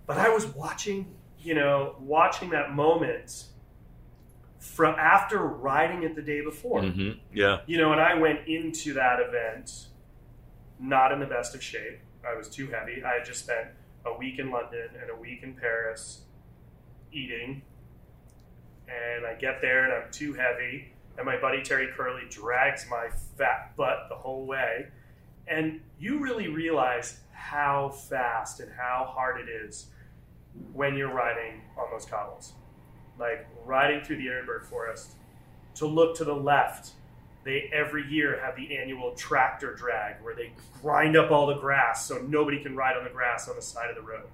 But 0.07 0.17
I 0.19 0.29
was 0.29 0.45
watching, 0.45 1.07
you 1.45 1.53
know, 1.53 1.95
watching 1.99 2.49
that 2.49 2.73
moment 2.73 3.45
from 4.59 4.95
after 4.95 5.37
riding 5.39 6.03
it 6.03 6.15
the 6.15 6.21
day 6.21 6.41
before. 6.41 6.81
hmm 6.81 7.11
Yeah. 7.31 7.59
You 7.67 7.77
know, 7.77 7.91
and 7.91 8.01
I 8.01 8.15
went 8.15 8.47
into 8.47 8.93
that 8.93 9.19
event 9.19 9.87
not 10.79 11.11
in 11.11 11.19
the 11.19 11.25
best 11.25 11.53
of 11.55 11.63
shape. 11.63 11.99
I 12.27 12.35
was 12.35 12.49
too 12.49 12.67
heavy. 12.67 13.03
I 13.03 13.13
had 13.13 13.25
just 13.25 13.41
spent 13.43 13.67
a 14.05 14.17
week 14.17 14.39
in 14.39 14.49
London 14.49 14.89
and 14.99 15.09
a 15.09 15.15
week 15.15 15.43
in 15.43 15.53
Paris 15.53 16.21
eating. 17.11 17.61
And 18.87 19.25
I 19.25 19.35
get 19.35 19.61
there 19.61 19.85
and 19.85 19.93
I'm 19.93 20.11
too 20.11 20.33
heavy. 20.33 20.91
And 21.17 21.25
my 21.25 21.39
buddy 21.39 21.61
Terry 21.61 21.89
Curley 21.95 22.23
drags 22.29 22.87
my 22.89 23.09
fat 23.37 23.75
butt 23.77 24.07
the 24.09 24.15
whole 24.15 24.45
way. 24.45 24.87
And 25.47 25.79
you 25.99 26.19
really 26.19 26.47
realize 26.47 27.19
how 27.31 27.89
fast 27.89 28.59
and 28.59 28.71
how 28.75 29.05
hard 29.07 29.39
it 29.39 29.49
is 29.49 29.87
when 30.73 30.95
you're 30.95 31.13
riding 31.13 31.61
on 31.77 31.87
those 31.91 32.05
cobbles. 32.05 32.53
Like 33.19 33.47
riding 33.65 34.03
through 34.03 34.17
the 34.17 34.27
Arenberg 34.27 34.65
Forest, 34.65 35.11
to 35.75 35.85
look 35.85 36.15
to 36.17 36.23
the 36.23 36.35
left 36.35 36.91
they 37.45 37.69
every 37.71 38.05
year 38.07 38.39
have 38.43 38.55
the 38.55 38.75
annual 38.75 39.11
tractor 39.11 39.73
drag 39.75 40.15
where 40.23 40.35
they 40.35 40.51
grind 40.81 41.15
up 41.15 41.31
all 41.31 41.45
the 41.45 41.55
grass 41.55 42.05
so 42.05 42.17
nobody 42.17 42.61
can 42.61 42.75
ride 42.75 42.97
on 42.97 43.03
the 43.03 43.09
grass 43.11 43.47
on 43.47 43.55
the 43.55 43.61
side 43.61 43.89
of 43.89 43.95
the 43.95 44.01
road. 44.01 44.25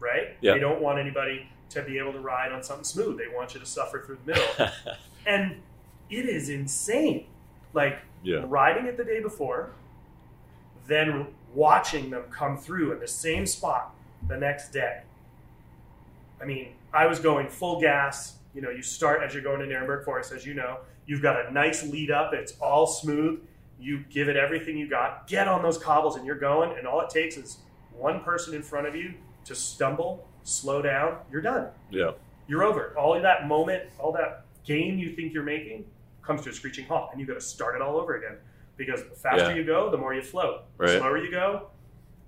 Right? 0.00 0.36
Yeah. 0.40 0.54
They 0.54 0.58
don't 0.58 0.80
want 0.80 0.98
anybody 0.98 1.46
to 1.68 1.82
be 1.82 1.98
able 1.98 2.14
to 2.14 2.20
ride 2.20 2.50
on 2.50 2.62
something 2.62 2.84
smooth. 2.84 3.18
They 3.18 3.28
want 3.28 3.52
you 3.52 3.60
to 3.60 3.66
suffer 3.66 4.00
through 4.00 4.18
the 4.24 4.32
middle. 4.32 4.72
and 5.26 5.56
it 6.08 6.24
is 6.24 6.48
insane. 6.48 7.26
Like 7.74 8.00
yeah. 8.22 8.42
riding 8.46 8.86
it 8.86 8.96
the 8.96 9.04
day 9.04 9.20
before, 9.20 9.72
then 10.86 11.26
watching 11.54 12.08
them 12.08 12.22
come 12.30 12.56
through 12.56 12.92
in 12.92 13.00
the 13.00 13.08
same 13.08 13.44
spot 13.44 13.94
the 14.26 14.38
next 14.38 14.72
day. 14.72 15.02
I 16.40 16.44
mean, 16.44 16.68
I 16.92 17.06
was 17.06 17.20
going 17.20 17.48
full 17.48 17.80
gas. 17.80 18.36
You 18.54 18.62
know, 18.62 18.70
you 18.70 18.82
start 18.82 19.22
as 19.22 19.34
you're 19.34 19.42
going 19.42 19.60
to 19.60 19.66
Nuremberg 19.66 20.04
Forest, 20.04 20.32
as 20.32 20.44
you 20.46 20.54
know. 20.54 20.78
You've 21.06 21.22
got 21.22 21.46
a 21.46 21.52
nice 21.52 21.84
lead 21.86 22.10
up. 22.10 22.32
It's 22.32 22.54
all 22.60 22.86
smooth. 22.86 23.40
You 23.78 24.04
give 24.10 24.28
it 24.28 24.36
everything 24.36 24.76
you 24.76 24.88
got. 24.88 25.26
Get 25.26 25.48
on 25.48 25.62
those 25.62 25.78
cobbles, 25.78 26.16
and 26.16 26.26
you're 26.26 26.38
going. 26.38 26.76
And 26.76 26.86
all 26.86 27.00
it 27.00 27.10
takes 27.10 27.36
is 27.36 27.58
one 27.92 28.20
person 28.20 28.54
in 28.54 28.62
front 28.62 28.86
of 28.86 28.94
you 28.94 29.14
to 29.44 29.54
stumble, 29.54 30.26
slow 30.42 30.82
down. 30.82 31.18
You're 31.30 31.40
done. 31.40 31.68
Yeah. 31.90 32.12
You're 32.46 32.64
over. 32.64 32.94
All 32.98 33.20
that 33.20 33.46
moment, 33.46 33.84
all 33.98 34.12
that 34.12 34.44
gain 34.64 34.98
you 34.98 35.14
think 35.14 35.32
you're 35.32 35.42
making, 35.44 35.84
comes 36.22 36.42
to 36.42 36.50
a 36.50 36.52
screeching 36.52 36.84
halt, 36.86 37.10
and 37.12 37.20
you 37.20 37.26
got 37.26 37.34
to 37.34 37.40
start 37.40 37.76
it 37.76 37.82
all 37.82 37.96
over 37.96 38.16
again. 38.16 38.36
Because 38.76 39.02
the 39.04 39.14
faster 39.14 39.50
Yeah. 39.50 39.56
you 39.56 39.64
go, 39.64 39.90
the 39.90 39.98
more 39.98 40.14
you 40.14 40.22
float. 40.22 40.62
Right. 40.76 40.92
The 40.92 40.98
slower 40.98 41.18
you 41.18 41.30
go, 41.30 41.69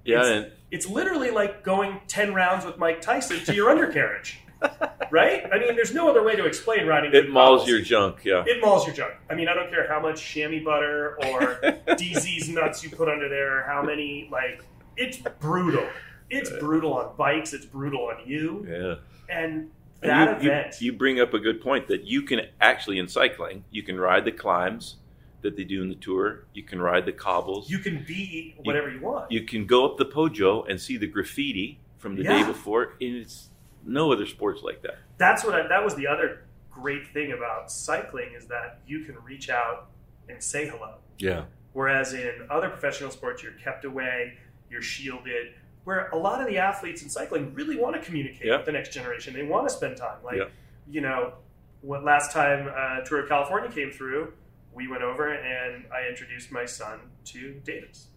Yeah. 0.05 0.21
It's- 0.21 0.33
And 0.45 0.53
it's 0.71 0.89
literally 0.89 1.31
like 1.31 1.63
going 1.63 2.01
10 2.09 2.35
rounds 2.35 2.65
with 2.65 2.79
Mike 2.79 3.01
Tyson 3.01 3.45
to 3.45 3.55
your 3.55 3.71
undercarriage. 3.71 4.39
right? 5.11 5.45
I 5.53 5.59
mean, 5.59 5.75
there's 5.75 5.93
no 5.93 6.09
other 6.09 6.23
way 6.23 6.37
to 6.37 6.45
explain 6.47 6.87
riding. 6.87 7.13
it 7.13 7.29
mauls 7.29 7.67
your 7.69 7.81
junk. 7.81 8.19
Yeah. 8.25 8.45
It 8.47 8.61
mauls 8.63 8.87
your 8.87 8.95
junk. 8.95 9.15
I 9.29 9.35
mean, 9.35 9.49
I 9.49 9.55
don't 9.55 9.71
care 9.71 9.89
how 9.89 9.99
much 10.01 10.23
chamois 10.23 10.63
butter 10.65 11.17
or 11.27 11.61
DZ's 11.89 12.49
nuts 12.49 12.85
you 12.85 12.91
put 12.91 13.09
under 13.09 13.29
there, 13.29 13.65
how 13.67 13.83
many, 13.83 14.29
like, 14.31 14.65
it's 14.97 15.19
brutal. 15.41 15.85
It's 16.31 16.51
Right. 16.51 16.61
brutal 16.61 16.95
on 16.95 17.17
bikes, 17.17 17.53
it's 17.53 17.67
brutal 17.67 18.05
on 18.07 18.19
you. 18.27 18.65
Yeah. 18.71 19.35
And 19.37 19.71
And 20.01 20.11
that 20.11 20.43
you, 20.43 20.49
event, 20.51 20.81
You, 20.81 20.93
you 20.93 20.99
bring 20.99 21.21
up 21.21 21.35
a 21.35 21.39
good 21.41 21.61
point 21.61 21.89
that 21.89 22.05
you 22.05 22.23
can 22.23 22.43
actually 22.61 22.99
in 23.01 23.09
cycling, 23.09 23.65
you 23.73 23.83
can 23.83 23.99
ride 23.99 24.25
the 24.25 24.33
climbs 24.33 24.97
that 25.43 25.57
they 25.57 25.65
do 25.65 25.83
in 25.83 25.89
the 25.89 25.95
tour. 25.95 26.45
You 26.55 26.63
can 26.63 26.81
ride 26.81 27.07
the 27.07 27.13
cobbles. 27.13 27.71
you 27.71 27.79
can 27.79 28.05
be 28.07 28.55
whatever 28.65 28.91
you 28.91 29.01
want. 29.01 29.31
You 29.31 29.43
can 29.45 29.67
go 29.67 29.85
up 29.85 29.97
the 29.99 30.07
Poggio 30.07 30.69
and 30.69 30.81
see 30.81 30.97
the 30.97 31.07
graffiti 31.07 31.79
from 31.99 32.17
the 32.17 32.23
day 32.25 32.43
before. 32.45 32.95
And 33.01 33.17
it's 33.17 33.51
no 33.85 34.13
other 34.13 34.27
sports 34.27 34.63
like 34.63 34.83
that. 34.83 34.99
that's 35.19 35.45
what 35.45 35.55
I, 35.55 35.67
that 35.69 35.85
was 35.85 35.95
the 35.95 36.07
other 36.07 36.45
great 36.71 37.07
thing 37.13 37.33
about 37.33 37.71
cycling 37.71 38.31
is 38.37 38.47
that 38.47 38.79
you 38.87 39.05
can 39.05 39.17
reach 39.25 39.51
out 39.51 39.89
and 40.29 40.43
say 40.43 40.67
hello. 40.69 40.95
Yeah. 41.19 41.45
Whereas 41.75 42.13
in 42.15 42.47
other 42.51 42.69
professional 42.69 43.11
sports, 43.11 43.43
you're 43.43 43.53
kept 43.53 43.85
away, 43.85 44.35
you're 44.71 44.83
shielded. 44.83 45.55
Where 45.85 46.09
a 46.11 46.17
lot 46.17 46.41
of 46.41 46.47
the 46.47 46.59
athletes 46.59 47.03
in 47.03 47.09
cycling 47.09 47.55
really 47.55 47.77
want 47.77 47.97
to 47.97 48.01
communicate 48.03 48.47
Yeah. 48.47 48.57
with 48.59 48.67
the 48.67 48.73
next 48.73 48.93
generation. 48.93 49.35
They 49.35 49.43
want 49.43 49.69
to 49.69 49.75
spend 49.75 49.97
time. 49.97 50.19
Like, 50.25 50.37
Yeah. 50.39 50.45
you 50.89 51.01
know, 51.01 51.35
what 51.81 52.05
last 52.05 52.33
time 52.33 52.69
uh, 52.75 53.05
Tour 53.05 53.23
of 53.25 53.29
California 53.29 53.71
came 53.71 53.91
through, 53.91 54.33
we 54.75 54.89
went 54.89 55.03
over 55.03 55.33
and 55.33 55.85
I 55.93 56.09
introduced 56.09 56.51
my 56.51 56.65
son 56.65 57.01
to 57.27 57.61
Davis, 57.65 58.09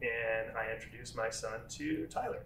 and 0.00 0.56
I 0.56 0.72
introduced 0.72 1.16
my 1.16 1.30
son 1.30 1.60
to 1.70 2.06
Taylor. 2.06 2.44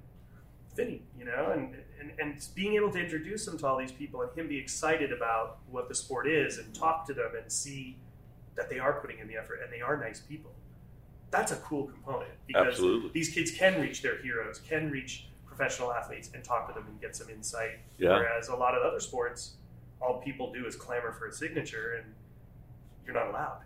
Phinney, 0.74 1.02
you 1.18 1.24
know, 1.24 1.52
and, 1.52 1.74
and 1.98 2.12
and 2.20 2.48
being 2.54 2.74
able 2.74 2.90
to 2.92 2.98
introduce 2.98 3.48
him 3.48 3.56
to 3.58 3.66
all 3.66 3.78
these 3.78 3.92
people 3.92 4.20
and 4.20 4.30
him 4.38 4.46
be 4.46 4.58
excited 4.58 5.10
about 5.10 5.58
what 5.70 5.88
the 5.88 5.94
sport 5.94 6.28
is 6.28 6.58
and 6.58 6.74
talk 6.74 7.06
to 7.06 7.14
them 7.14 7.30
and 7.40 7.50
see 7.50 7.96
that 8.56 8.68
they 8.68 8.78
are 8.78 9.00
putting 9.00 9.18
in 9.18 9.26
the 9.26 9.36
effort 9.36 9.60
and 9.62 9.72
they 9.72 9.80
are 9.80 9.96
nice 9.96 10.20
people. 10.20 10.50
That's 11.30 11.52
a 11.52 11.56
cool 11.56 11.86
component 11.86 12.30
because 12.46 12.66
Absolutely. 12.68 13.10
these 13.12 13.30
kids 13.30 13.50
can 13.50 13.80
reach 13.80 14.02
their 14.02 14.20
heroes, 14.22 14.58
can 14.58 14.90
reach 14.90 15.28
professional 15.46 15.92
athletes 15.92 16.30
and 16.34 16.44
talk 16.44 16.68
to 16.68 16.74
them 16.74 16.86
and 16.88 17.00
get 17.00 17.16
some 17.16 17.30
insight. 17.30 17.78
Yeah. 17.98 18.10
Whereas 18.10 18.48
a 18.48 18.54
lot 18.54 18.74
of 18.74 18.82
other 18.82 19.00
sports, 19.00 19.56
all 20.00 20.20
people 20.20 20.52
do 20.52 20.66
is 20.66 20.76
clamor 20.76 21.12
for 21.12 21.26
a 21.26 21.32
signature 21.32 22.02
and 22.02 22.14
you're 23.06 23.14
not 23.14 23.28
allowed. 23.28 23.60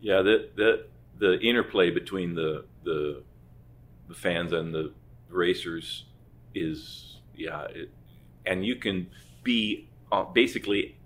Yeah, 0.00 0.22
the 0.22 0.48
the 0.56 0.86
the 1.18 1.40
interplay 1.40 1.90
between 1.90 2.34
the 2.34 2.64
the 2.84 3.22
the 4.08 4.14
fans 4.14 4.52
and 4.52 4.74
the 4.74 4.92
racers 5.30 6.04
is 6.54 7.18
yeah, 7.34 7.64
it, 7.70 7.90
and 8.44 8.64
you 8.64 8.76
can 8.76 9.08
be 9.42 9.88
uh, 10.12 10.24
basically 10.24 10.96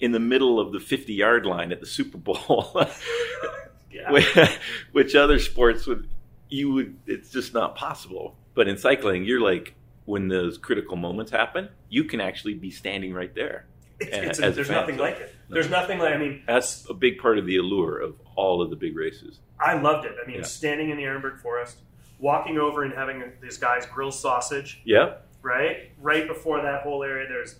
in 0.00 0.12
the 0.12 0.20
middle 0.20 0.60
of 0.60 0.72
the 0.72 0.78
50 0.78 1.12
yard 1.12 1.44
line 1.44 1.72
at 1.72 1.80
the 1.80 1.86
Super 1.86 2.18
Bowl, 2.18 2.72
Yeah. 3.90 4.48
which 4.92 5.14
other 5.14 5.38
sports 5.38 5.86
would 5.86 6.08
you 6.50 6.72
would 6.72 6.96
it's 7.06 7.30
just 7.30 7.54
not 7.54 7.74
possible. 7.76 8.36
But 8.54 8.68
in 8.68 8.76
cycling, 8.76 9.24
you're 9.24 9.40
like 9.40 9.74
when 10.04 10.28
those 10.28 10.58
critical 10.58 10.96
moments 10.96 11.30
happen, 11.30 11.68
you 11.88 12.04
can 12.04 12.20
actually 12.20 12.54
be 12.54 12.70
standing 12.70 13.12
right 13.12 13.34
there. 13.34 13.66
It's, 14.00 14.38
it's 14.38 14.38
a 14.38 14.50
there's 14.52 14.70
nothing 14.70 14.96
like 14.96 15.16
it. 15.18 15.34
No. 15.48 15.54
There's 15.54 15.70
nothing 15.70 15.98
like, 15.98 16.14
I 16.14 16.18
mean, 16.18 16.42
That's 16.46 16.88
a 16.88 16.94
big 16.94 17.18
part 17.18 17.38
of 17.38 17.46
the 17.46 17.56
allure 17.56 17.98
of 17.98 18.14
all 18.36 18.62
of 18.62 18.70
the 18.70 18.76
big 18.76 18.96
races. 18.96 19.38
I 19.58 19.74
loved 19.80 20.06
it. 20.06 20.14
I 20.22 20.26
mean, 20.26 20.38
Yeah. 20.38 20.42
standing 20.44 20.90
in 20.90 20.96
the 20.96 21.04
Arenberg 21.04 21.40
Forest, 21.40 21.78
walking 22.18 22.58
over 22.58 22.84
and 22.84 22.92
having 22.94 23.24
these 23.40 23.56
guy's 23.58 23.86
grill 23.86 24.12
sausage, 24.12 24.80
Yeah, 24.84 25.14
right? 25.42 25.90
Right 26.00 26.28
before 26.28 26.60
that 26.62 26.82
whole 26.82 27.02
area, 27.02 27.26
there's 27.28 27.56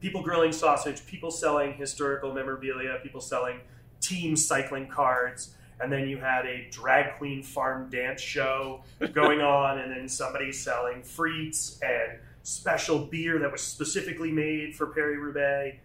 people 0.00 0.22
grilling 0.22 0.52
sausage, 0.52 1.04
people 1.06 1.30
selling 1.30 1.74
historical 1.74 2.32
memorabilia, 2.32 2.98
people 3.02 3.20
selling 3.20 3.60
team 4.00 4.34
cycling 4.36 4.86
cards, 4.88 5.54
and 5.80 5.92
then 5.92 6.08
you 6.08 6.16
had 6.18 6.46
a 6.46 6.68
drag 6.70 7.16
queen 7.18 7.42
farm 7.42 7.88
dance 7.90 8.20
show 8.20 8.82
going 9.12 9.40
on, 9.40 9.78
and 9.78 9.90
then 9.92 10.08
somebody 10.08 10.52
selling 10.52 11.02
frites 11.02 11.78
and 11.82 12.18
special 12.42 13.06
beer 13.06 13.38
that 13.38 13.50
was 13.50 13.62
specifically 13.62 14.30
made 14.30 14.74
for 14.74 14.86
Paris 14.86 15.18
Roubaix, 15.20 15.78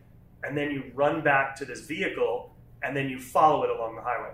and 0.43 0.57
then 0.57 0.71
you 0.71 0.91
run 0.93 1.21
back 1.23 1.55
to 1.57 1.65
this 1.65 1.81
vehicle, 1.81 2.53
and 2.83 2.95
then 2.95 3.09
you 3.09 3.19
follow 3.19 3.63
it 3.63 3.69
along 3.69 3.95
the 3.95 4.01
highway, 4.01 4.31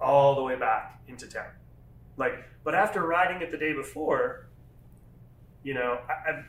all 0.00 0.34
the 0.34 0.42
way 0.42 0.56
back 0.56 1.00
into 1.08 1.26
town. 1.26 1.50
Like, 2.16 2.34
but 2.64 2.74
after 2.74 3.04
riding 3.04 3.42
it 3.42 3.50
the 3.50 3.58
day 3.58 3.72
before, 3.72 4.46
you 5.62 5.74
know, 5.74 5.98
I, 6.08 6.30
I 6.30 6.44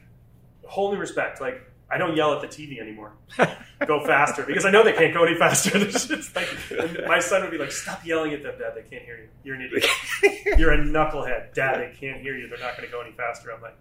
whole 0.67 0.91
new 0.91 0.97
respect. 0.97 1.41
Like, 1.41 1.61
I 1.89 1.97
don't 1.97 2.15
yell 2.15 2.33
at 2.33 2.41
the 2.41 2.47
TV 2.47 2.79
anymore. 2.79 3.13
Go 3.85 4.05
faster 4.05 4.43
because 4.43 4.65
I 4.65 4.71
know 4.71 4.83
they 4.83 4.93
can't 4.93 5.13
go 5.13 5.23
any 5.25 5.37
faster. 5.37 5.71
Like, 6.35 7.07
my 7.07 7.19
son 7.19 7.41
would 7.41 7.51
be 7.51 7.57
like, 7.57 7.71
"Stop 7.71 8.05
yelling 8.05 8.31
at 8.31 8.43
them, 8.43 8.53
Dad. 8.57 8.73
They 8.75 8.87
can't 8.89 9.03
hear 9.03 9.17
you. 9.17 9.27
You're 9.43 9.55
an 9.55 9.61
idiot. 9.63 9.85
You're 10.59 10.71
a 10.71 10.77
knucklehead, 10.77 11.53
Dad. 11.53 11.79
They 11.79 11.93
can't 11.99 12.21
hear 12.21 12.37
you. 12.37 12.47
They're 12.47 12.59
not 12.59 12.77
going 12.77 12.87
to 12.87 12.91
go 12.91 13.01
any 13.01 13.11
faster." 13.11 13.51
I'm 13.51 13.61
like, 13.61 13.75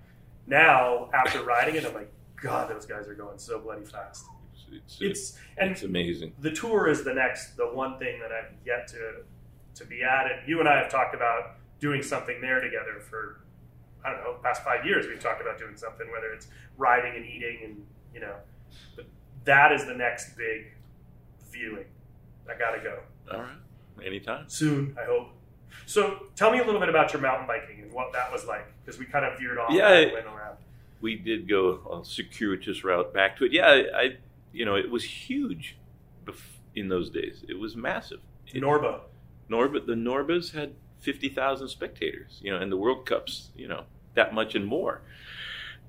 now 0.50 1.08
after 1.14 1.42
riding 1.42 1.76
it, 1.76 1.86
I'm 1.86 1.94
like, 1.94 2.12
God, 2.42 2.68
those 2.68 2.84
guys 2.84 3.08
are 3.08 3.14
going 3.14 3.38
so 3.38 3.58
bloody 3.60 3.84
fast. 3.84 4.24
it's, 4.70 4.98
it's, 5.00 5.38
and 5.56 5.70
it's 5.70 5.82
amazing. 5.82 6.32
the 6.40 6.50
tour 6.50 6.88
is 6.88 7.04
the 7.04 7.14
next, 7.14 7.56
the 7.56 7.66
one 7.66 7.98
thing 7.98 8.18
that 8.20 8.30
I've 8.32 8.52
yet 8.66 8.88
to 8.88 9.22
to 9.76 9.84
be 9.86 10.02
at. 10.02 10.26
And 10.30 10.48
you 10.48 10.60
and 10.60 10.68
I 10.68 10.76
have 10.78 10.90
talked 10.90 11.14
about 11.14 11.56
doing 11.78 12.02
something 12.02 12.40
there 12.40 12.60
together 12.60 13.00
for 13.00 13.40
I 14.04 14.10
don't 14.10 14.20
know, 14.24 14.36
past 14.42 14.64
five 14.64 14.84
years. 14.84 15.06
We've 15.06 15.20
talked 15.20 15.40
about 15.40 15.58
doing 15.58 15.76
something, 15.76 16.10
whether 16.10 16.32
it's 16.32 16.48
riding 16.76 17.14
and 17.16 17.24
eating, 17.24 17.58
and 17.64 17.86
you 18.14 18.20
know, 18.20 18.34
but 18.96 19.06
that 19.44 19.72
is 19.72 19.84
the 19.86 19.94
next 19.94 20.36
big 20.36 20.72
viewing. 21.50 21.84
I 22.48 22.58
got 22.58 22.70
to 22.72 22.82
go 22.82 22.98
All 23.30 23.40
right, 23.40 24.04
anytime. 24.04 24.48
soon. 24.48 24.96
I 25.00 25.04
hope. 25.04 25.28
So, 25.86 26.26
tell 26.36 26.50
me 26.50 26.58
a 26.58 26.64
little 26.64 26.80
bit 26.80 26.88
about 26.88 27.12
your 27.12 27.22
mountain 27.22 27.46
biking 27.46 27.82
and 27.82 27.92
what 27.92 28.12
that 28.12 28.30
was 28.32 28.44
like, 28.46 28.66
because 28.84 28.98
we 28.98 29.06
kind 29.06 29.24
of 29.24 29.38
veered 29.38 29.58
off 29.58 29.72
Yeah, 29.72 29.90
and 29.92 30.12
went 30.12 30.26
around. 30.26 30.56
we 31.00 31.16
did 31.16 31.48
go 31.48 32.00
a 32.00 32.04
circuitous 32.04 32.84
route 32.84 33.12
back 33.12 33.36
to 33.38 33.44
it. 33.44 33.52
Yeah, 33.52 33.66
I, 33.66 34.00
I 34.00 34.16
you 34.52 34.64
know, 34.64 34.76
it 34.76 34.90
was 34.90 35.04
huge 35.04 35.76
in 36.74 36.88
those 36.88 37.10
days. 37.10 37.44
It 37.48 37.58
was 37.58 37.74
massive. 37.76 38.20
It, 38.46 38.62
NORBA. 38.62 39.00
NORBA, 39.50 39.86
the 39.86 39.94
NORBAs 39.94 40.52
had 40.54 40.74
fifty 41.00 41.28
thousand 41.28 41.68
spectators, 41.68 42.38
you 42.42 42.50
know, 42.52 42.58
and 42.58 42.70
the 42.70 42.76
World 42.76 43.06
Cups, 43.06 43.50
you 43.56 43.66
know, 43.68 43.84
that 44.14 44.32
much 44.34 44.54
and 44.54 44.66
more. 44.66 45.00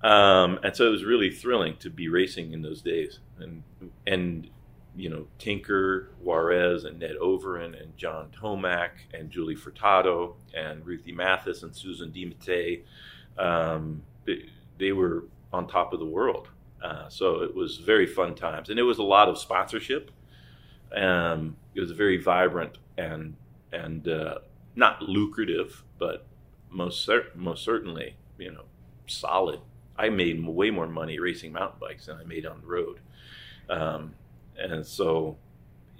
Um, 0.03 0.59
and 0.63 0.75
so 0.75 0.88
it 0.88 0.89
was 0.89 1.03
really 1.03 1.29
thrilling 1.29 1.77
to 1.77 1.89
be 1.91 2.07
racing 2.07 2.53
in 2.53 2.61
those 2.63 2.82
days, 2.82 3.19
and 3.39 3.63
and 4.07 4.49
you 4.95 5.09
know, 5.09 5.27
Tinker 5.37 6.11
Juarez 6.21 6.83
and 6.83 6.99
Ned 6.99 7.15
Overend 7.21 7.81
and 7.81 7.95
John 7.97 8.29
Tomac 8.39 8.89
and 9.13 9.29
Julie 9.29 9.55
Furtado 9.55 10.35
and 10.53 10.85
Ruthie 10.85 11.13
Matthes 11.13 11.63
and 11.63 11.75
Susan 11.75 12.11
DeMattei, 12.11 12.83
um, 13.37 14.03
they, 14.25 14.49
they 14.77 14.91
were 14.91 15.25
on 15.53 15.67
top 15.67 15.93
of 15.93 15.99
the 15.99 16.05
world. 16.05 16.49
Uh, 16.81 17.07
so 17.09 17.43
it 17.43 17.53
was 17.53 17.77
very 17.77 18.07
fun 18.07 18.33
times, 18.35 18.69
and 18.69 18.79
it 18.79 18.83
was 18.83 18.97
a 18.97 19.03
lot 19.03 19.29
of 19.29 19.37
sponsorship. 19.37 20.11
Um, 20.95 21.55
it 21.75 21.79
was 21.79 21.91
very 21.91 22.17
vibrant 22.17 22.77
and 22.97 23.35
and 23.71 24.07
uh, 24.07 24.39
not 24.75 25.01
lucrative, 25.01 25.83
but 25.99 26.25
most 26.69 27.05
cer- 27.05 27.31
most 27.35 27.63
certainly, 27.63 28.15
you 28.37 28.51
know, 28.51 28.63
solid. 29.05 29.59
I 29.97 30.09
made 30.09 30.43
way 30.45 30.71
more 30.71 30.87
money 30.87 31.19
racing 31.19 31.53
mountain 31.53 31.79
bikes 31.79 32.07
than 32.07 32.17
I 32.17 32.23
made 32.23 32.45
on 32.45 32.61
the 32.61 32.67
road, 32.67 32.99
um, 33.69 34.15
and 34.62 34.86
so, 34.86 35.38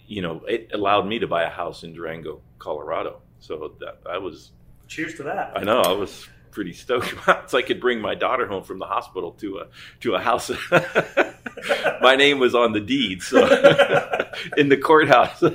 you 0.08 0.22
know, 0.22 0.42
it 0.48 0.72
allowed 0.74 1.08
me 1.08 1.20
to 1.20 1.28
buy 1.28 1.44
a 1.44 1.50
house 1.50 1.84
in 1.84 1.94
Durango, 1.94 2.42
Colorado. 2.60 3.22
So 3.40 3.74
that 3.80 4.00
I 4.10 4.18
was, 4.18 4.52
Cheers 4.88 5.16
to 5.16 5.24
that. 5.24 5.54
I 5.56 5.64
know, 5.64 5.82
I 5.82 5.94
was 5.94 6.28
pretty 6.52 6.74
stoked. 6.74 7.14
About. 7.14 7.46
It 7.46 7.50
so 7.50 7.58
I 7.58 7.62
could 7.62 7.80
bring 7.80 8.00
my 8.00 8.14
daughter 8.14 8.46
home 8.46 8.64
from 8.64 8.80
the 8.80 8.86
hospital 8.86 9.32
to 9.34 9.60
a 9.60 9.68
to 10.02 10.16
a 10.16 10.20
house. 10.20 10.52
my 12.02 12.16
name 12.16 12.40
was 12.40 12.54
on 12.54 12.74
the 12.74 12.80
deed, 12.80 13.24
so 13.24 13.40
in 14.58 14.70
the 14.70 14.78
courthouse. 14.78 15.44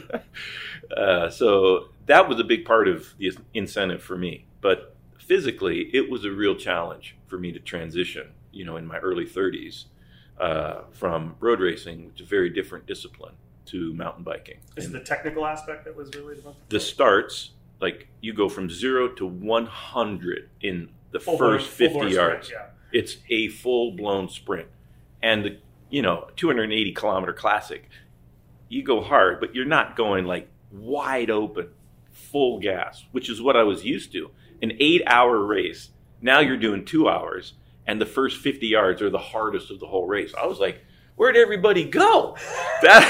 Uh, 0.96 1.28
so 1.28 1.88
that 2.06 2.28
was 2.28 2.38
a 2.38 2.44
big 2.44 2.64
part 2.64 2.86
of 2.86 3.12
the 3.18 3.36
incentive 3.54 4.00
for 4.00 4.16
me. 4.16 4.46
But 4.60 4.94
physically, 5.18 5.90
it 5.92 6.08
was 6.08 6.24
a 6.24 6.30
real 6.30 6.54
challenge 6.54 7.16
for 7.26 7.38
me 7.38 7.50
to 7.50 7.58
transition. 7.58 8.28
You 8.52 8.66
know, 8.66 8.76
in 8.76 8.86
my 8.86 8.98
early 8.98 9.26
30s, 9.26 9.86
uh, 10.38 10.82
from 10.92 11.34
road 11.40 11.60
racing, 11.60 12.06
which 12.06 12.20
is 12.20 12.26
a 12.26 12.28
very 12.30 12.50
different 12.50 12.86
discipline, 12.86 13.34
to 13.66 13.92
mountain 13.94 14.22
biking. 14.24 14.58
Is 14.76 14.86
And 14.86 14.94
the 14.94 15.00
technical 15.00 15.46
aspect 15.46 15.84
that 15.84 15.96
was 15.96 16.10
really 16.14 16.36
the 16.36 16.54
the 16.68 16.80
starts, 16.80 17.50
like 17.80 18.08
you 18.20 18.32
go 18.32 18.48
from 18.48 18.70
zero 18.70 19.08
to 19.08 19.26
100 19.26 20.48
in 20.60 20.90
the 21.12 21.20
full-blown- 21.20 21.58
first 21.58 21.68
50 21.70 21.92
full-blown 21.92 22.12
yards. 22.12 22.46
sprint, 22.48 22.64
It's 22.92 23.16
a 23.30 23.48
full 23.48 23.92
blown 23.92 24.28
sprint. 24.28 24.68
And 25.22 25.44
the, 25.44 25.58
you 25.90 26.02
know, 26.02 26.28
280 26.36 26.92
kilometer 26.92 27.32
classic, 27.32 27.88
you 28.68 28.82
go 28.82 29.00
hard, 29.00 29.40
but 29.40 29.54
you're 29.54 29.64
not 29.64 29.96
going 29.96 30.24
like 30.24 30.48
wide 30.70 31.30
open, 31.30 31.68
full 32.10 32.58
gas, 32.60 33.04
which 33.12 33.28
is 33.30 33.40
what 33.40 33.56
I 33.56 33.62
was 33.62 33.84
used 33.84 34.12
to. 34.12 34.30
An 34.62 34.72
eight 34.80 35.02
hour 35.06 35.38
race. 35.44 35.90
Now 36.20 36.40
you're 36.40 36.56
doing 36.56 36.84
two 36.84 37.08
hours, 37.08 37.54
and 37.86 38.00
the 38.00 38.06
first 38.06 38.38
50 38.38 38.66
yards 38.66 39.02
are 39.02 39.10
the 39.10 39.18
hardest 39.18 39.70
of 39.70 39.80
the 39.80 39.86
whole 39.86 40.06
race. 40.06 40.34
I 40.40 40.46
was 40.46 40.58
like, 40.58 40.84
where'd 41.16 41.36
everybody 41.36 41.84
go? 41.84 42.36
That, 42.82 43.08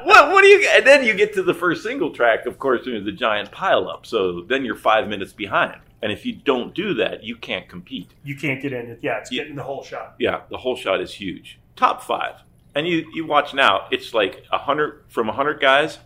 what, 0.04 0.32
what 0.32 0.42
do 0.42 0.48
you, 0.48 0.68
and 0.72 0.84
then 0.84 1.04
you 1.04 1.14
get 1.14 1.32
to 1.34 1.44
the 1.44 1.54
first 1.54 1.84
single 1.84 2.10
track, 2.10 2.44
of 2.44 2.58
course, 2.58 2.80
there's 2.84 3.04
the 3.04 3.12
giant 3.12 3.52
pile 3.52 3.88
up. 3.88 4.04
So 4.04 4.42
then 4.42 4.64
you're 4.64 4.74
five 4.74 5.06
minutes 5.06 5.32
behind. 5.32 5.80
And 6.02 6.10
if 6.10 6.26
you 6.26 6.34
don't 6.34 6.74
do 6.74 6.94
that, 6.94 7.22
you 7.22 7.36
can't 7.36 7.68
compete. 7.68 8.10
You 8.24 8.36
can't 8.36 8.60
get 8.60 8.72
in. 8.72 8.90
It. 8.90 8.98
Yeah, 9.00 9.18
it's 9.18 9.30
Yeah. 9.30 9.42
getting 9.42 9.56
the 9.56 9.62
whole 9.62 9.84
shot. 9.84 10.16
Yeah, 10.18 10.40
the 10.50 10.58
whole 10.58 10.74
shot 10.74 11.00
is 11.00 11.14
huge. 11.14 11.60
Top 11.76 12.02
five. 12.02 12.42
And 12.74 12.86
you, 12.88 13.08
you 13.14 13.24
watch 13.24 13.54
now, 13.54 13.86
it's 13.92 14.12
like 14.12 14.44
a 14.50 14.58
hundred 14.58 15.04
from 15.08 15.28
a 15.28 15.32
hundred 15.32 15.60
guys 15.60 15.98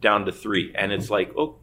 down 0.00 0.24
to 0.24 0.32
three. 0.32 0.72
And 0.74 0.92
it's 0.92 1.04
mm-hmm. 1.04 1.12
like, 1.12 1.32
oh 1.36 1.56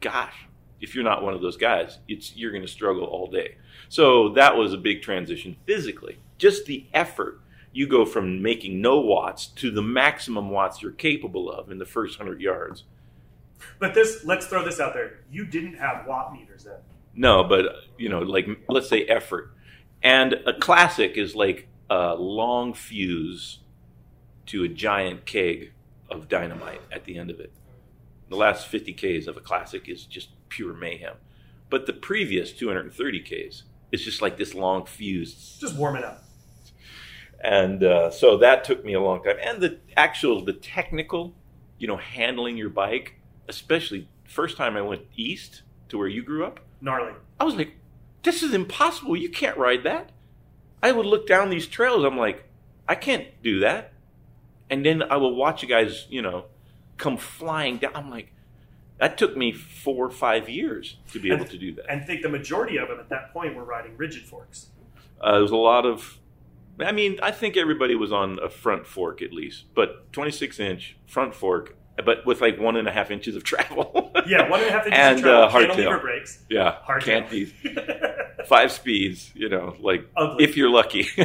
gosh, 0.00 0.46
if 0.80 0.94
you're 0.94 1.04
not 1.04 1.22
one 1.22 1.34
of 1.34 1.40
those 1.40 1.56
guys, 1.56 1.98
it's 2.08 2.36
you're 2.36 2.52
gonna 2.52 2.68
struggle 2.68 3.04
all 3.04 3.30
day. 3.30 3.56
So 3.94 4.30
that 4.30 4.56
was 4.56 4.72
a 4.72 4.76
big 4.76 5.02
transition 5.02 5.54
physically. 5.66 6.18
Just 6.36 6.66
the 6.66 6.84
effort. 6.92 7.40
You 7.70 7.86
go 7.86 8.04
from 8.04 8.42
making 8.42 8.80
no 8.80 8.98
watts 8.98 9.46
to 9.46 9.70
the 9.70 9.82
maximum 9.82 10.50
watts 10.50 10.82
you're 10.82 10.90
capable 10.90 11.48
of 11.48 11.70
in 11.70 11.78
the 11.78 11.86
first 11.86 12.18
hundred 12.18 12.40
yards. 12.40 12.82
But 13.78 13.94
this, 13.94 14.24
let's 14.24 14.46
throw 14.46 14.64
this 14.64 14.80
out 14.80 14.94
there. 14.94 15.20
You 15.30 15.46
didn't 15.46 15.74
have 15.74 16.08
watt 16.08 16.32
meters 16.32 16.64
then. 16.64 16.78
No, 17.14 17.44
but 17.44 17.66
you 17.96 18.08
know, 18.08 18.18
like 18.18 18.48
let's 18.68 18.88
say 18.88 19.04
effort, 19.04 19.52
and 20.02 20.32
a 20.44 20.54
classic 20.54 21.12
is 21.16 21.36
like 21.36 21.68
a 21.88 22.16
long 22.16 22.74
fuse 22.74 23.60
to 24.46 24.64
a 24.64 24.68
giant 24.68 25.24
keg 25.24 25.70
of 26.10 26.28
dynamite 26.28 26.82
at 26.90 27.04
the 27.04 27.16
end 27.16 27.30
of 27.30 27.38
it. 27.38 27.52
The 28.28 28.34
last 28.34 28.66
fifty 28.66 28.92
k's 28.92 29.28
of 29.28 29.36
a 29.36 29.40
classic 29.40 29.88
is 29.88 30.04
just 30.04 30.30
pure 30.48 30.74
mayhem. 30.74 31.14
But 31.70 31.86
the 31.86 31.92
previous 31.92 32.52
230 32.52 33.20
Ks 33.20 33.62
is 33.92 34.04
just 34.04 34.22
like 34.22 34.36
this 34.36 34.54
long 34.54 34.86
fuse. 34.86 35.58
Just 35.60 35.76
warming 35.76 36.04
up. 36.04 36.24
And 37.42 37.84
uh, 37.84 38.10
so 38.10 38.38
that 38.38 38.64
took 38.64 38.84
me 38.84 38.94
a 38.94 39.00
long 39.00 39.22
time. 39.22 39.36
And 39.42 39.62
the 39.62 39.78
actual, 39.96 40.44
the 40.44 40.54
technical, 40.54 41.34
you 41.78 41.86
know, 41.86 41.98
handling 41.98 42.56
your 42.56 42.70
bike, 42.70 43.16
especially 43.48 44.08
first 44.24 44.56
time 44.56 44.76
I 44.76 44.82
went 44.82 45.02
east 45.16 45.62
to 45.90 45.98
where 45.98 46.08
you 46.08 46.22
grew 46.22 46.44
up, 46.44 46.60
Gnarly. 46.80 47.12
I 47.38 47.44
was 47.44 47.54
like, 47.54 47.74
this 48.22 48.42
is 48.42 48.54
impossible. 48.54 49.16
You 49.16 49.28
can't 49.28 49.56
ride 49.58 49.84
that. 49.84 50.10
I 50.82 50.92
would 50.92 51.06
look 51.06 51.26
down 51.26 51.50
these 51.50 51.66
trails. 51.66 52.04
I'm 52.04 52.16
like, 52.16 52.44
I 52.88 52.94
can't 52.94 53.26
do 53.42 53.60
that. 53.60 53.92
And 54.70 54.84
then 54.84 55.02
I 55.02 55.16
will 55.16 55.34
watch 55.34 55.62
you 55.62 55.68
guys, 55.68 56.06
you 56.08 56.22
know, 56.22 56.46
come 56.96 57.16
flying 57.16 57.78
down. 57.78 57.92
I'm 57.94 58.10
like, 58.10 58.32
that 58.98 59.18
took 59.18 59.36
me 59.36 59.52
four 59.52 60.06
or 60.06 60.10
five 60.10 60.48
years 60.48 60.96
to 61.12 61.18
be 61.20 61.32
able 61.32 61.44
to 61.46 61.58
do 61.58 61.74
that. 61.74 61.86
And 61.90 62.06
think 62.06 62.22
the 62.22 62.28
majority 62.28 62.76
of 62.76 62.88
them 62.88 63.00
at 63.00 63.08
that 63.10 63.32
point 63.32 63.54
were 63.56 63.64
riding 63.64 63.96
rigid 63.96 64.22
forks. 64.24 64.68
Uh, 65.20 65.32
there 65.32 65.42
was 65.42 65.50
a 65.50 65.56
lot 65.56 65.84
of, 65.86 66.18
I 66.80 66.92
mean, 66.92 67.18
I 67.22 67.30
think 67.30 67.56
everybody 67.56 67.94
was 67.94 68.12
on 68.12 68.38
a 68.42 68.48
front 68.48 68.86
fork 68.86 69.22
at 69.22 69.32
least, 69.32 69.64
but 69.74 70.12
26 70.12 70.60
inch 70.60 70.96
front 71.06 71.34
fork, 71.34 71.76
but 72.04 72.24
with 72.26 72.40
like 72.40 72.58
one 72.58 72.76
and 72.76 72.86
a 72.88 72.92
half 72.92 73.10
inches 73.10 73.34
of 73.36 73.42
travel. 73.52 74.12
Yeah, 74.26 74.48
one 74.48 74.60
and 74.60 74.68
a 74.68 74.72
half 74.72 74.86
inches 74.86 74.98
And, 75.00 75.18
of 75.26 75.50
travel, 75.50 75.70
uh, 75.70 75.74
hardtail. 75.76 76.00
brakes. 76.00 76.44
yeah, 76.48 76.76
Hardtail. 76.86 77.52
five 78.46 78.70
speeds, 78.72 79.32
you 79.34 79.48
know, 79.48 79.74
like 79.80 80.06
Ugly. 80.16 80.44
if 80.44 80.56
you're 80.56 80.70
lucky. 80.70 81.06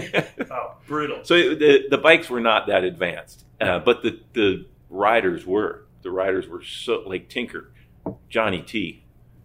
oh, 0.52 0.76
brutal. 0.88 1.20
So 1.24 1.36
the 1.56 1.86
the 1.90 1.98
bikes 1.98 2.30
were 2.30 2.40
not 2.40 2.68
that 2.68 2.84
advanced, 2.84 3.46
uh, 3.60 3.80
but 3.80 4.02
the 4.04 4.20
the 4.34 4.66
riders 4.90 5.46
were. 5.46 5.86
The 6.02 6.12
riders 6.12 6.48
were 6.48 6.64
so 6.64 7.04
like 7.06 7.30
Tinker, 7.30 7.72
Johnny 8.30 8.62
T, 8.62 9.04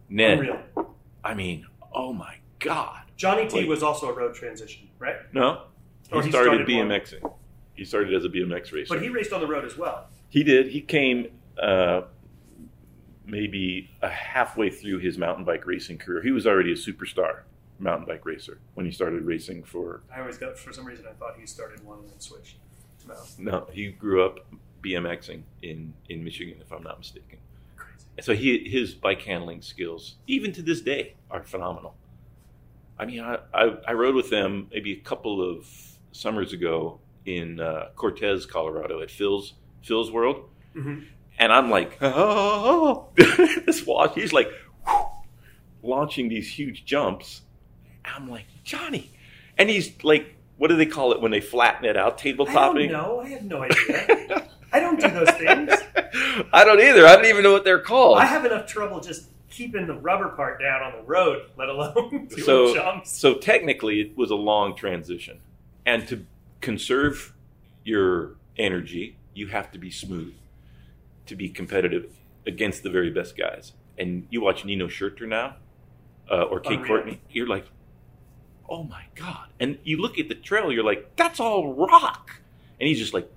Ned. 0.08 0.38
Unreal. 0.38 0.94
I 1.22 1.34
mean, 1.34 1.66
oh 1.92 2.12
my 2.12 2.36
god! 2.60 3.02
Johnny 3.16 3.48
T 3.48 3.60
Like- 3.60 3.68
was 3.68 3.82
also 3.82 4.08
a 4.08 4.12
road 4.12 4.34
transition, 4.34 4.88
right? 4.98 5.16
No, 5.32 5.62
he, 6.10 6.20
he 6.22 6.30
started, 6.30 6.66
started. 6.66 6.68
BMXing. 6.68 7.32
He 7.74 7.84
started 7.84 8.14
as 8.14 8.24
a 8.24 8.28
BMX 8.28 8.72
racer. 8.72 8.94
But 8.94 9.02
he 9.02 9.08
raced 9.08 9.32
on 9.32 9.40
the 9.40 9.48
road 9.48 9.64
as 9.64 9.76
well. 9.76 10.06
He 10.28 10.44
did. 10.44 10.68
He 10.68 10.80
came 10.80 11.26
uh, 11.60 12.02
maybe 13.26 13.90
a 14.02 14.08
halfway 14.08 14.70
through 14.70 14.98
his 14.98 15.18
mountain 15.18 15.44
bike 15.44 15.66
racing 15.66 15.98
career. 15.98 16.22
He 16.22 16.30
was 16.30 16.46
already 16.46 16.72
a 16.72 16.76
superstar 16.76 17.40
mountain 17.78 18.06
bike 18.06 18.24
racer 18.24 18.60
when 18.74 18.86
he 18.86 18.92
started 18.92 19.22
racing 19.24 19.64
for. 19.64 20.02
I 20.14 20.20
always 20.20 20.38
got, 20.38 20.58
for 20.58 20.72
some 20.72 20.84
reason, 20.84 21.06
I 21.08 21.12
thought 21.14 21.34
he 21.38 21.46
started 21.46 21.84
one 21.84 21.98
and 22.00 22.08
then 22.10 22.20
switched. 22.20 22.58
No, 23.08 23.14
No, 23.38 23.66
he 23.72 23.88
grew 23.88 24.24
up 24.24 24.38
BMXing 24.84 25.42
in 25.62 25.94
in 26.08 26.22
Michigan, 26.24 26.56
if 26.60 26.72
I'm 26.72 26.82
not 26.82 26.98
mistaken. 26.98 27.38
crazy. 27.76 28.06
So 28.20 28.34
he 28.34 28.68
his 28.68 28.94
bike 28.94 29.22
handling 29.22 29.62
skills, 29.62 30.16
even 30.26 30.52
to 30.52 30.62
this 30.62 30.80
day, 30.80 31.14
are 31.30 31.42
phenomenal. 31.42 31.94
I 32.98 33.06
mean, 33.06 33.20
I, 33.20 33.38
I, 33.52 33.76
I 33.88 33.92
rode 33.94 34.14
with 34.14 34.30
them 34.30 34.68
maybe 34.72 34.92
a 34.92 35.00
couple 35.00 35.42
of 35.42 35.66
summers 36.12 36.52
ago 36.52 37.00
in 37.26 37.58
uh, 37.58 37.88
Cortez, 37.96 38.46
Colorado, 38.46 39.00
at 39.00 39.10
Phil's 39.10 39.54
Phil's 39.82 40.10
World, 40.10 40.48
hmm 40.74 41.00
and 41.38 41.52
I'm 41.52 41.68
like, 41.70 41.98
oh, 42.02 43.08
this 43.16 43.84
watch. 43.84 44.14
He's 44.14 44.32
like 44.32 44.48
launching 45.82 46.28
these 46.28 46.48
huge 46.48 46.84
jumps. 46.84 47.42
I'm 48.04 48.28
like 48.30 48.46
Johnny, 48.62 49.10
and 49.58 49.68
he's 49.68 49.92
like, 50.04 50.36
what 50.56 50.68
do 50.68 50.76
they 50.76 50.86
call 50.86 51.12
it 51.12 51.20
when 51.20 51.30
they 51.32 51.40
flatten 51.40 51.84
it 51.84 51.96
out? 51.96 52.18
Don't 52.22 52.38
know. 52.92 53.20
I 53.20 53.28
have 53.30 53.42
no 53.42 53.62
idea. 53.62 54.48
I 54.74 54.80
don't 54.80 54.98
do 54.98 55.08
those 55.08 55.30
things. 55.30 55.72
I 56.52 56.64
don't 56.64 56.80
either. 56.80 57.06
I 57.06 57.14
don't 57.14 57.26
even 57.26 57.44
know 57.44 57.52
what 57.52 57.62
they're 57.62 57.78
called. 57.78 58.18
I 58.18 58.26
have 58.26 58.44
enough 58.44 58.66
trouble 58.66 59.00
just 59.00 59.28
keeping 59.48 59.86
the 59.86 59.94
rubber 59.94 60.30
part 60.30 60.60
down 60.60 60.82
on 60.82 60.92
the 60.98 61.02
road, 61.04 61.46
let 61.56 61.68
alone 61.68 62.26
doing 62.28 62.42
so, 62.42 62.74
jumps. 62.74 63.16
so 63.16 63.34
technically, 63.34 64.00
it 64.00 64.16
was 64.16 64.32
a 64.32 64.34
long 64.34 64.74
transition, 64.74 65.38
and 65.86 66.08
to 66.08 66.26
conserve 66.60 67.34
your 67.84 68.34
energy, 68.56 69.16
you 69.32 69.46
have 69.46 69.70
to 69.70 69.78
be 69.78 69.92
smooth 69.92 70.34
to 71.26 71.36
be 71.36 71.48
competitive 71.48 72.10
against 72.44 72.82
the 72.82 72.90
very 72.90 73.10
best 73.10 73.36
guys. 73.36 73.72
And 73.96 74.26
you 74.28 74.40
watch 74.40 74.64
Nino 74.64 74.88
Schurter 74.88 75.28
now, 75.28 75.54
uh, 76.28 76.42
or 76.42 76.58
Kate 76.58 76.80
Unreal. 76.80 76.86
Courtney, 76.88 77.20
you're 77.30 77.46
like, 77.46 77.66
oh 78.68 78.82
my 78.82 79.04
god! 79.14 79.50
And 79.60 79.78
you 79.84 79.98
look 79.98 80.18
at 80.18 80.28
the 80.28 80.34
trail, 80.34 80.72
you're 80.72 80.82
like, 80.82 81.14
that's 81.14 81.38
all 81.38 81.74
rock, 81.74 82.40
and 82.80 82.88
he's 82.88 82.98
just 82.98 83.14
like, 83.14 83.30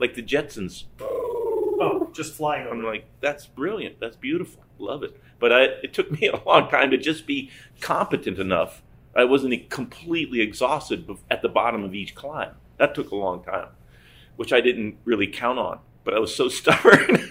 like 0.00 0.14
the 0.14 0.22
Jetsons 0.22 0.84
Oh, 1.80 2.10
just 2.12 2.34
flying 2.34 2.68
I'm 2.68 2.82
like, 2.82 3.06
that's 3.20 3.46
brilliant. 3.46 4.00
That's 4.00 4.16
beautiful. 4.16 4.62
Love 4.78 5.02
it. 5.02 5.18
But 5.38 5.52
I, 5.52 5.62
it 5.82 5.94
took 5.94 6.10
me 6.20 6.28
a 6.28 6.36
long 6.44 6.68
time 6.68 6.90
to 6.90 6.98
just 6.98 7.26
be 7.26 7.50
competent 7.80 8.38
enough. 8.38 8.82
I 9.16 9.24
wasn't 9.24 9.70
completely 9.70 10.40
exhausted 10.40 11.10
at 11.30 11.42
the 11.42 11.48
bottom 11.48 11.82
of 11.82 11.94
each 11.94 12.14
climb. 12.14 12.54
That 12.76 12.94
took 12.94 13.10
a 13.10 13.16
long 13.16 13.42
time, 13.42 13.68
which 14.36 14.52
I 14.52 14.60
didn't 14.60 14.98
really 15.04 15.26
count 15.26 15.58
on. 15.58 15.80
But 16.04 16.14
I 16.14 16.18
was 16.18 16.34
so 16.34 16.48
stubborn. 16.50 17.18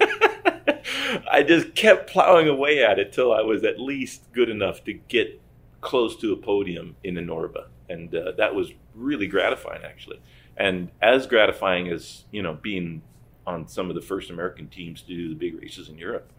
I 1.31 1.43
just 1.43 1.75
kept 1.75 2.09
plowing 2.09 2.47
away 2.47 2.83
at 2.83 2.99
it 2.99 3.13
till 3.13 3.31
I 3.31 3.41
was 3.41 3.63
at 3.63 3.79
least 3.79 4.31
good 4.33 4.49
enough 4.49 4.83
to 4.85 4.93
get 4.93 5.39
close 5.81 6.15
to 6.17 6.33
a 6.33 6.37
podium 6.37 6.95
in 7.03 7.15
the 7.15 7.21
NORBA. 7.21 7.67
And 7.87 8.13
uh, 8.13 8.33
that 8.37 8.53
was 8.53 8.73
really 8.95 9.27
gratifying, 9.27 9.83
actually. 9.83 10.19
And 10.59 10.91
as 11.01 11.25
gratifying 11.25 11.87
as, 11.87 12.25
you 12.31 12.43
know, 12.43 12.53
being 12.53 13.01
on 13.47 13.67
some 13.67 13.89
of 13.89 13.95
the 13.95 14.01
first 14.01 14.29
American 14.29 14.67
teams 14.67 15.01
to 15.01 15.07
do 15.07 15.29
the 15.29 15.35
big 15.35 15.59
races 15.59 15.89
in 15.89 15.97
Europe. 15.97 16.31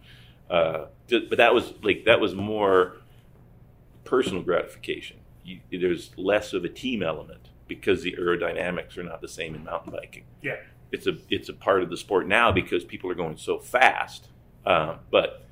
Uh, 0.49 0.87
but 1.09 1.39
that 1.39 1.55
was 1.55 1.75
like 1.83 2.05
that 2.05 2.21
was 2.21 2.35
more 2.35 2.99
personal 4.05 4.43
gratification. 4.43 5.19
You, 5.45 5.61
there's 5.73 6.11
less 6.17 6.53
of 6.53 6.65
a 6.65 6.69
team 6.69 7.03
element 7.03 7.49
because 7.67 8.03
the 8.03 8.15
aerodynamics 8.19 8.99
are 8.99 9.03
not 9.03 9.21
the 9.21 9.29
same 9.29 9.55
in 9.55 9.65
mountain 9.65 9.93
biking. 9.93 10.25
Yeah. 10.43 10.57
It's 10.93 11.07
a 11.07 11.17
it's 11.31 11.49
a 11.49 11.53
part 11.53 11.83
of 11.83 11.91
the 11.91 11.97
sport 11.97 12.27
now 12.29 12.53
because 12.53 12.85
people 12.85 13.11
are 13.11 13.15
going 13.15 13.39
so 13.39 13.59
fast. 13.59 14.29
Uh, 14.67 14.97
but 15.11 15.47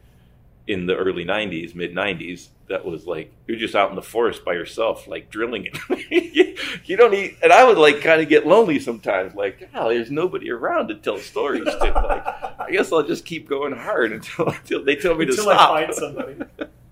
in 0.68 0.86
the 0.86 0.94
early 0.94 1.24
'90s, 1.24 1.74
mid 1.74 1.94
'90s, 1.94 2.48
that 2.68 2.84
was 2.84 3.06
like 3.06 3.32
you're 3.46 3.58
just 3.58 3.74
out 3.74 3.90
in 3.90 3.96
the 3.96 4.02
forest 4.02 4.44
by 4.44 4.52
yourself, 4.52 5.08
like 5.08 5.30
drilling 5.30 5.66
it. 5.66 6.58
you 6.84 6.96
don't 6.96 7.10
need, 7.10 7.36
and 7.42 7.52
I 7.52 7.64
would 7.64 7.78
like 7.78 8.00
kind 8.02 8.20
of 8.20 8.28
get 8.28 8.46
lonely 8.46 8.78
sometimes. 8.78 9.34
Like, 9.34 9.68
oh, 9.74 9.88
there's 9.88 10.10
nobody 10.10 10.50
around 10.50 10.88
to 10.88 10.94
tell 10.94 11.18
stories 11.18 11.64
to. 11.64 11.78
Like, 11.78 12.60
I 12.60 12.70
guess 12.70 12.92
I'll 12.92 13.02
just 13.02 13.24
keep 13.24 13.48
going 13.48 13.74
hard 13.74 14.12
until 14.18 14.48
until 14.50 14.84
they 14.84 14.94
tell 14.94 15.14
me 15.16 15.24
to 15.24 15.32
Until 15.32 15.44
stop. 15.46 15.70
I 15.70 15.84
find 15.86 15.94
somebody. 15.94 16.36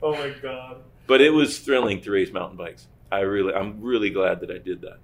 Oh 0.03 0.13
my 0.13 0.31
god. 0.43 0.79
But 1.07 1.21
it 1.21 1.31
was 1.31 1.59
thrilling 1.59 2.01
to 2.01 2.11
race 2.11 2.33
mountain 2.33 2.57
bikes. 2.57 2.89
I 3.13 3.21
really, 3.21 3.55
I'm 3.55 3.81
really 3.81 4.11
glad 4.11 4.41
that 4.41 4.51
I 4.51 4.59
did 4.59 4.81
that. 4.81 4.99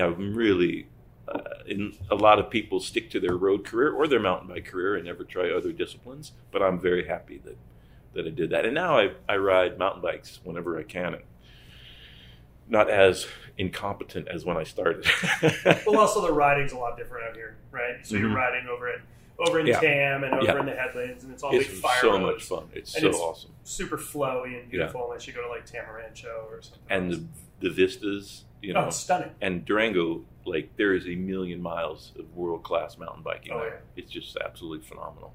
I'm 0.00 0.36
really, 0.36 0.86
uh, 1.26 1.40
in 1.66 1.94
a 2.10 2.14
lot 2.14 2.38
of 2.38 2.50
people 2.50 2.78
stick 2.78 3.10
to 3.10 3.20
their 3.20 3.36
road 3.36 3.64
career 3.64 3.92
or 3.92 4.06
their 4.06 4.20
mountain 4.20 4.48
bike 4.48 4.66
career 4.66 4.94
and 4.94 5.04
never 5.04 5.24
try 5.24 5.50
other 5.50 5.72
disciplines. 5.72 6.32
But 6.52 6.62
I'm 6.62 6.78
very 6.78 7.08
happy 7.08 7.38
that 7.44 7.56
that 8.16 8.26
I 8.26 8.30
did 8.30 8.50
that. 8.50 8.64
And 8.66 8.74
now 8.74 8.98
I, 8.98 9.12
I 9.28 9.36
ride 9.36 9.78
mountain 9.78 10.02
bikes 10.02 10.40
whenever 10.44 10.78
I 10.78 10.82
can. 10.82 11.14
And 11.14 11.22
not 12.68 12.90
as 12.90 13.26
incompetent 13.56 14.26
as 14.28 14.44
when 14.44 14.56
I 14.56 14.64
started. 14.64 15.06
Well, 15.86 16.00
also 16.00 16.20
the 16.20 16.32
riding's 16.32 16.72
a 16.72 16.76
lot 16.78 16.96
different 16.96 17.28
out 17.28 17.36
here, 17.36 17.56
right? 17.70 18.04
So 18.04 18.16
you're 18.16 18.28
Mhm. 18.30 18.34
riding 18.34 18.66
over 18.68 18.92
in 18.92 19.00
over 19.38 19.60
in 19.60 19.66
Yeah. 19.66 19.78
Tam 19.80 20.24
and 20.24 20.32
over 20.34 20.44
Yeah. 20.44 20.60
in 20.60 20.66
the 20.66 20.74
headlands, 20.74 21.22
and 21.22 21.32
it's 21.32 21.42
all 21.42 21.54
it's 21.54 21.68
big 21.68 21.76
fire 21.76 22.00
so 22.00 22.12
roads, 22.12 22.22
much 22.22 22.42
fun. 22.60 22.68
It's 22.74 22.94
And 22.94 23.02
so 23.02 23.08
it's- 23.08 23.20
awesome. 23.22 23.50
super 23.64 23.98
flowy 23.98 24.58
and 24.60 24.70
beautiful, 24.70 25.04
unless 25.04 25.26
you 25.26 25.32
go 25.34 25.42
to 25.42 25.48
like 25.48 25.66
Tamarancho 25.66 26.46
or 26.50 26.62
something. 26.62 26.80
And 26.88 27.12
else. 27.12 27.22
the, 27.60 27.68
the 27.68 27.74
vistas, 27.74 28.44
you 28.62 28.72
oh, 28.74 28.80
know, 28.80 28.86
it's 28.88 28.96
stunning. 28.96 29.30
and 29.42 29.64
Durango, 29.64 30.24
like 30.46 30.74
there 30.76 30.94
is 30.94 31.06
a 31.06 31.14
million 31.16 31.60
miles 31.60 32.12
of 32.18 32.34
world 32.34 32.62
class 32.64 32.96
mountain 32.96 33.22
biking. 33.22 33.52
Oh, 33.52 33.60
there. 33.60 33.82
It's 33.94 34.10
just 34.10 34.36
absolutely 34.38 34.86
phenomenal. 34.86 35.34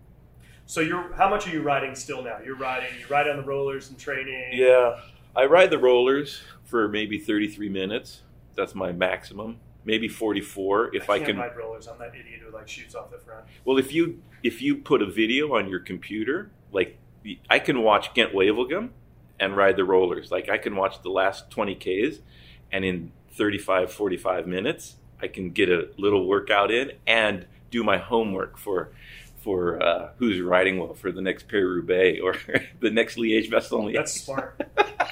So 0.72 0.80
you're 0.80 1.14
how 1.16 1.30
much 1.30 1.46
are 1.48 1.50
you 1.50 1.62
riding 1.62 1.96
still 1.96 2.24
now? 2.24 2.38
You're 2.46 2.56
riding 2.56 2.98
you 2.98 3.06
ride 3.08 3.28
on 3.28 3.36
the 3.36 3.44
rollers 3.44 3.90
and 3.90 4.00
training. 4.00 4.52
Yeah, 4.54 5.02
I 5.36 5.44
ride 5.44 5.70
the 5.70 5.78
rollers 5.78 6.44
for 6.64 6.88
maybe 6.88 7.20
33 7.20 7.68
minutes. 7.68 8.22
That's 8.56 8.74
my 8.74 8.94
maximum. 8.94 9.60
Maybe 9.84 10.08
44 10.08 10.96
if 10.96 11.10
I, 11.10 11.18
can't 11.18 11.32
can. 11.32 11.38
ride 11.40 11.58
rollers. 11.58 11.90
I'm 11.90 12.00
that 12.00 12.16
idiot 12.16 12.40
who 12.46 12.54
like 12.54 12.70
shoots 12.70 12.96
off 12.96 13.12
the 13.12 13.18
front. 13.18 13.44
Well, 13.66 13.78
if 13.78 13.94
you 13.94 14.22
if 14.44 14.62
you 14.62 14.78
put 14.78 15.02
a 15.02 15.12
video 15.12 15.58
on 15.58 15.68
your 15.68 15.82
computer, 15.82 16.52
like 16.72 16.98
I 17.50 17.60
can 17.60 17.84
watch 17.84 18.14
Ghent 18.14 18.32
Wevelgem 18.32 18.92
and 19.42 19.58
ride 19.58 19.76
the 19.76 19.84
rollers. 19.84 20.32
Like 20.32 20.48
I 20.48 20.58
can 20.58 20.78
watch 20.78 21.02
the 21.02 21.10
last 21.10 21.52
20 21.52 21.76
Ks 21.76 22.20
and 22.72 22.86
in 22.86 23.12
35 23.34 23.92
45 23.92 24.48
minutes 24.48 24.96
I 25.22 25.28
can 25.28 25.50
get 25.50 25.68
a 25.68 25.90
little 25.98 26.26
workout 26.26 26.72
in 26.72 26.94
and 27.06 27.46
do 27.72 27.84
my 27.84 27.98
homework 27.98 28.58
for 28.58 28.92
for 29.42 29.82
uh, 29.82 30.10
who's 30.18 30.40
riding 30.42 30.80
well 30.80 30.94
for 30.94 31.12
the 31.12 31.22
next 31.22 31.48
Paris 31.48 31.66
Roubaix 31.66 32.20
or 32.22 32.36
the 32.80 32.90
next 32.92 33.18
Liège 33.18 33.50
Bastogne. 33.52 33.94
That's 33.94 34.14
smart. 34.22 34.62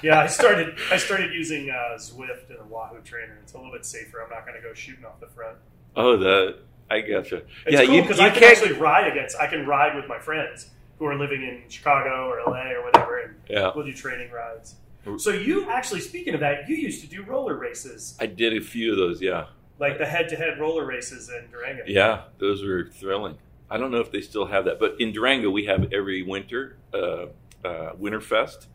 yeah, 0.04 0.20
I 0.20 0.28
started 0.28 0.78
I 0.92 0.98
started 0.98 1.34
using 1.34 1.70
uh, 1.70 1.98
Zwift 1.98 2.50
and 2.50 2.60
a 2.60 2.64
Wahoo 2.64 3.00
trainer. 3.04 3.38
It's 3.44 3.54
a 3.54 3.58
little 3.58 3.72
bit 3.72 3.86
safer. 3.86 4.22
I'm 4.24 4.30
not 4.30 4.46
going 4.46 4.56
to 4.60 4.68
go 4.68 4.74
shooting 4.74 5.06
off 5.06 5.20
the 5.20 5.28
front. 5.28 5.58
Oh, 5.96 6.16
the 6.18 6.60
I 6.92 7.02
gotcha. 7.02 7.44
It's 7.66 7.80
yeah, 7.80 7.86
cool 7.86 8.02
because 8.02 8.20
I 8.20 8.30
can 8.30 8.40
can't. 8.40 8.58
actually 8.58 8.74
ride 8.80 9.08
against. 9.12 9.36
I 9.38 9.48
can 9.48 9.66
ride 9.68 9.96
with 9.96 10.08
my 10.08 10.20
friends 10.20 10.70
who 10.98 11.06
are 11.06 11.16
living 11.18 11.42
in 11.44 11.64
Chicago 11.70 12.28
or 12.30 12.40
LA 12.46 12.72
or 12.72 12.84
whatever, 12.84 13.20
and 13.20 13.36
Yeah. 13.50 13.72
we'll 13.76 13.86
do 13.86 13.94
training 13.94 14.32
rides. 14.32 14.76
So 15.18 15.32
you 15.32 15.70
actually, 15.70 16.02
speaking 16.02 16.34
of 16.34 16.42
that, 16.42 16.68
you 16.68 16.76
used 16.76 17.02
to 17.02 17.08
do 17.08 17.24
roller 17.24 17.56
races, 17.56 18.16
I 18.20 18.26
did 18.26 18.56
a 18.56 18.62
few 18.62 18.92
of 18.92 18.98
those. 18.98 19.22
Yeah. 19.22 19.46
like 19.80 19.98
the 19.98 20.06
head-to-head 20.06 20.60
roller 20.60 20.86
races 20.86 21.30
in 21.30 21.50
Durango. 21.52 21.84
Yeah, 21.88 22.24
those 22.38 22.64
were 22.64 22.90
thrilling. 22.92 23.38
I 23.70 23.78
don't 23.78 23.92
know 23.92 24.00
if 24.00 24.12
they 24.12 24.22
still 24.22 24.48
have 24.48 24.66
that, 24.66 24.80
but 24.80 24.96
in 25.00 25.12
Durango 25.12 25.50
we 25.50 25.66
have 25.66 25.92
every 25.94 26.24
winter 26.24 26.78
uh, 26.94 27.28
uh, 27.64 27.94
Winterfest, 28.00 28.68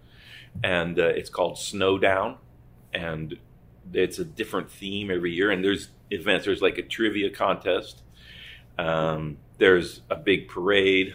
and 0.63 0.99
uh, 0.99 1.07
it's 1.07 1.31
called 1.31 1.59
Snowdown, 1.59 2.37
and 2.93 3.39
it's 3.93 4.19
a 4.19 4.25
different 4.25 4.71
theme 4.71 5.11
every 5.11 5.33
year. 5.33 5.51
And 5.51 5.65
there's 5.65 5.89
events. 6.11 6.45
There's 6.45 6.63
like 6.63 6.79
a 6.79 6.83
trivia 6.83 7.31
contest. 7.31 8.03
Um, 8.79 9.39
there's 9.59 10.03
a 10.11 10.17
big 10.17 10.49
parade, 10.49 11.15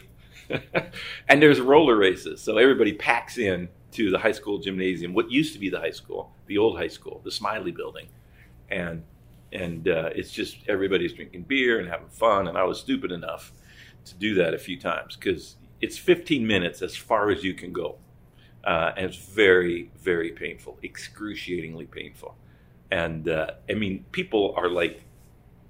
and 1.28 1.42
there's 1.42 1.62
roller 1.62 1.96
races. 1.96 2.42
So 2.42 2.58
everybody 2.58 2.94
packs 2.94 3.38
in 3.38 3.70
to 3.92 4.12
the 4.12 4.20
high 4.20 4.32
school 4.32 4.60
gymnasium, 4.60 5.14
what 5.14 5.32
used 5.32 5.54
to 5.54 5.60
be 5.60 5.70
the 5.70 5.80
high 5.80 5.92
school, 5.92 6.32
the 6.48 6.58
old 6.58 6.78
high 6.78 6.88
school, 6.88 7.22
the 7.24 7.32
Smiley 7.32 7.72
Building, 7.72 8.08
and 8.70 9.04
and 9.52 9.88
uh, 9.88 10.10
it's 10.16 10.32
just 10.32 10.58
everybody's 10.68 11.14
drinking 11.14 11.44
beer 11.44 11.80
and 11.80 11.90
having 11.90 12.10
fun. 12.10 12.48
And 12.48 12.58
I 12.58 12.64
was 12.64 12.80
stupid 12.80 13.12
enough 13.12 13.52
to 14.10 14.16
do 14.16 14.36
that 14.36 14.54
a 14.54 14.58
few 14.58 14.80
times 14.80 15.16
because 15.16 15.56
it's 15.82 15.98
15 15.98 16.46
minutes 16.46 16.82
as 16.82 16.96
far 16.96 17.30
as 17.30 17.44
you 17.44 17.54
can 17.54 17.72
go, 17.72 17.98
uh, 18.64 18.92
and 18.96 19.06
it's 19.06 19.18
very 19.18 19.92
very 19.98 20.32
painful, 20.32 20.78
excruciatingly 20.84 21.86
painful. 21.86 22.36
And 22.92 23.30
uh, 23.30 23.52
I 23.70 23.74
mean, 23.74 24.06
people 24.12 24.54
are 24.58 24.70
like 24.70 25.04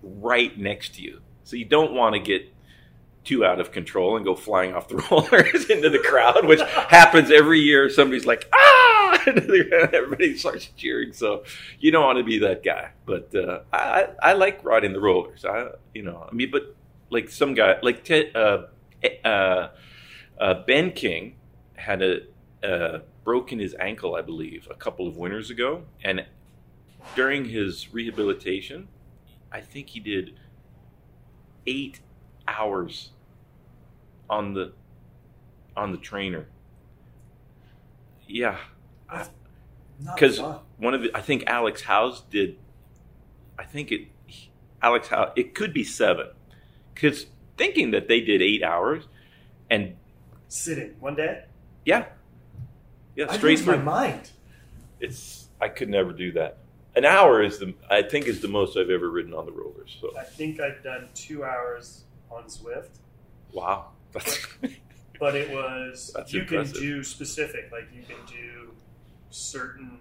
right 0.01 0.57
next 0.57 0.95
to 0.95 1.01
you, 1.01 1.21
so 1.43 1.55
you 1.55 1.65
don't 1.65 1.93
want 1.93 2.15
to 2.15 2.19
get 2.19 2.53
too 3.23 3.45
out 3.45 3.59
of 3.59 3.71
control 3.71 4.15
and 4.15 4.25
go 4.25 4.35
flying 4.35 4.73
off 4.73 4.87
the 4.87 4.95
rollers 5.11 5.69
into 5.69 5.89
the 5.89 5.99
crowd, 5.99 6.45
which 6.45 6.61
happens 6.89 7.31
every 7.31 7.59
year. 7.59 7.89
Somebody's 7.89 8.25
like, 8.25 8.47
ah, 8.53 9.21
everybody 9.27 10.37
starts 10.37 10.69
cheering. 10.77 11.13
So 11.13 11.43
you 11.79 11.91
don't 11.91 12.03
want 12.03 12.17
to 12.17 12.23
be 12.23 12.39
that 12.39 12.63
guy. 12.63 12.91
But 13.05 13.33
uh, 13.35 13.59
I, 13.73 14.07
I 14.21 14.33
like 14.33 14.63
riding 14.63 14.93
the 14.93 14.99
rollers. 14.99 15.45
I, 15.45 15.69
you 15.93 16.03
know, 16.03 16.27
I 16.29 16.33
mean, 16.33 16.49
but 16.51 16.75
like 17.09 17.29
some 17.29 17.53
guy, 17.53 17.77
like 17.81 18.03
Ted, 18.03 18.35
uh, 18.35 18.67
uh, 19.23 19.69
uh, 20.39 20.53
Ben 20.65 20.91
King 20.91 21.35
had 21.75 22.01
a 22.01 22.21
uh, 22.63 22.99
broken 23.23 23.59
his 23.59 23.75
ankle, 23.79 24.15
I 24.15 24.21
believe, 24.21 24.67
a 24.69 24.75
couple 24.75 25.07
of 25.07 25.15
winters 25.15 25.49
ago, 25.49 25.83
and 26.03 26.25
during 27.15 27.45
his 27.45 27.93
rehabilitation, 27.93 28.87
I 29.51 29.61
think 29.61 29.89
he 29.89 29.99
did 29.99 30.35
eight 31.65 31.99
hours 32.47 33.11
on 34.29 34.53
the 34.53 34.73
on 35.75 35.91
the 35.91 35.97
trainer. 35.97 36.47
Yeah, 38.27 38.57
because 40.03 40.39
one 40.77 40.93
of 40.93 41.01
the 41.01 41.11
I 41.15 41.21
think 41.21 41.43
Alex 41.47 41.81
Howes 41.83 42.21
did. 42.29 42.57
I 43.57 43.63
think 43.63 43.91
it 43.91 44.07
Alex 44.81 45.07
Howes 45.07 45.31
it 45.35 45.55
could 45.55 45.73
be 45.73 45.83
seven, 45.83 46.27
because 46.99 47.25
thinking 47.57 47.91
that 47.91 48.07
they 48.07 48.21
did 48.21 48.41
eight 48.41 48.63
hours, 48.63 49.05
and 49.69 49.95
sitting 50.47 50.95
one 50.99 51.15
day, 51.15 51.43
yeah, 51.85 52.05
yeah, 53.15 53.27
I 53.29 53.37
straight 53.37 53.65
my 53.65 53.77
mind. 53.77 54.31
It's 54.99 55.47
I 55.61 55.69
could 55.69 55.89
never 55.89 56.11
do 56.11 56.31
that. 56.33 56.57
An 56.95 57.05
hour 57.05 57.41
is 57.41 57.59
the 57.59 57.73
I 57.89 58.01
think 58.01 58.27
is 58.27 58.41
the 58.41 58.47
most 58.47 58.77
I've 58.77 58.89
ever 58.89 59.09
ridden 59.09 59.33
on 59.33 59.45
the 59.45 59.51
rollers. 59.51 59.97
So 60.01 60.11
I 60.17 60.23
think 60.23 60.59
I've 60.59 60.83
done 60.83 61.07
two 61.13 61.43
hours 61.43 62.03
on 62.29 62.43
Zwift. 62.45 62.99
wow, 63.53 63.89
that's 64.11 64.45
but 65.19 65.35
it 65.35 65.51
was 65.51 66.11
That's 66.15 66.33
you 66.33 66.41
impressive. 66.41 66.73
can 66.73 66.81
do 66.81 67.03
specific 67.03 67.69
like 67.71 67.87
you 67.93 68.03
can 68.03 68.17
do 68.27 68.71
certain 69.29 69.99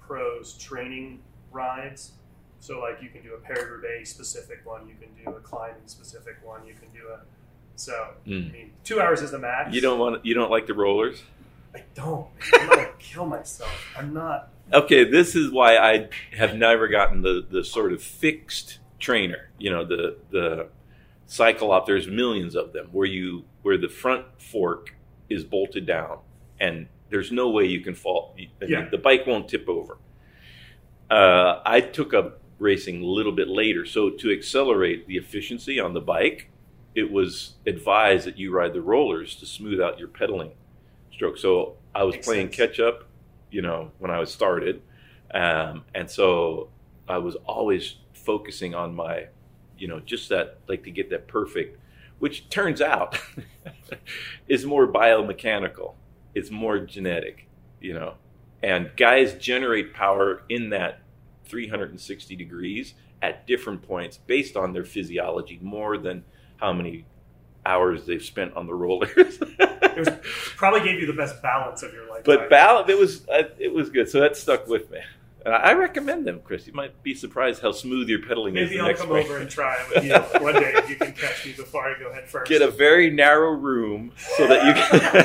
pros 0.00 0.54
training 0.54 1.20
rides 1.52 2.12
so 2.60 2.80
like 2.80 3.02
you 3.02 3.08
can 3.08 3.22
do 3.22 3.34
a 3.34 3.38
Paris 3.38 4.10
specific 4.10 4.64
one 4.64 4.86
you 4.88 4.94
can 4.94 5.08
do 5.24 5.36
a 5.36 5.40
climbing 5.40 5.86
specific 5.86 6.36
one 6.44 6.64
you 6.66 6.74
can 6.74 6.88
do 6.90 7.08
a 7.08 7.20
so 7.76 8.08
Mm. 8.26 8.50
I 8.50 8.52
mean 8.52 8.72
two 8.84 9.00
hours 9.00 9.22
is 9.22 9.30
the 9.30 9.38
max 9.38 9.74
you 9.74 9.80
don't 9.80 9.98
want 9.98 10.24
you 10.24 10.34
don't 10.34 10.50
like 10.50 10.66
the 10.66 10.74
rollers. 10.74 11.22
I 11.74 11.82
don't 11.94 12.26
I'm 12.54 12.68
gonna 12.68 12.88
kill 12.98 13.26
myself 13.26 13.70
I'm 13.96 14.12
not 14.12 14.50
Okay, 14.72 15.02
this 15.04 15.34
is 15.34 15.50
why 15.50 15.76
I 15.78 16.08
have 16.36 16.54
never 16.54 16.86
gotten 16.86 17.22
the, 17.22 17.44
the 17.48 17.64
sort 17.64 17.92
of 17.92 18.00
fixed 18.02 18.78
trainer. 19.00 19.50
You 19.58 19.70
know, 19.70 19.84
the 19.84 20.16
the 20.30 20.68
cycle 21.26 21.72
up. 21.72 21.86
There's 21.86 22.06
millions 22.06 22.54
of 22.54 22.72
them 22.72 22.88
where 22.92 23.06
you 23.06 23.44
where 23.62 23.76
the 23.76 23.88
front 23.88 24.26
fork 24.38 24.94
is 25.28 25.42
bolted 25.44 25.86
down, 25.86 26.18
and 26.60 26.86
there's 27.08 27.32
no 27.32 27.50
way 27.50 27.64
you 27.64 27.80
can 27.80 27.94
fall. 27.94 28.36
Yeah. 28.64 28.88
the 28.88 28.98
bike 28.98 29.26
won't 29.26 29.48
tip 29.48 29.68
over. 29.68 29.98
Uh, 31.10 31.60
I 31.66 31.80
took 31.80 32.14
up 32.14 32.39
racing 32.60 33.02
a 33.02 33.06
little 33.06 33.32
bit 33.32 33.48
later, 33.48 33.84
so 33.84 34.10
to 34.10 34.32
accelerate 34.32 35.06
the 35.08 35.16
efficiency 35.16 35.80
on 35.80 35.94
the 35.94 36.00
bike, 36.00 36.50
it 36.94 37.10
was 37.10 37.54
advised 37.66 38.26
that 38.26 38.38
you 38.38 38.52
ride 38.52 38.74
the 38.74 38.82
rollers 38.82 39.34
to 39.36 39.46
smooth 39.46 39.80
out 39.80 39.98
your 39.98 40.08
pedaling 40.08 40.52
stroke. 41.12 41.38
So 41.38 41.76
I 41.94 42.04
was 42.04 42.14
Makes 42.16 42.26
playing 42.26 42.46
sense. 42.52 42.56
catch 42.56 42.80
up, 42.80 43.08
you 43.50 43.62
know, 43.62 43.90
when 43.98 44.10
I 44.10 44.18
was 44.20 44.30
started, 44.32 44.82
um, 45.32 45.84
and 45.94 46.10
so 46.10 46.68
I 47.08 47.18
was 47.18 47.36
always 47.46 47.96
focusing 48.12 48.74
on 48.74 48.94
my, 48.94 49.26
you 49.78 49.88
know, 49.88 50.00
just 50.00 50.28
that 50.28 50.58
like 50.68 50.84
to 50.84 50.90
get 50.90 51.10
that 51.10 51.26
perfect, 51.28 51.78
which 52.18 52.48
turns 52.50 52.80
out 52.80 53.18
is 54.48 54.64
more 54.66 54.86
biomechanical. 54.86 55.94
It's 56.34 56.50
more 56.50 56.78
genetic, 56.78 57.48
you 57.80 57.94
know, 57.94 58.14
and 58.62 58.90
guys 58.96 59.34
generate 59.34 59.94
power 59.94 60.42
in 60.48 60.70
that 60.70 61.00
360 61.50 62.36
degrees 62.36 62.94
at 63.22 63.46
different 63.46 63.82
points 63.82 64.18
based 64.26 64.56
on 64.56 64.72
their 64.72 64.84
physiology 64.84 65.58
more 65.60 65.98
than 65.98 66.24
how 66.56 66.72
many 66.72 67.04
hours 67.66 68.06
they've 68.06 68.22
spent 68.22 68.54
on 68.54 68.66
the 68.66 68.74
rollers. 68.74 69.10
it 69.58 69.98
was 69.98 70.08
probably 70.56 70.80
gave 70.80 71.00
you 71.00 71.06
the 71.06 71.12
best 71.12 71.42
balance 71.42 71.82
of 71.82 71.92
your 71.92 72.08
life 72.08 72.24
but 72.24 72.48
balance, 72.48 72.88
it 72.88 72.98
was 72.98 73.28
uh, 73.28 73.42
it 73.58 73.72
was 73.72 73.90
good, 73.90 74.08
so 74.08 74.20
that 74.20 74.36
stuck 74.36 74.66
with 74.66 74.90
me. 74.90 75.00
I 75.46 75.72
recommend 75.72 76.26
them, 76.26 76.40
Chris. 76.44 76.66
You 76.66 76.72
might 76.74 77.02
be 77.02 77.14
surprised 77.14 77.62
how 77.62 77.72
smooth 77.72 78.08
your 78.08 78.20
pedaling 78.20 78.56
is. 78.56 78.68
maybe 78.70 78.80
I'll 78.80 78.94
come 78.94 79.10
over 79.10 79.38
and 79.38 79.48
try 79.48 79.76
with 79.94 80.04
you 80.04 80.14
one 80.42 80.54
day 80.54 80.72
if 80.76 80.90
you 80.90 80.96
can 80.96 81.12
catch 81.12 81.46
me 81.46 81.52
before 81.52 81.82
I 81.84 81.98
go 81.98 82.12
head 82.12 82.28
first 82.28 82.48
Get 82.48 82.60
a 82.60 82.70
very 82.70 83.10
narrow 83.10 83.52
room 83.52 84.12
so 84.36 84.46
that 84.46 84.64
you 84.66 84.74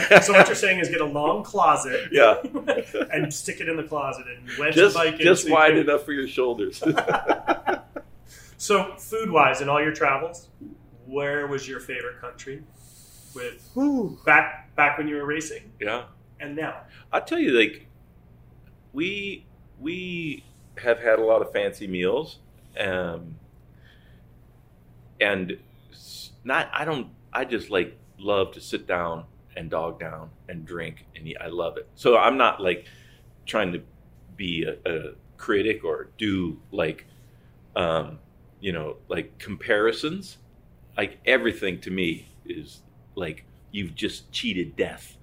can. 0.10 0.22
so 0.22 0.32
what 0.34 0.48
you're 0.48 0.56
saying 0.56 0.80
is 0.80 0.88
get 0.90 1.02
a 1.02 1.06
long 1.06 1.44
closet 1.44 2.08
Yeah. 2.12 2.38
and 3.12 3.34
stick 3.34 3.60
it 3.60 3.68
in 3.68 3.76
the 3.76 3.84
closet 3.84 4.26
and 4.28 4.50
wedge 4.58 4.76
just 4.76 4.94
the 4.94 5.00
bike 5.00 5.14
in 5.16 5.22
just 5.26 5.48
so 5.48 5.52
wide 5.54 5.72
can- 5.72 5.80
enough 5.82 6.04
for 6.04 6.14
your 6.14 6.28
shoulders. 6.28 6.82
So, 8.58 8.96
food 8.98 9.30
wise, 9.30 9.62
in 9.62 9.68
all 9.70 9.82
your 9.82 9.92
travels, 9.94 10.48
where 11.06 11.46
was 11.48 11.68
your 11.68 11.80
favorite 11.80 12.20
country? 12.22 12.64
With 13.36 13.70
back 14.26 14.74
back 14.78 14.98
when 14.98 15.10
you 15.10 15.16
were 15.18 15.26
racing, 15.26 15.74
yeah. 15.80 16.06
and 16.40 16.56
now. 16.56 16.84
I'll 17.12 17.22
tell 17.24 17.38
you, 17.38 17.52
like, 17.52 17.86
we 18.94 19.46
we 19.80 20.44
have 20.78 21.00
had 21.00 21.20
a 21.20 21.24
lot 21.24 21.42
of 21.42 21.52
fancy 21.52 21.88
meals, 21.88 22.40
um, 22.80 23.36
and 25.20 25.58
not. 26.44 26.70
I 26.74 26.86
don't. 26.86 27.08
I 27.34 27.46
just 27.46 27.70
like 27.70 27.98
love 28.18 28.54
to 28.54 28.62
sit 28.62 28.88
down 28.88 29.26
and 29.56 29.70
dog 29.70 30.00
down 30.00 30.30
and 30.50 30.66
drink, 30.66 31.06
and 31.16 31.28
eat. 31.28 31.38
I 31.40 31.48
love 31.48 31.78
it. 31.78 31.88
So 31.96 32.18
I'm 32.18 32.38
not 32.38 32.62
like 32.62 32.86
trying 33.46 33.74
to 33.74 33.82
be 34.36 34.64
a, 34.64 34.76
a 34.90 35.12
critic 35.38 35.84
or 35.84 36.10
do 36.18 36.60
like, 36.72 37.06
um, 37.76 38.20
you 38.60 38.72
know, 38.72 38.98
like 39.08 39.38
comparisons. 39.38 40.38
Like 40.98 41.20
everything 41.26 41.82
to 41.82 41.92
me 41.92 42.30
is 42.46 42.82
like 43.16 43.44
you've 43.72 43.96
just 43.96 44.32
cheated 44.32 44.76
death. 44.76 45.18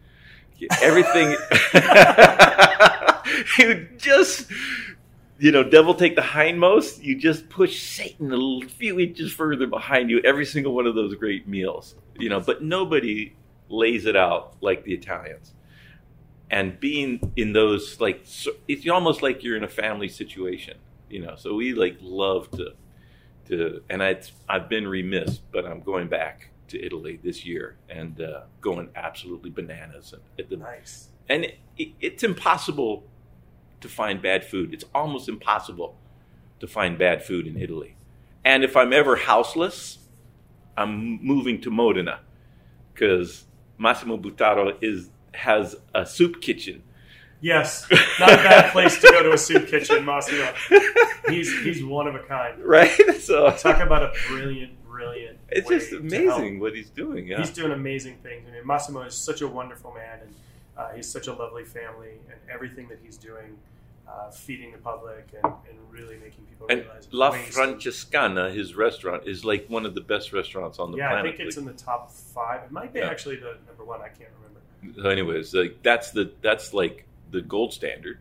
Everything. 0.83 1.37
you 3.59 3.89
just, 3.99 4.51
you 5.39 5.53
know, 5.53 5.63
devil 5.65 5.95
take 5.95 6.17
the 6.17 6.23
hindmost. 6.23 7.03
You 7.03 7.17
just 7.19 7.49
push 7.49 7.83
Satan 7.83 8.33
a 8.33 8.67
few 8.69 9.01
inches 9.01 9.33
further 9.33 9.67
behind 9.67 10.11
you. 10.11 10.21
Every 10.25 10.47
single 10.47 10.75
one 10.75 10.87
of 10.87 10.95
those 10.95 11.15
great 11.15 11.49
meals, 11.49 11.95
you 12.19 12.29
know. 12.29 12.41
But 12.41 12.63
nobody 12.63 13.35
lays 13.69 14.07
it 14.07 14.17
out 14.17 14.57
like 14.61 14.85
the 14.85 14.95
Italians. 14.95 15.55
And 16.51 16.79
being 16.79 17.33
in 17.37 17.55
those, 17.55 17.99
like, 17.99 18.27
it's 18.69 18.89
almost 18.89 19.23
like 19.23 19.43
you're 19.43 19.57
in 19.57 19.65
a 19.65 19.69
family 19.69 20.09
situation, 20.09 20.77
you 21.09 21.21
know. 21.21 21.35
So 21.37 21.55
we 21.55 21.73
like 21.73 21.97
love 22.01 22.51
to, 22.51 22.75
to, 23.47 23.83
and 23.89 24.03
I, 24.03 24.21
I've 24.49 24.69
been 24.69 24.87
remiss, 24.87 25.39
but 25.39 25.65
I'm 25.65 25.81
going 25.81 26.09
back 26.09 26.51
to 26.69 26.85
Italy 26.85 27.19
this 27.23 27.45
year 27.45 27.77
and 27.89 28.21
uh, 28.21 28.43
going 28.61 28.91
absolutely 28.97 29.51
bananas 29.51 30.15
at 30.39 30.49
the 30.49 30.57
Nice. 30.57 31.09
and 31.29 31.45
it, 31.77 31.89
it's 32.01 32.23
impossible 32.23 33.05
to 33.83 33.89
find 33.89 34.21
bad 34.23 34.45
food. 34.45 34.73
It's 34.73 34.85
almost 34.95 35.29
impossible 35.29 35.97
to 36.61 36.67
find 36.67 36.99
bad 36.99 37.25
food 37.25 37.47
in 37.47 37.61
Italy. 37.61 37.97
And 38.45 38.65
if 38.65 38.77
I'm 38.77 38.93
ever 38.93 39.17
houseless, 39.17 39.99
I'm 40.77 41.25
moving 41.25 41.61
to 41.63 41.71
Modena 41.71 42.21
because 42.93 43.45
Massimo 43.79 44.17
Bottura 44.17 44.77
is 44.83 45.11
has 45.35 45.77
a 45.95 46.05
soup 46.05 46.41
kitchen. 46.41 46.83
Yes, 47.41 47.87
not 48.21 48.33
a 48.33 48.37
bad 48.37 48.71
place 48.73 49.01
to 49.01 49.11
go 49.11 49.23
to 49.25 49.33
a 49.33 49.39
soup 49.39 49.67
kitchen, 49.67 50.05
Massimo. 50.05 50.53
He's 51.29 51.51
he's 51.63 51.85
one 51.85 52.07
of 52.07 52.15
a 52.15 52.21
kind. 52.21 52.59
Right? 52.65 52.91
So 53.23 53.51
Talk 53.53 53.81
about 53.81 54.03
a 54.03 54.13
brilliant, 54.29 54.85
brilliant. 54.85 55.39
it's 55.49 55.69
just 55.69 55.93
amazing 55.93 56.59
what 56.59 56.75
he's 56.75 56.91
doing. 56.91 57.29
Yeah. 57.29 57.39
He's 57.39 57.51
doing 57.51 57.71
amazing 57.71 58.17
things. 58.23 58.45
I 58.49 58.53
mean, 58.53 58.67
Massimo 58.67 59.03
is 59.03 59.15
such 59.15 59.43
a 59.43 59.49
wonderful 59.49 59.93
man, 59.95 60.19
and 60.23 60.35
uh, 60.77 60.91
he's 60.95 61.09
such 61.09 61.29
a 61.29 61.33
lovely 61.33 61.65
family, 61.65 62.15
and 62.29 62.39
everything 62.53 62.89
that 62.89 62.99
he's 63.03 63.17
doing, 63.17 63.57
uh, 64.13 64.31
feeding 64.31 64.73
the 64.73 64.79
public 64.79 65.29
and, 65.43 65.53
and 65.69 65.79
really 65.91 66.17
making 66.19 66.45
people 66.45 66.67
and 66.69 66.81
realize 66.83 67.09
La. 67.13 67.33
Francescana, 67.33 68.55
his 68.55 68.75
restaurant, 68.75 69.27
is 69.27 69.45
like 69.45 69.67
one 69.69 69.87
of 69.87 69.95
the 69.95 70.01
best 70.01 70.33
restaurants 70.33 70.79
on 70.79 70.91
the 70.91 70.99
planet. 70.99 71.25
Yeah, 71.25 71.31
I 71.33 71.37
think 71.37 71.41
it's 71.49 71.57
in 71.57 71.65
the 71.65 71.73
top 71.73 72.11
five. 72.11 72.63
It 72.65 72.71
might 72.73 72.93
be 72.93 73.01
Yeah. 73.01 73.09
actually 73.09 73.37
the 73.37 73.57
number 73.67 73.85
one. 73.85 74.01
I 74.01 74.09
can't 74.09 74.31
remember. 74.37 75.01
So 75.03 75.09
anyways, 75.09 75.55
like 75.55 75.83
that's 75.83 76.11
the 76.11 76.31
that's 76.43 76.75
like 76.75 77.07
the 77.31 77.41
gold 77.41 77.73
standard, 77.73 78.19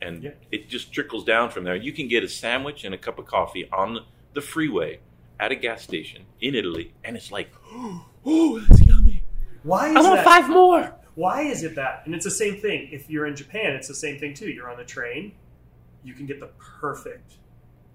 and 0.00 0.22
Yeah. 0.22 0.30
it 0.50 0.68
just 0.68 0.92
trickles 0.92 1.24
down 1.24 1.50
from 1.50 1.64
there. 1.64 1.76
You 1.76 1.92
can 1.92 2.08
get 2.08 2.24
a 2.24 2.28
sandwich 2.28 2.84
and 2.84 2.94
a 2.94 2.98
cup 2.98 3.18
of 3.18 3.26
coffee 3.26 3.68
on 3.70 4.04
the 4.34 4.40
freeway 4.40 5.00
at 5.40 5.52
a 5.52 5.56
gas 5.56 5.82
station 5.82 6.22
in 6.40 6.54
Italy, 6.54 6.92
and 7.04 7.16
it's 7.16 7.30
like, 7.30 7.50
oh, 8.24 8.60
that's 8.68 8.82
yummy. 8.82 9.22
Why 9.62 9.90
is 9.90 9.96
I 9.96 10.00
want 10.00 10.14
that? 10.16 10.24
five 10.24 10.48
more. 10.48 10.94
Why 11.18 11.42
is 11.42 11.64
it 11.64 11.74
that? 11.74 12.02
And 12.04 12.14
it's 12.14 12.24
the 12.24 12.30
same 12.30 12.60
thing. 12.60 12.90
If 12.92 13.10
you're 13.10 13.26
in 13.26 13.34
Japan, 13.34 13.72
it's 13.72 13.88
the 13.88 13.94
same 13.94 14.20
thing 14.20 14.34
too. 14.34 14.48
You're 14.50 14.70
on 14.70 14.76
the 14.78 14.84
train, 14.84 15.32
you 16.04 16.14
can 16.14 16.26
get 16.26 16.38
the 16.38 16.46
perfect 16.80 17.34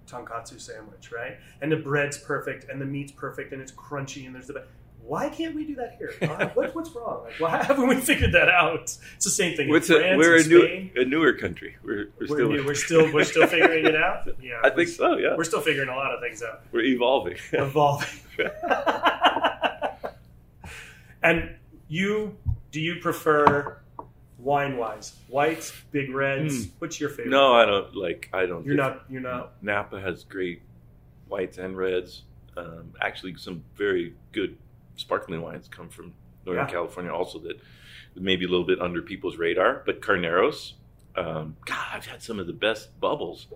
tonkatsu 0.10 0.60
sandwich, 0.60 1.10
right? 1.10 1.38
And 1.62 1.72
the 1.72 1.78
bread's 1.78 2.18
perfect, 2.18 2.70
and 2.70 2.82
the 2.82 2.86
meat's 2.86 3.14
perfect, 3.14 3.54
and 3.54 3.62
it's 3.62 3.72
crunchy, 3.72 4.26
and 4.26 4.36
there's 4.36 4.48
the. 4.48 4.66
Why 5.06 5.30
can't 5.30 5.56
we 5.56 5.66
do 5.66 5.76
that 5.76 5.96
here? 5.98 6.14
Why- 6.20 6.46
what, 6.54 6.76
what's 6.76 6.90
wrong? 6.92 7.24
Like, 7.24 7.40
why 7.40 7.64
haven't 7.64 7.88
we 7.88 7.96
figured 7.96 8.34
that 8.34 8.50
out? 8.50 8.82
It's 9.16 9.24
the 9.24 9.30
same 9.30 9.56
thing 9.56 9.68
in 9.68 9.72
What's 9.74 9.90
a, 9.90 9.94
we're 10.18 10.36
a, 10.36 10.40
and 10.42 10.50
new, 10.50 10.62
Spain. 10.66 10.92
a 10.98 11.06
newer 11.06 11.32
country. 11.34 11.78
We're, 11.82 12.10
we're 12.20 12.28
We're, 12.28 12.28
still 12.28 12.50
new- 12.52 12.66
we're 12.68 12.76
still 12.76 13.14
we're 13.14 13.24
still 13.24 13.48
figuring 13.48 13.86
it 13.86 13.96
out. 13.96 14.28
Yeah, 14.42 14.60
I 14.66 14.70
think 14.70 14.90
so. 14.90 15.16
Yeah, 15.18 15.36
We're 15.38 15.44
still 15.46 15.62
figuring 15.62 15.88
a 15.90 15.96
lot 15.96 16.14
of 16.14 16.20
things 16.20 16.44
out. 16.44 16.64
we're 16.74 16.84
evolving. 16.84 17.38
evolving. 17.54 18.10
and 21.22 21.56
you, 21.88 22.38
do 22.74 22.82
you 22.82 22.96
prefer 23.00 23.78
wine 24.40 24.76
wise, 24.76 25.16
whites, 25.30 25.72
big 25.92 26.10
reds? 26.14 26.66
Hmm. 26.66 26.72
What's 26.80 27.00
your 27.00 27.10
favorite? 27.10 27.30
no, 27.30 27.54
I 27.54 27.66
don't 27.66 27.96
like. 27.96 28.30
I 28.34 28.46
don't. 28.46 28.66
you're 28.66 28.76
not. 28.76 29.06
You're 29.10 29.22
not. 29.22 29.54
Napa 29.64 30.02
has 30.02 30.26
great 30.26 30.62
whites 31.30 31.58
and 31.58 31.78
reds. 31.78 32.24
Um, 32.58 32.92
actually, 33.02 33.36
some 33.38 33.64
very 33.76 34.14
good 34.34 34.58
sparkling 34.98 35.42
wines 35.42 35.68
come 35.70 35.88
from 35.88 36.14
Northern 36.46 36.66
Yeah. 36.68 36.72
California, 36.72 37.12
also 37.14 37.40
that 37.40 37.58
maybe 38.16 38.46
a 38.46 38.48
little 38.50 38.66
bit 38.66 38.82
under 38.82 39.02
people's 39.02 39.38
radar. 39.38 39.82
But 39.86 40.02
Carneros, 40.02 40.74
um, 41.16 41.56
God, 41.66 41.86
I've 41.94 42.06
had 42.06 42.22
some 42.22 42.40
of 42.40 42.48
the 42.48 42.54
best 42.54 43.00
bubbles. 43.00 43.48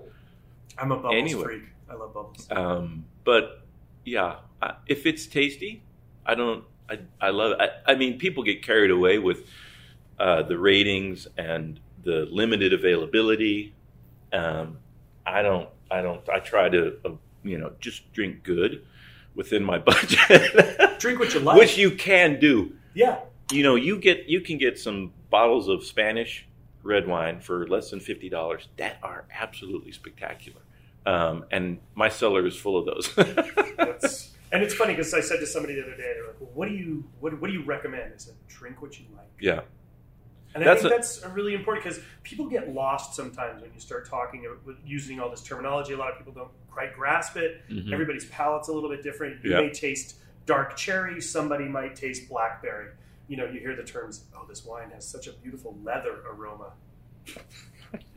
I'm 0.78 0.91
a 0.91 0.95
bubbles 0.95 1.15
Anyway. 1.15 1.43
freak. 1.43 1.63
I 1.89 1.93
love 1.95 2.13
bubbles. 2.13 2.47
Um, 2.51 3.05
but 3.24 3.61
yeah, 4.05 4.38
if 4.88 5.05
it's 5.05 5.26
tasty, 5.28 5.82
I 6.26 6.34
don't. 6.36 6.63
I, 6.89 6.99
I 7.19 7.29
love 7.31 7.51
it. 7.59 7.71
I, 7.85 7.91
I 7.91 7.95
mean, 7.95 8.17
people 8.17 8.43
get 8.43 8.63
carried 8.63 8.91
away 8.91 9.17
with 9.19 9.45
uh, 10.19 10.43
the 10.43 10.57
ratings 10.57 11.27
and 11.38 11.79
the 12.03 12.27
limited 12.31 12.73
availability. 12.73 13.73
Um, 14.33 14.77
I 15.25 15.41
don't. 15.41 15.69
I 15.91 16.01
don't. 16.01 16.27
I 16.29 16.39
try 16.39 16.69
to, 16.69 16.97
uh, 17.05 17.09
you 17.43 17.57
know, 17.57 17.71
just 17.79 18.11
drink 18.13 18.43
good 18.43 18.85
within 19.35 19.63
my 19.63 19.77
budget, 19.91 20.19
Drink 20.99 21.19
what 21.19 21.33
you 21.33 21.39
like. 21.41 21.57
which 21.59 21.77
you 21.77 21.91
can 21.91 22.39
do. 22.39 22.73
yeah, 22.93 23.19
You 23.51 23.63
know, 23.63 23.75
you 23.75 23.97
get 23.99 24.27
you 24.27 24.41
can 24.41 24.57
get 24.57 24.79
some 24.79 25.13
bottles 25.29 25.67
of 25.67 25.83
Spanish 25.83 26.45
red 26.83 27.07
wine 27.07 27.39
for 27.41 27.67
less 27.67 27.89
than 27.91 27.99
fifty 27.99 28.29
dollars 28.29 28.67
that 28.77 28.97
are 29.03 29.25
absolutely 29.33 29.91
spectacular. 29.91 30.61
Um, 31.05 31.45
and 31.51 31.79
my 31.95 32.09
cellar 32.09 32.45
is 32.45 32.55
full 32.57 32.77
of 32.77 32.85
those. 32.85 34.33
And 34.51 34.63
it's 34.63 34.73
funny 34.73 34.93
because 34.93 35.13
I 35.13 35.19
said 35.21 35.39
to 35.41 35.45
somebody 35.45 35.75
the 35.75 35.83
other 35.83 35.97
day, 35.97 36.13
they're 36.15 36.27
like, 36.27 36.39
well, 36.39 36.49
"What 36.53 36.69
do 36.69 36.73
you 36.75 37.03
what, 37.19 37.39
what 37.41 37.47
do 37.47 37.53
you 37.53 37.63
recommend?" 37.63 38.13
I 38.13 38.17
said, 38.17 38.35
"Drink 38.47 38.81
what 38.81 38.97
you 38.99 39.05
like." 39.15 39.27
yeah, 39.41 39.61
And 40.55 40.63
I 40.63 40.67
That's 40.67 40.81
think 40.81 40.93
a- 40.93 40.95
that's 40.97 41.23
a 41.23 41.29
really 41.29 41.53
important 41.53 41.83
because 41.83 41.99
people 42.23 42.47
get 42.47 42.73
lost 42.73 43.13
sometimes 43.15 43.61
when 43.61 43.71
you 43.73 43.79
start 43.79 44.07
talking 44.07 44.45
using 44.85 45.19
all 45.19 45.29
this 45.29 45.43
terminology. 45.43 45.93
A 45.93 45.97
lot 45.97 46.11
of 46.11 46.17
people 46.17 46.33
don't 46.33 46.51
quite 46.71 46.93
grasp 46.95 47.35
it. 47.37 47.61
Mhm. 47.69 47.91
Everybody's 47.91 48.25
palate's 48.25 48.69
a 48.69 48.73
little 48.73 48.89
bit 48.89 49.03
different. 49.03 49.43
You 49.43 49.51
Yeah. 49.51 49.61
may 49.61 49.69
taste 49.71 50.15
dark 50.45 50.77
cherry, 50.77 51.19
somebody 51.19 51.65
might 51.65 51.95
taste 51.95 52.29
blackberry. 52.29 52.91
You 53.27 53.35
know, 53.35 53.45
you 53.45 53.59
hear 53.59 53.75
the 53.75 53.83
terms, 53.83 54.25
"Oh, 54.33 54.45
this 54.47 54.63
wine 54.63 54.91
has 54.91 55.05
such 55.05 55.27
a 55.27 55.33
beautiful 55.33 55.77
leather 55.83 56.21
aroma." 56.25 56.71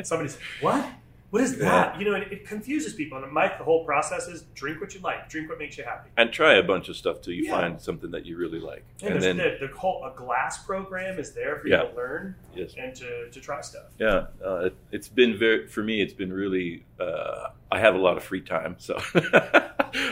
Somebody's 0.05 0.39
what? 0.61 0.87
What 1.31 1.43
is 1.43 1.59
that? 1.59 1.99
You 2.01 2.07
know, 2.11 2.15
it, 2.17 2.33
it 2.33 2.45
confuses 2.47 2.95
people. 2.95 3.23
And 3.23 3.31
my 3.33 3.47
the 3.57 3.63
whole 3.65 3.85
process 3.85 4.27
is 4.27 4.43
drink 4.55 4.81
what 4.81 4.95
you 4.95 5.01
like, 5.01 5.29
drink 5.29 5.49
what 5.49 5.59
makes 5.59 5.79
you 5.79 5.85
happy. 5.85 6.11
and 6.17 6.33
try 6.33 6.55
a 6.55 6.63
bunch 6.63 6.89
of 6.89 6.97
stuff 6.97 7.21
till 7.23 7.33
you 7.33 7.45
Yeah. 7.45 7.61
find 7.61 7.81
something 7.81 8.11
that 8.11 8.27
you 8.27 8.37
really 8.37 8.59
like, 8.59 8.85
And, 9.03 9.15
and 9.15 9.23
there's 9.23 9.37
then 9.37 9.59
the, 9.61 9.67
the 9.69 9.73
whole 9.77 10.05
a 10.05 10.13
glass 10.17 10.65
program 10.65 11.19
is 11.21 11.33
there 11.33 11.59
for 11.61 11.69
Yeah. 11.69 11.85
you 11.85 11.89
to 11.91 11.95
learn 11.97 12.35
yes, 12.55 12.75
and 12.77 12.95
to, 12.97 13.31
to 13.31 13.41
try 13.41 13.61
stuff. 13.61 13.85
yeah, 13.99 14.27
uh, 14.45 14.57
it, 14.67 14.75
it's 14.91 15.09
been 15.09 15.39
very 15.39 15.69
for 15.69 15.83
me. 15.85 16.03
It's 16.03 16.15
been 16.15 16.33
really. 16.33 16.85
Uh, 16.99 17.51
I 17.71 17.79
have 17.79 17.95
a 17.95 17.99
lot 17.99 18.17
of 18.17 18.25
free 18.25 18.41
time, 18.43 18.75
so 18.79 19.01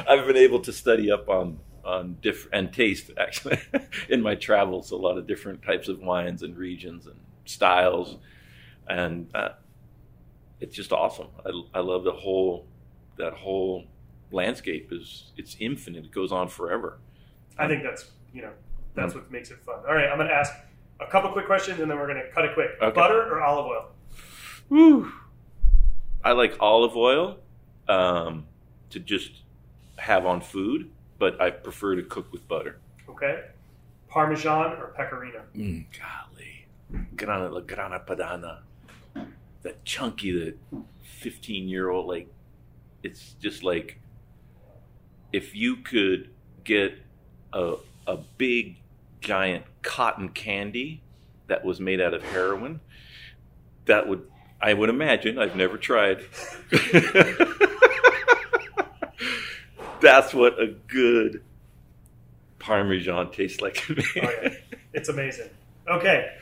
I've 0.08 0.26
been 0.26 0.36
able 0.36 0.60
to 0.60 0.72
study 0.72 1.10
up 1.10 1.28
on 1.28 1.58
on 1.84 2.16
different 2.22 2.54
and 2.54 2.72
taste 2.72 3.10
actually 3.18 3.58
in 4.08 4.20
my 4.22 4.34
travels. 4.34 4.90
A 4.92 4.96
lot 4.96 5.18
of 5.18 5.26
different 5.26 5.62
types 5.62 5.88
of 5.88 5.98
wines 6.00 6.42
and 6.42 6.56
regions 6.56 7.06
and 7.06 7.18
styles, 7.44 8.16
and 8.86 9.28
uh, 9.34 9.50
it's 10.60 10.74
just 10.74 10.92
awesome. 10.92 11.28
I, 11.44 11.78
I 11.78 11.80
love 11.80 12.04
the 12.04 12.12
whole 12.12 12.66
that 13.16 13.32
whole 13.32 13.84
landscape 14.30 14.88
is 14.92 15.32
it's 15.36 15.56
infinite. 15.60 16.06
It 16.06 16.10
goes 16.12 16.32
on 16.32 16.48
forever. 16.48 16.98
I 17.58 17.66
think 17.66 17.82
that's 17.82 18.10
you 18.32 18.42
know 18.42 18.52
that's 18.94 19.14
what 19.14 19.30
makes 19.30 19.50
it 19.50 19.58
fun. 19.64 19.76
All 19.88 19.94
right, 19.94 20.08
I'm 20.08 20.16
going 20.16 20.28
to 20.28 20.34
ask 20.34 20.52
a 21.00 21.06
couple 21.06 21.30
quick 21.30 21.46
questions 21.46 21.80
and 21.80 21.90
then 21.90 21.98
we're 21.98 22.06
going 22.06 22.22
to 22.24 22.30
cut 22.32 22.44
it 22.44 22.54
quick. 22.54 22.70
Okay. 22.80 22.94
Butter 22.94 23.32
or 23.32 23.42
olive 23.42 23.66
oil? 23.66 23.86
Woo. 24.68 25.12
I 26.24 26.32
like 26.32 26.56
olive 26.60 26.96
oil 26.96 27.38
um, 27.88 28.46
to 28.90 28.98
just 28.98 29.30
have 29.96 30.26
on 30.26 30.40
food, 30.40 30.90
but 31.18 31.40
I 31.40 31.50
prefer 31.50 31.96
to 31.96 32.02
cook 32.02 32.32
with 32.32 32.46
butter. 32.48 32.78
Okay. 33.08 33.44
Parmesan 34.08 34.72
or 34.72 34.92
pecorino? 34.96 35.42
Mm, 35.54 35.86
golly, 35.98 36.66
grana 37.16 37.48
la 37.50 37.60
grana 37.60 38.00
padana, 38.00 38.60
that 39.62 39.84
chunky, 39.84 40.32
that 40.32 40.56
fifteen-year-old 41.02 42.06
like, 42.06 42.28
it's 43.02 43.34
just 43.40 43.62
like 43.62 44.00
if 45.32 45.54
you 45.54 45.76
could 45.76 46.30
get 46.64 46.98
a 47.52 47.74
a 48.06 48.16
big 48.38 48.76
giant 49.20 49.64
cotton 49.82 50.30
candy 50.30 51.02
that 51.48 51.64
was 51.64 51.80
made 51.80 52.00
out 52.00 52.14
of 52.14 52.22
heroin, 52.22 52.80
that 53.86 54.08
would 54.08 54.28
I 54.60 54.74
would 54.74 54.88
imagine. 54.88 55.38
I've 55.38 55.56
never 55.56 55.76
tried. 55.76 56.24
That's 60.00 60.32
what 60.32 60.60
a 60.60 60.68
good 60.86 61.42
Parmesan 62.58 63.30
tastes 63.32 63.60
like. 63.60 63.84
Oh, 63.90 63.94
yeah. 64.16 64.54
It's 64.92 65.08
amazing. 65.08 65.50
Okay. 65.88 66.32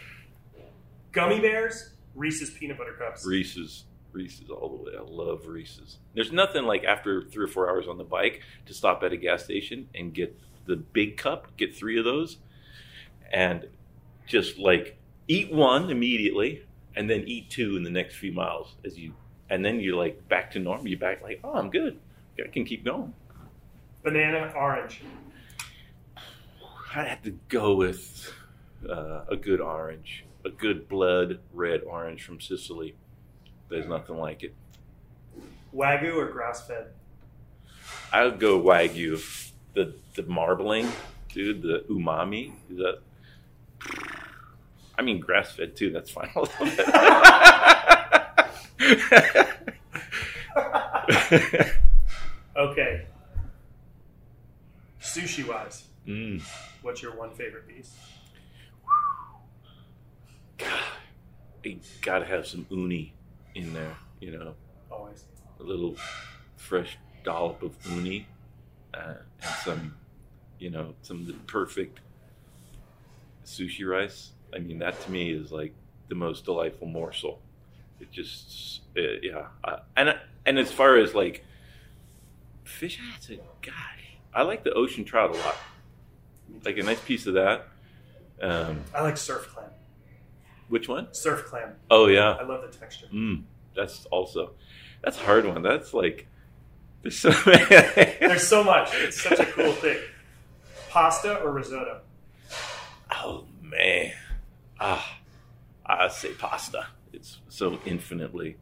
Gummy 1.12 1.40
bears, 1.40 1.90
Reese's 2.16 2.50
peanut 2.50 2.78
butter 2.78 2.94
cups. 2.98 3.24
Reese's, 3.24 3.84
Reese's 4.12 4.50
all 4.50 4.68
the 4.70 4.90
way. 4.90 4.92
I 4.98 5.02
love 5.02 5.46
Reese's. 5.46 5.98
There's 6.14 6.32
nothing 6.32 6.64
like 6.64 6.84
after 6.84 7.22
three 7.22 7.44
or 7.44 7.48
four 7.48 7.68
hours 7.68 7.86
on 7.86 7.98
the 7.98 8.04
bike 8.04 8.40
to 8.66 8.74
stop 8.74 9.02
at 9.02 9.12
a 9.12 9.16
gas 9.16 9.44
station 9.44 9.88
and 9.94 10.12
get 10.12 10.36
the 10.66 10.76
big 10.76 11.16
cup, 11.16 11.56
get 11.56 11.76
three 11.76 11.98
of 11.98 12.04
those, 12.04 12.38
and 13.32 13.66
just 14.26 14.58
like 14.58 14.98
eat 15.28 15.52
one 15.52 15.90
immediately, 15.90 16.62
and 16.96 17.08
then 17.08 17.24
eat 17.26 17.50
two 17.50 17.76
in 17.76 17.82
the 17.82 17.90
next 17.90 18.16
few 18.16 18.32
miles 18.32 18.74
as 18.84 18.98
you, 18.98 19.12
and 19.50 19.64
then 19.64 19.78
you're 19.80 19.96
like 19.96 20.28
back 20.28 20.50
to 20.52 20.58
normal. 20.58 20.88
You're 20.88 20.98
back 20.98 21.22
like, 21.22 21.40
oh, 21.44 21.52
I'm 21.52 21.70
good. 21.70 21.98
I 22.38 22.48
can 22.48 22.64
keep 22.64 22.84
going. 22.84 23.14
Banana, 24.02 24.52
orange. 24.56 25.00
I'd 26.94 27.08
have 27.08 27.22
to 27.22 27.32
go 27.48 27.74
with 27.74 28.32
uh, 28.88 29.24
a 29.28 29.36
good 29.36 29.60
orange, 29.60 30.24
a 30.46 30.50
good 30.50 30.88
blood 30.88 31.40
red 31.52 31.82
orange 31.82 32.22
from 32.24 32.40
Sicily. 32.40 32.94
There's 33.68 33.86
nothing 33.86 34.16
like 34.16 34.44
it. 34.44 34.54
Wagyu 35.74 36.14
or 36.14 36.30
grass 36.30 36.66
fed? 36.66 36.86
I 38.12 38.24
would 38.24 38.38
go 38.40 38.60
wagyu. 38.60 39.20
The 39.74 39.94
the 40.14 40.22
marbling, 40.22 40.88
dude. 41.28 41.62
The 41.62 41.84
umami. 41.90 42.52
The 42.70 43.00
I 44.98 45.02
mean 45.02 45.20
grass 45.20 45.52
fed 45.52 45.76
too. 45.76 45.90
That's 45.90 46.10
fine. 46.10 46.30
I 46.34 46.38
love 46.38 46.54
it. 51.30 51.72
Okay. 52.56 53.06
Sushi 55.00 55.46
wise, 55.46 55.84
mm. 56.06 56.42
what's 56.82 57.02
your 57.02 57.14
one 57.16 57.30
favorite 57.30 57.68
piece? 57.68 57.94
God, 60.58 60.82
you 61.64 61.78
gotta 62.02 62.24
have 62.24 62.46
some 62.46 62.66
uni 62.70 63.12
in 63.54 63.72
there. 63.72 63.96
You 64.20 64.38
know, 64.38 64.54
Always. 64.90 65.24
a 65.60 65.62
little 65.62 65.96
fresh 66.56 66.96
dollop 67.24 67.62
of 67.62 67.74
uni, 67.90 68.26
uh, 68.94 69.14
and 69.42 69.50
some, 69.64 69.94
you 70.58 70.70
know, 70.70 70.94
some 71.02 71.20
of 71.20 71.26
the 71.26 71.34
perfect 71.46 72.00
sushi 73.44 73.86
rice. 73.86 74.32
I 74.54 74.58
mean, 74.58 74.78
that 74.78 75.00
to 75.02 75.10
me 75.10 75.30
is 75.32 75.52
like 75.52 75.74
the 76.08 76.14
most 76.14 76.44
delightful 76.44 76.86
morsel. 76.88 77.40
It 78.00 78.10
just, 78.10 78.80
uh, 78.96 79.00
yeah. 79.22 79.46
Uh, 79.64 79.78
and 79.96 80.16
and 80.44 80.58
as 80.58 80.70
far 80.70 80.96
as 80.96 81.14
like 81.14 81.44
fish, 82.64 82.98
that's 83.12 83.30
a 83.30 83.36
gosh, 83.62 83.74
I 84.34 84.42
like 84.42 84.64
the 84.64 84.72
ocean 84.72 85.04
trout 85.04 85.30
a 85.34 85.38
lot. 85.38 85.56
Like 86.64 86.78
a 86.78 86.82
nice 86.82 87.00
piece 87.00 87.26
of 87.26 87.34
that. 87.34 87.68
Um, 88.40 88.80
I 88.94 89.02
like 89.02 89.16
surf 89.16 89.48
clam. 89.48 89.70
Which 90.68 90.88
one? 90.88 91.08
Surf 91.12 91.44
clam. 91.46 91.74
Oh 91.90 92.06
yeah. 92.06 92.30
I 92.32 92.42
love 92.44 92.62
the 92.70 92.76
texture. 92.76 93.06
Mm, 93.12 93.42
that's 93.74 94.06
also 94.06 94.52
that's 95.02 95.18
a 95.18 95.24
hard 95.24 95.46
one. 95.46 95.62
That's 95.62 95.92
like 95.94 96.26
there's 97.02 97.18
so 97.18 97.30
There's 97.44 98.46
so 98.46 98.64
much. 98.64 98.90
It's 98.94 99.20
such 99.22 99.38
a 99.38 99.46
cool 99.46 99.72
thing. 99.72 99.98
Pasta 100.90 101.40
or 101.40 101.52
risotto? 101.52 102.00
oh 103.22 103.44
man, 103.62 104.12
ah, 104.80 105.18
I 105.84 106.08
say 106.08 106.32
pasta. 106.32 106.86
It's 107.12 107.38
so 107.48 107.78
infinitely, 107.86 108.56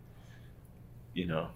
you 1.14 1.26
know, 1.26 1.48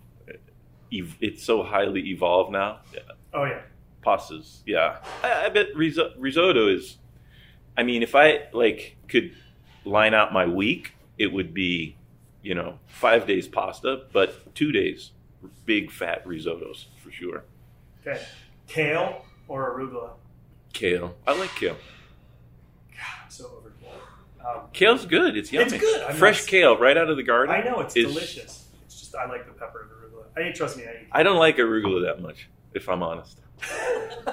it's 0.90 1.44
so 1.44 1.62
highly 1.62 2.09
evolved 2.11 2.53
now. 2.53 2.78
Yeah, 2.94 3.01
Oh 3.34 3.44
yeah. 3.44 3.61
pastas, 4.05 4.61
yeah. 4.66 4.99
I, 5.22 5.46
I 5.46 5.49
bet 5.51 5.74
risotto 5.76 6.68
is. 6.68 6.96
I 7.76 7.82
mean, 7.82 8.03
if 8.03 8.14
I 8.14 8.44
like 8.53 8.96
could 9.09 9.32
line 9.89 10.14
out 10.14 10.32
my 10.32 10.47
week, 10.47 10.93
it 11.18 11.32
would 11.32 11.53
be, 11.55 11.97
you 12.43 12.55
know, 12.55 12.78
five 12.86 13.26
days 13.26 13.49
pasta, 13.49 14.03
but 14.12 14.55
two 14.55 14.70
days 14.72 15.12
big 15.64 15.91
fat 15.91 16.24
risottos 16.26 16.86
for 17.03 17.11
sure. 17.11 17.45
Okay. 18.07 18.20
Kale 18.66 19.24
or 19.49 19.78
arugula? 19.78 20.11
Kale, 20.72 21.14
I 21.26 21.39
like 21.39 21.51
kale. 21.57 21.76
God, 22.93 23.01
I'm 23.24 23.30
so 23.30 23.47
over 23.59 23.72
kale. 23.80 23.91
Um, 24.47 24.62
Kale's 24.72 25.07
good. 25.07 25.36
It's 25.36 25.53
yummy. 25.53 25.66
It's 25.66 25.78
good. 25.78 26.03
I 26.03 26.09
mean, 26.09 26.16
Fresh 26.16 26.36
it's- 26.43 26.51
kale 26.51 26.76
right 26.76 26.97
out 26.97 27.09
of 27.09 27.16
the 27.16 27.22
garden. 27.22 27.55
I 27.55 27.62
know 27.62 27.80
it's 27.80 27.97
is- 27.97 28.07
delicious. 28.07 28.68
It's 28.84 28.99
just 29.01 29.14
I 29.14 29.26
like 29.26 29.47
the 29.47 29.53
pepper 29.53 29.82
and 29.82 29.91
arugula. 29.91 30.24
I 30.36 30.45
mean, 30.45 30.55
trust 30.55 30.76
me, 30.76 30.84
I 30.84 31.03
eat. 31.03 31.09
I 31.12 31.22
don't 31.22 31.39
like 31.39 31.57
arugula 31.57 32.05
that 32.07 32.20
much, 32.22 32.49
if 32.74 32.89
I'm 32.89 33.03
honest. 33.03 33.39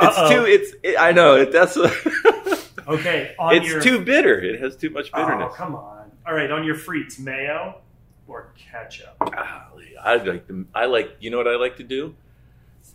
It's 0.00 0.30
too. 0.30 0.44
It's. 0.44 0.74
It, 0.84 0.96
I 0.96 1.10
know 1.10 1.34
it. 1.34 1.50
That's. 1.50 1.76
Okay, 2.86 3.34
on 3.38 3.54
it's 3.54 3.66
your 3.66 3.80
too 3.80 4.00
bitter. 4.04 4.38
It 4.40 4.60
has 4.60 4.76
too 4.76 4.90
much 4.90 5.10
Oh, 5.14 5.24
bitterness. 5.24 5.54
come 5.56 5.74
on. 5.74 6.10
All 6.26 6.34
right, 6.34 6.50
on 6.50 6.64
your 6.64 6.74
frites, 6.76 7.18
mayo 7.18 7.80
or 8.26 8.52
ketchup? 8.56 9.16
Golly, 9.18 9.96
I 10.02 10.16
like 10.16 10.46
the. 10.46 10.64
I 10.74 10.84
like. 10.86 11.16
You 11.20 11.30
know 11.30 11.38
what 11.38 11.48
I 11.48 11.56
like 11.56 11.76
to 11.78 11.84
do 11.84 12.14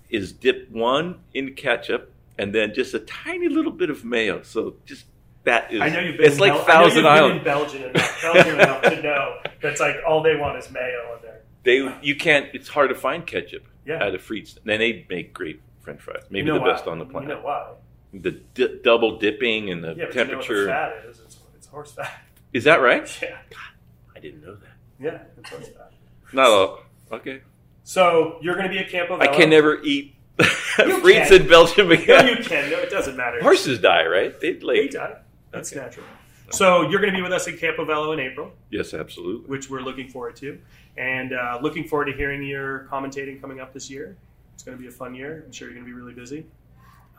is 0.10 0.32
dip 0.32 0.70
one 0.72 1.20
in 1.34 1.54
ketchup 1.56 2.12
and 2.38 2.54
then 2.54 2.74
just 2.74 2.94
a 2.94 3.00
tiny 3.00 3.50
little 3.50 3.72
bit 3.72 3.90
of 3.90 4.06
mayo. 4.06 4.42
So 4.44 4.76
just 4.86 5.06
that 5.44 5.74
is. 5.74 5.82
I 5.82 5.90
know 5.90 6.00
you've 6.00 6.18
been. 6.18 6.26
It's 6.28 6.36
in 6.36 6.42
like 6.42 6.54
Bel- 6.54 6.66
Thousand 6.66 7.06
I 7.08 7.20
know 7.20 7.28
you've 7.28 7.34
Island. 7.34 7.38
In 7.40 7.44
Belgium 7.44 7.84
enough, 7.90 8.22
Belgium 8.22 8.56
enough 8.60 8.82
to 8.84 9.02
know 9.02 9.38
that's 9.62 9.80
like 9.82 9.96
all 10.08 10.22
they 10.22 10.36
want 10.36 10.58
is 10.60 10.70
mayo 10.72 11.16
in 11.16 11.22
there. 11.24 11.42
They. 11.64 11.98
You 12.02 12.16
can't. 12.16 12.48
It's 12.54 12.70
hard 12.70 12.90
to 12.90 12.96
find 12.96 13.26
ketchup 13.26 13.64
Yeah. 13.86 14.06
at 14.06 14.14
a 14.14 14.20
frites. 14.20 14.58
Then 14.64 14.80
they 14.80 15.06
make 15.10 15.34
great 15.34 15.60
French 15.82 16.02
fries. 16.02 16.24
Maybe 16.30 16.46
You 16.46 16.54
know 16.54 16.60
the 16.60 16.62
why? 16.62 16.72
best 16.74 16.88
on 16.88 17.00
the 17.00 17.06
planet. 17.06 17.30
You 17.30 17.36
know 17.36 17.42
why? 17.42 17.72
The 18.14 18.32
di- 18.32 18.80
double 18.84 19.18
dipping 19.20 19.70
and 19.70 19.84
the 19.84 19.95
Yeah, 19.95 20.05
temperature. 20.07 20.61
You 20.61 20.68
know 20.68 20.72
fat 20.74 21.05
is. 21.09 21.20
It's, 21.20 21.38
it's 21.55 21.68
horse 21.68 21.91
fat. 21.93 22.22
Is 22.53 22.64
that 22.66 22.78
right? 22.82 23.07
Yeah, 23.22 23.38
God, 23.49 24.16
I 24.16 24.20
didn't 24.20 24.43
know 24.43 24.55
that. 24.55 24.72
yeah, 24.99 25.20
it's 25.38 25.49
horse 25.49 25.68
fat. 25.70 25.91
Not 26.32 26.47
all. 26.47 26.80
Okay. 27.11 27.41
So 27.84 28.38
you're 28.41 28.55
going 28.55 28.68
to 28.68 28.72
be 28.72 28.80
at 28.80 28.89
Campo 28.89 29.20
I 29.20 29.28
can 29.28 29.49
never 29.49 29.82
eat 29.84 30.16
can. 30.39 31.32
in 31.34 31.47
Belgium 31.47 31.89
No, 31.89 31.93
you 31.93 32.43
can. 32.43 32.70
No, 32.72 32.80
it 32.80 32.89
doesn't 32.89 33.18
matter. 33.18 33.41
Horses 33.41 33.80
die, 33.80 34.05
right? 34.07 34.39
They 34.39 34.53
They 34.53 34.88
die. 34.88 35.18
That's 35.51 35.72
Okay. 35.72 35.82
natural. 35.82 36.05
So 36.51 36.89
you're 36.89 36.99
going 37.01 37.11
to 37.14 37.18
be 37.18 37.22
with 37.24 37.32
us 37.34 37.47
in 37.47 37.57
Campo 37.57 37.84
Velo 37.86 38.11
in 38.11 38.20
April, 38.20 38.51
Yes, 38.70 38.93
absolutely. 38.93 39.49
which 39.49 39.70
we're 39.72 39.82
looking 39.82 40.07
forward 40.07 40.36
to, 40.38 40.59
and 40.97 41.34
uh, 41.34 41.57
looking 41.64 41.88
forward 41.88 42.05
to 42.05 42.14
hearing 42.14 42.43
your 42.43 42.88
commentating 42.91 43.41
coming 43.41 43.59
up 43.59 43.74
this 43.74 43.89
year. 43.89 44.16
It's 44.53 44.61
going 44.64 44.78
to 44.78 44.82
be 44.82 44.88
a 44.88 44.91
fun 44.91 45.16
year. 45.16 45.43
I'm 45.45 45.51
sure 45.51 45.68
you're 45.68 45.74
going 45.76 45.86
to 45.86 45.91
be 45.91 45.99
really 45.99 46.14
busy. 46.14 46.45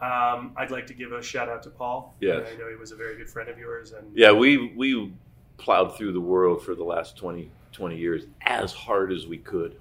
Um, 0.00 0.52
I'd 0.56 0.70
like 0.70 0.86
to 0.88 0.94
give 0.94 1.12
a 1.12 1.22
shout 1.22 1.48
out 1.48 1.62
to 1.62 1.70
Paul. 1.70 2.14
Yes. 2.20 2.48
I 2.52 2.58
know 2.58 2.68
he 2.68 2.76
was 2.76 2.92
a 2.92 2.96
very 2.96 3.16
good 3.16 3.30
friend 3.30 3.48
of 3.48 3.58
yours, 3.58 3.92
and 3.92 4.14
Yeah, 4.14 4.32
we 4.32 4.72
we 4.74 5.12
plowed 5.56 5.96
through 5.96 6.12
the 6.12 6.20
world 6.20 6.62
for 6.64 6.74
the 6.74 6.82
last 6.84 7.16
20, 7.16 7.50
20 7.72 7.96
years 7.96 8.24
as 8.42 8.72
hard 8.72 9.12
as 9.12 9.26
we 9.26 9.38
could, 9.38 9.76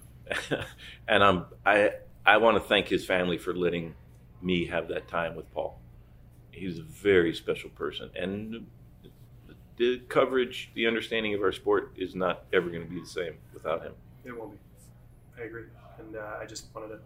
and 1.07 1.23
I'm 1.23 1.45
I 1.65 1.93
I 2.25 2.37
want 2.37 2.57
to 2.57 2.61
thank 2.61 2.87
his 2.87 3.05
family 3.05 3.37
for 3.37 3.53
letting 3.55 3.95
me 4.41 4.65
have 4.67 4.87
that 4.89 5.07
time 5.07 5.35
with 5.35 5.51
Paul. 5.53 5.79
He's 6.51 6.77
a 6.77 6.83
very 6.83 7.33
special 7.33 7.71
person, 7.71 8.11
and 8.15 8.67
the 9.77 9.99
coverage, 10.07 10.69
the 10.75 10.85
understanding 10.85 11.33
of 11.33 11.41
our 11.41 11.51
sport 11.51 11.91
is 11.97 12.13
not 12.13 12.43
ever 12.53 12.69
going 12.69 12.83
to 12.83 12.89
be 12.89 12.99
the 12.99 13.07
same 13.07 13.33
without 13.53 13.81
him. 13.81 13.93
it 14.23 14.37
won't 14.37 14.51
be. 14.53 14.57
I 15.41 15.45
agree, 15.45 15.63
and 15.97 16.15
uh, 16.15 16.37
I 16.39 16.45
just 16.45 16.67
wanted 16.75 16.89
to 16.89 16.99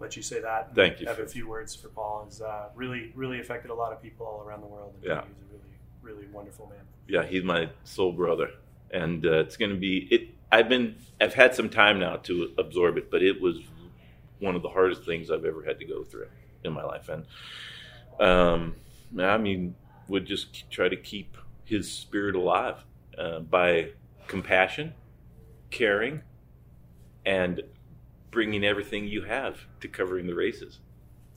let 0.00 0.16
you 0.16 0.22
say 0.22 0.40
that. 0.40 0.74
Thank 0.74 1.00
you. 1.00 1.06
Have 1.06 1.18
a 1.18 1.26
few 1.26 1.48
words 1.48 1.74
for 1.74 1.88
Paul. 1.88 2.24
Has 2.24 2.40
uh, 2.40 2.68
really, 2.74 3.12
really 3.14 3.40
affected 3.40 3.70
a 3.70 3.74
lot 3.74 3.92
of 3.92 4.02
people 4.02 4.26
all 4.26 4.42
around 4.46 4.60
the 4.60 4.66
world. 4.66 4.94
And 4.96 5.04
Yeah. 5.04 5.22
he's 5.26 5.42
a 5.42 5.52
really, 5.52 6.18
really 6.20 6.32
wonderful 6.32 6.66
man. 6.66 6.78
yeah, 7.08 7.24
he's 7.24 7.42
my 7.44 7.68
soul 7.84 8.12
brother, 8.12 8.50
and 8.90 9.24
uh, 9.26 9.38
it's 9.38 9.56
going 9.56 9.70
to 9.70 9.76
be 9.78 10.08
it. 10.10 10.28
I've 10.52 10.68
been 10.68 10.96
I've 11.20 11.34
had 11.34 11.54
some 11.54 11.68
time 11.68 11.98
now 11.98 12.16
to 12.16 12.52
absorb 12.58 12.96
it, 12.98 13.10
but 13.10 13.22
it 13.22 13.40
was 13.40 13.58
one 14.38 14.54
of 14.54 14.62
the 14.62 14.68
hardest 14.68 15.04
things 15.04 15.30
I've 15.30 15.44
ever 15.44 15.62
had 15.64 15.78
to 15.80 15.84
go 15.84 16.04
through 16.04 16.28
in 16.64 16.72
my 16.72 16.82
life, 16.84 17.08
and 17.08 17.24
um, 18.20 18.76
I 19.18 19.38
mean, 19.38 19.74
would 20.08 20.26
just 20.26 20.70
try 20.70 20.88
to 20.88 20.96
keep 20.96 21.36
his 21.64 21.90
spirit 21.90 22.34
alive 22.36 22.84
uh, 23.18 23.40
by 23.40 23.90
compassion, 24.28 24.94
caring, 25.70 26.22
and 27.24 27.62
bringing 28.36 28.64
everything 28.64 29.08
you 29.08 29.22
have 29.22 29.56
to 29.80 29.88
covering 29.88 30.26
the 30.26 30.34
races. 30.34 30.78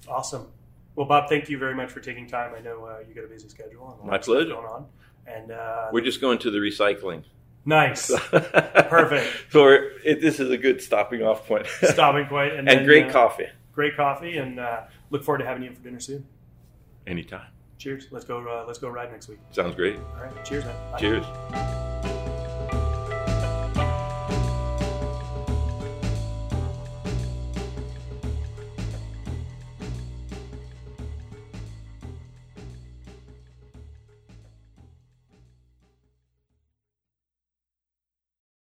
Awesome. 0.06 0.47
Well, 0.95 1.08
Bob, 1.08 1.30
thank 1.30 1.47
you 1.50 1.58
very 1.58 1.74
much 1.74 1.91
for 1.91 2.02
taking 2.02 2.28
time. 2.28 2.54
I 2.54 2.60
know 2.60 2.84
uh, 2.84 3.00
you 3.08 3.16
got 3.16 3.24
a 3.24 3.28
busy 3.28 3.47
schedule. 3.47 3.97
And 4.02 4.12
My 4.12 4.18
pleasure. 4.18 4.50
Going 4.50 4.66
on. 4.66 4.86
And 5.26 5.50
uh, 5.50 5.88
We're 5.93 6.02
just 6.04 6.20
going 6.20 6.39
to 6.39 6.52
the 6.52 6.58
recycling. 6.58 7.24
nice 7.64 8.12
Perfect. 8.32 9.30
So 9.50 9.78
it, 10.04 10.20
this 10.20 10.41
is 10.41 10.50
a 10.52 10.58
good 10.58 10.82
stopping 10.82 11.24
off 11.24 11.47
point. 11.47 11.68
stopping 11.84 12.26
point, 12.26 12.52
and, 12.52 12.68
and 12.68 12.80
then, 12.80 12.86
great 12.86 13.08
uh, 13.08 13.14
coffee. 13.14 13.47
Great 13.72 13.95
coffee, 13.95 14.38
and 14.38 14.60
uh, 14.60 14.82
look 15.10 15.24
forward 15.24 15.39
to 15.39 15.45
having 15.45 15.64
you 15.64 15.70
in 15.70 15.76
for 15.76 15.82
dinner 15.82 16.02
soon. 16.02 16.26
Anytime. 17.08 17.47
Cheers. 17.78 18.08
Let's 18.12 18.26
go. 18.26 18.45
Uh, 18.45 18.66
let's 18.68 18.80
go 18.80 18.89
ride 18.89 19.10
next 19.10 19.30
week. 19.30 19.39
Sounds 19.52 19.74
great. 19.74 19.95
All 19.95 20.24
right. 20.24 20.43
Cheers, 20.43 20.66
man. 20.66 20.91
Bye. 20.91 21.00
Cheers. 21.00 21.79